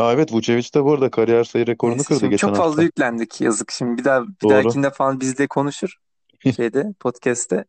Ya 0.00 0.12
evet 0.12 0.32
Vucevic 0.32 0.74
de 0.74 0.84
bu 0.84 0.92
arada 0.92 1.10
kariyer 1.10 1.44
sayı 1.44 1.66
rekorunu 1.66 1.94
Neyse 1.94 2.08
kırdı 2.08 2.20
şimdi 2.20 2.30
geçen 2.30 2.48
çok 2.48 2.56
fazla 2.56 2.70
hafta. 2.70 2.82
yüklendik 2.82 3.40
yazık. 3.40 3.70
Şimdi 3.70 3.98
bir 3.98 4.04
daha 4.04 4.22
bir 4.22 4.32
Doğru. 4.42 4.50
dahakinde 4.50 4.90
falan 4.90 5.20
bizle 5.20 5.46
konuşur 5.46 5.94
şeyde 6.56 6.92
podcast'te. 7.00 7.64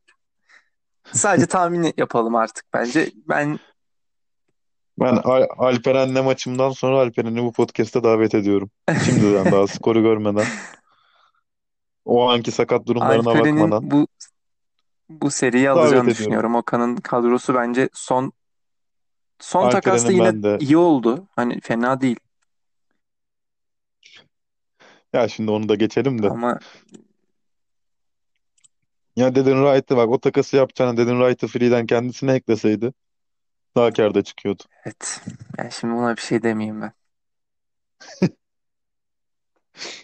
Sadece 1.13 1.45
tahmin 1.47 1.93
yapalım 1.97 2.35
artık 2.35 2.65
bence. 2.73 3.11
Ben 3.29 3.59
Ben 4.99 5.15
Al 5.23 5.45
Alperen'le 5.57 6.23
maçımdan 6.23 6.71
sonra 6.71 6.99
Alperen'i 6.99 7.43
bu 7.43 7.51
podcast'e 7.51 8.03
davet 8.03 8.35
ediyorum. 8.35 8.69
Şimdiden 9.05 9.51
daha 9.51 9.67
skoru 9.67 10.01
görmeden. 10.01 10.45
O 12.05 12.29
anki 12.29 12.51
sakat 12.51 12.85
durumlarına 12.87 13.29
Alperen'in 13.29 13.55
bakmadan 13.61 13.91
bu 13.91 14.07
bu 15.09 15.31
seriyi 15.31 15.65
davet 15.65 15.77
alacağını 15.77 15.93
ediyorum. 15.93 16.09
düşünüyorum. 16.09 16.55
Okan'ın 16.55 16.95
kadrosu 16.95 17.55
bence 17.55 17.89
son 17.93 18.33
son 19.41 19.69
takasta 19.69 20.07
Alperen'in 20.07 20.25
yine 20.25 20.43
ben 20.43 20.43
de 20.43 20.57
iyi 20.59 20.77
oldu. 20.77 21.27
Hani 21.35 21.61
fena 21.61 22.01
değil 22.01 22.19
ya 25.13 25.27
şimdi 25.27 25.51
onu 25.51 25.69
da 25.69 25.75
geçelim 25.75 26.23
de. 26.23 26.29
ama 26.29 26.59
Ya 29.15 29.35
Dedin 29.35 29.63
Wright'ı 29.65 29.97
bak 29.97 30.09
o 30.09 30.19
takası 30.19 30.57
yapacağına 30.57 30.97
Dedin 30.97 31.19
Wright'ı 31.19 31.47
free'den 31.47 31.85
kendisine 31.85 32.33
ekleseydi 32.33 32.93
daha 33.75 33.93
kârda 33.93 34.23
çıkıyordu. 34.23 34.63
Evet. 34.85 35.21
Yani 35.57 35.71
şimdi 35.71 35.93
buna 35.93 36.15
bir 36.15 36.21
şey 36.21 36.43
demeyeyim 36.43 36.81
ben. 36.81 36.93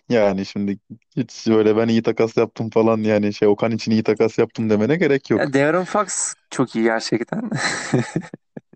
Yani 0.10 0.46
şimdi 0.46 0.80
hiç 1.18 1.48
böyle 1.48 1.78
ben 1.78 1.88
iyi 1.88 2.04
takas 2.04 2.38
yaptım 2.38 2.70
falan 2.70 2.98
yani 2.98 3.34
şey 3.34 3.48
Okan 3.48 3.72
için 3.72 3.92
iyi 3.92 4.04
takas 4.04 4.38
yaptım 4.38 4.70
demene 4.70 4.96
gerek 4.96 5.30
Ya 5.32 5.38
yok. 5.38 5.54
De'Aaron 5.54 5.84
Fox 5.84 6.34
çok 6.50 6.76
iyi 6.76 6.84
gerçekten. 6.84 7.50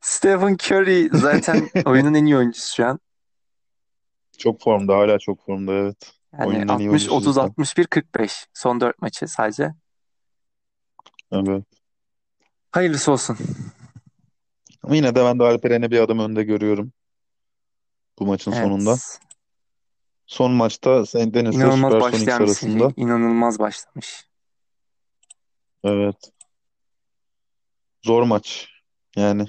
Stephen 0.00 0.56
Curry 0.56 1.08
zaten 1.12 1.68
oyunun 1.86 2.14
en 2.14 2.24
iyi 2.24 2.36
oyuncusu 2.36 2.74
şu 2.74 2.86
an. 2.86 3.00
Çok 4.38 4.60
formda 4.62 4.96
hala 4.96 5.18
çok 5.18 5.46
formda 5.46 5.72
evet. 5.72 6.12
Yani 6.32 6.48
Oyunun 6.48 6.68
en 6.68 6.78
iyi 6.78 6.88
60 6.88 6.88
oyuncusu 6.90 7.14
30 7.16 7.34
cidden. 7.34 7.44
61 7.46 7.86
45 7.86 8.46
son 8.54 8.80
4 8.80 9.02
maçı 9.02 9.28
sadece. 9.28 9.74
Evet. 11.32 11.64
Hayırlısı 12.72 13.12
olsun. 13.12 13.38
Ama 14.82 14.96
yine 14.96 15.14
de 15.14 15.24
ben 15.24 15.38
de 15.38 15.44
Alperen'i 15.44 15.90
bir 15.90 16.00
adım 16.00 16.18
önde 16.18 16.42
görüyorum 16.42 16.92
bu 18.18 18.26
maçın 18.26 18.52
sonunda. 18.52 18.90
Evet. 18.90 19.20
Son 20.26 20.52
maçta 20.52 21.06
Saint 21.06 21.34
Denis'le 21.34 21.54
İnanılmaz 21.54 22.12
bir 22.12 22.18
seri. 22.18 22.34
arasında. 22.34 22.92
İnanılmaz 22.96 23.58
başlamış. 23.58 24.24
Evet. 25.84 26.16
Zor 28.04 28.22
maç. 28.22 28.68
Yani 29.18 29.46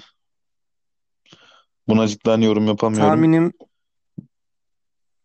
buna 1.88 2.08
cidden 2.08 2.40
yorum 2.40 2.66
yapamıyorum. 2.66 3.08
Tahminim 3.08 3.52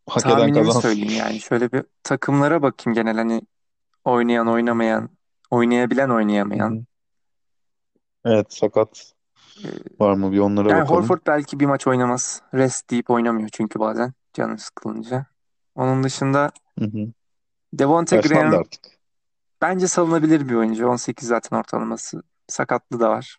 Hak 0.09 0.25
eden 0.25 0.31
tahminimi 0.33 0.53
kazansın. 0.65 0.79
söyleyeyim 0.79 1.13
yani. 1.17 1.39
Şöyle 1.39 1.71
bir 1.71 1.83
takımlara 2.03 2.61
bakayım 2.61 2.95
genel 2.95 3.15
hani 3.17 3.41
oynayan 4.03 4.47
oynamayan, 4.47 5.09
oynayabilen 5.51 6.09
oynayamayan. 6.09 6.85
Evet 8.25 8.53
sakat 8.53 9.11
Ee, 9.65 9.67
var 9.99 10.13
mı 10.13 10.31
bir 10.31 10.39
onlara 10.39 10.69
Yani 10.69 10.81
bakalım. 10.81 11.01
Horford 11.01 11.19
belki 11.27 11.59
bir 11.59 11.65
maç 11.65 11.87
oynamaz. 11.87 12.41
Rest 12.53 12.89
deyip 12.89 13.09
oynamıyor 13.09 13.49
çünkü 13.53 13.79
bazen 13.79 14.13
canı 14.33 14.57
sıkılınca. 14.57 15.25
Onun 15.75 16.03
dışında 16.03 16.51
Hı 16.79 16.85
hı. 16.85 17.07
Devonte 17.73 18.15
Yaşlandı 18.15 18.39
Graham 18.39 18.59
artık. 18.59 18.99
bence 19.61 19.87
salınabilir 19.87 20.49
bir 20.49 20.55
oyuncu. 20.55 20.87
18 20.87 21.27
zaten 21.27 21.57
ortalaması. 21.57 22.23
Sakatlığı 22.47 22.99
da 22.99 23.09
var. 23.09 23.37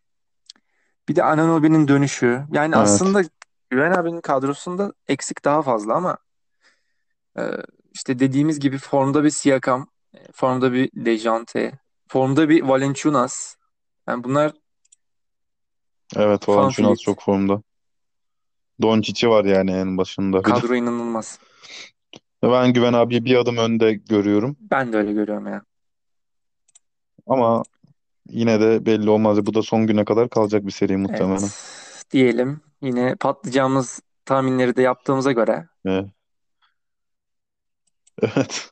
Bir 1.08 1.16
de 1.16 1.24
Anunoby'nin 1.24 1.88
dönüşü. 1.88 2.44
Yani 2.52 2.74
Evet. 2.76 2.84
aslında 2.84 3.22
Güven 3.70 3.92
abinin 3.92 4.20
kadrosunda 4.20 4.92
eksik 5.08 5.44
daha 5.44 5.62
fazla 5.62 5.94
ama 5.94 6.18
e, 7.38 7.42
işte 7.94 8.18
dediğimiz 8.18 8.60
gibi 8.60 8.78
formda 8.78 9.24
bir 9.24 9.30
Siakam, 9.30 9.88
e, 10.14 10.32
formda 10.32 10.72
bir 10.72 10.90
Dejounte, 10.94 11.78
formda 12.08 12.48
bir 12.48 12.62
Valanciunas. 12.62 13.56
Yani 14.08 14.24
bunlar 14.24 14.52
Evet 16.16 16.48
Valanciunas 16.48 16.98
çok 16.98 17.22
formda. 17.22 17.62
Doncic'i 18.82 19.28
var 19.28 19.44
yani 19.44 19.70
en 19.72 19.98
başında 19.98 20.38
bir 20.40 20.44
de. 20.44 20.50
Kadro 20.50 20.74
inanılmaz. 20.74 21.38
Ben 22.42 22.72
Güven 22.72 22.92
abiyi 22.92 23.24
bir 23.24 23.36
adım 23.36 23.56
önde 23.56 23.94
görüyorum. 23.94 24.56
Ben 24.60 24.92
de 24.92 24.96
öyle 24.96 25.12
görüyorum 25.12 25.46
ya. 25.46 25.62
Ama 27.26 27.62
yine 28.28 28.60
de 28.60 28.86
belli 28.86 29.10
olmaz. 29.10 29.46
Bu 29.46 29.54
da 29.54 29.62
son 29.62 29.86
güne 29.86 30.04
kadar 30.04 30.28
kalacak 30.28 30.66
bir 30.66 30.70
seri 30.70 30.96
muhtemelen. 30.96 31.38
Evet. 31.38 32.04
Diyelim. 32.12 32.60
Yine 32.82 33.14
patlayacağımız 33.20 34.00
tahminleri 34.24 34.76
de 34.76 34.82
yaptığımıza 34.82 35.32
göre 35.32 35.66
Evet. 35.84 36.06
Evet. 38.22 38.70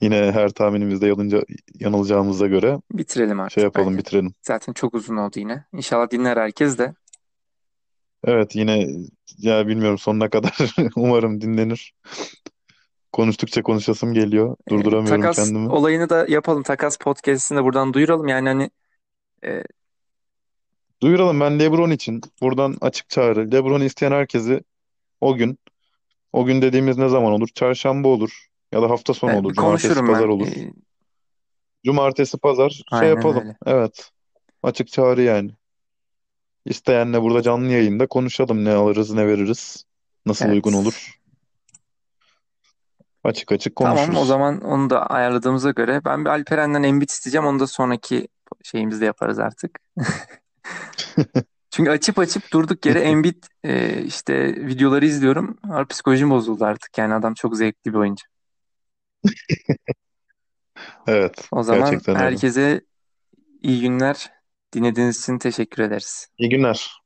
Yine 0.00 0.16
her 0.32 0.48
tahminimizde 0.48 1.06
yanılca, 1.06 1.42
yanılacağımıza 1.80 2.46
göre 2.46 2.78
bitirelim 2.92 3.36
şey 3.36 3.42
artık 3.44 3.62
yapalım 3.62 3.88
bence. 3.88 3.98
bitirelim. 3.98 4.34
Zaten 4.42 4.72
çok 4.72 4.94
uzun 4.94 5.16
oldu 5.16 5.38
yine. 5.38 5.64
İnşallah 5.72 6.10
dinler 6.10 6.36
herkes 6.36 6.78
de. 6.78 6.94
Evet 8.24 8.56
yine 8.56 8.86
ya 9.38 9.66
bilmiyorum 9.66 9.98
sonuna 9.98 10.30
kadar 10.30 10.74
umarım 10.96 11.40
dinlenir. 11.40 11.94
Konuştukça 13.12 13.62
konuşasım 13.62 14.14
geliyor. 14.14 14.56
Durduramıyorum 14.68 15.20
takas 15.20 15.36
kendimi. 15.36 15.68
olayını 15.68 16.08
da 16.08 16.26
yapalım. 16.28 16.62
Takas 16.62 16.96
podcast'ini 16.98 17.58
de 17.58 17.64
buradan 17.64 17.94
duyuralım. 17.94 18.28
Yani 18.28 18.48
hani 18.48 18.70
Duyuralım 21.02 21.40
ben 21.40 21.58
LeBron 21.58 21.90
için 21.90 22.20
buradan 22.42 22.76
açık 22.80 23.08
çağrı. 23.08 23.52
LeBron'u 23.52 23.84
isteyen 23.84 24.12
herkesi 24.12 24.64
o 25.20 25.36
gün, 25.36 25.58
o 26.32 26.44
gün 26.44 26.62
dediğimiz 26.62 26.98
ne 26.98 27.08
zaman 27.08 27.32
olur? 27.32 27.48
Çarşamba 27.54 28.08
olur 28.08 28.46
ya 28.72 28.82
da 28.82 28.90
hafta 28.90 29.14
sonu 29.14 29.32
bir 29.32 29.36
olur. 29.36 29.54
Cumartesi, 29.54 29.88
konuşurum 29.88 30.06
pazar 30.12 30.28
ben. 30.28 30.32
olur. 30.34 30.46
E, 30.46 30.72
Cumartesi, 31.84 32.38
pazar 32.38 32.70
şey 32.70 32.82
aynen 32.90 33.08
yapalım. 33.08 33.42
öyle. 33.44 33.56
Evet. 33.66 34.10
Açık 34.62 34.88
çağrı 34.88 35.22
yani. 35.22 35.50
İsteyenle 36.66 37.22
burada 37.22 37.42
canlı 37.42 37.72
yayında 37.72 38.06
konuşalım. 38.06 38.64
Ne 38.64 38.72
alırız, 38.72 39.10
ne 39.10 39.26
veririz. 39.26 39.84
Nasıl 40.26 40.48
uygun 40.48 40.72
Evet. 40.72 40.82
olur? 40.82 41.18
Açık 43.24 43.52
açık 43.52 43.76
Tamam 43.76 43.96
o 43.96 44.04
konuşuruz. 44.06 44.28
zaman 44.28 44.60
onu 44.60 44.90
da 44.90 45.06
ayarladığımıza 45.06 45.70
göre 45.70 46.04
ben 46.04 46.24
bir 46.24 46.30
Alperen'den 46.30 46.82
Embiid 46.82 47.08
isteyeceğim. 47.08 47.46
Onu 47.46 47.60
da 47.60 47.66
sonraki 47.66 48.28
şeyimizde 48.62 49.04
yaparız 49.04 49.38
artık. 49.38 49.80
Çünkü 51.70 51.90
açıp 51.90 52.18
açıp 52.18 52.52
durduk 52.52 52.86
yere 52.86 53.00
Embiid 53.00 53.42
e, 53.64 54.02
işte 54.02 54.56
videoları 54.66 55.06
izliyorum. 55.06 55.58
Har 55.62 55.88
psikolojim 55.88 56.30
bozuldu 56.30 56.64
artık. 56.64 56.98
Yani 56.98 57.14
adam 57.14 57.34
çok 57.34 57.56
zevkli 57.56 57.92
bir 57.92 57.98
oyuncu. 57.98 58.24
Evet, 61.06 61.48
O 61.52 61.62
zaman 61.62 61.90
gerçekten 61.90 62.14
öyle. 62.14 62.24
herkese 62.24 62.80
iyi 63.62 63.80
günler. 63.80 64.30
Dinlediğiniz 64.74 65.20
için 65.20 65.38
teşekkür 65.38 65.82
ederiz. 65.82 66.28
İyi 66.38 66.48
günler. 66.50 67.03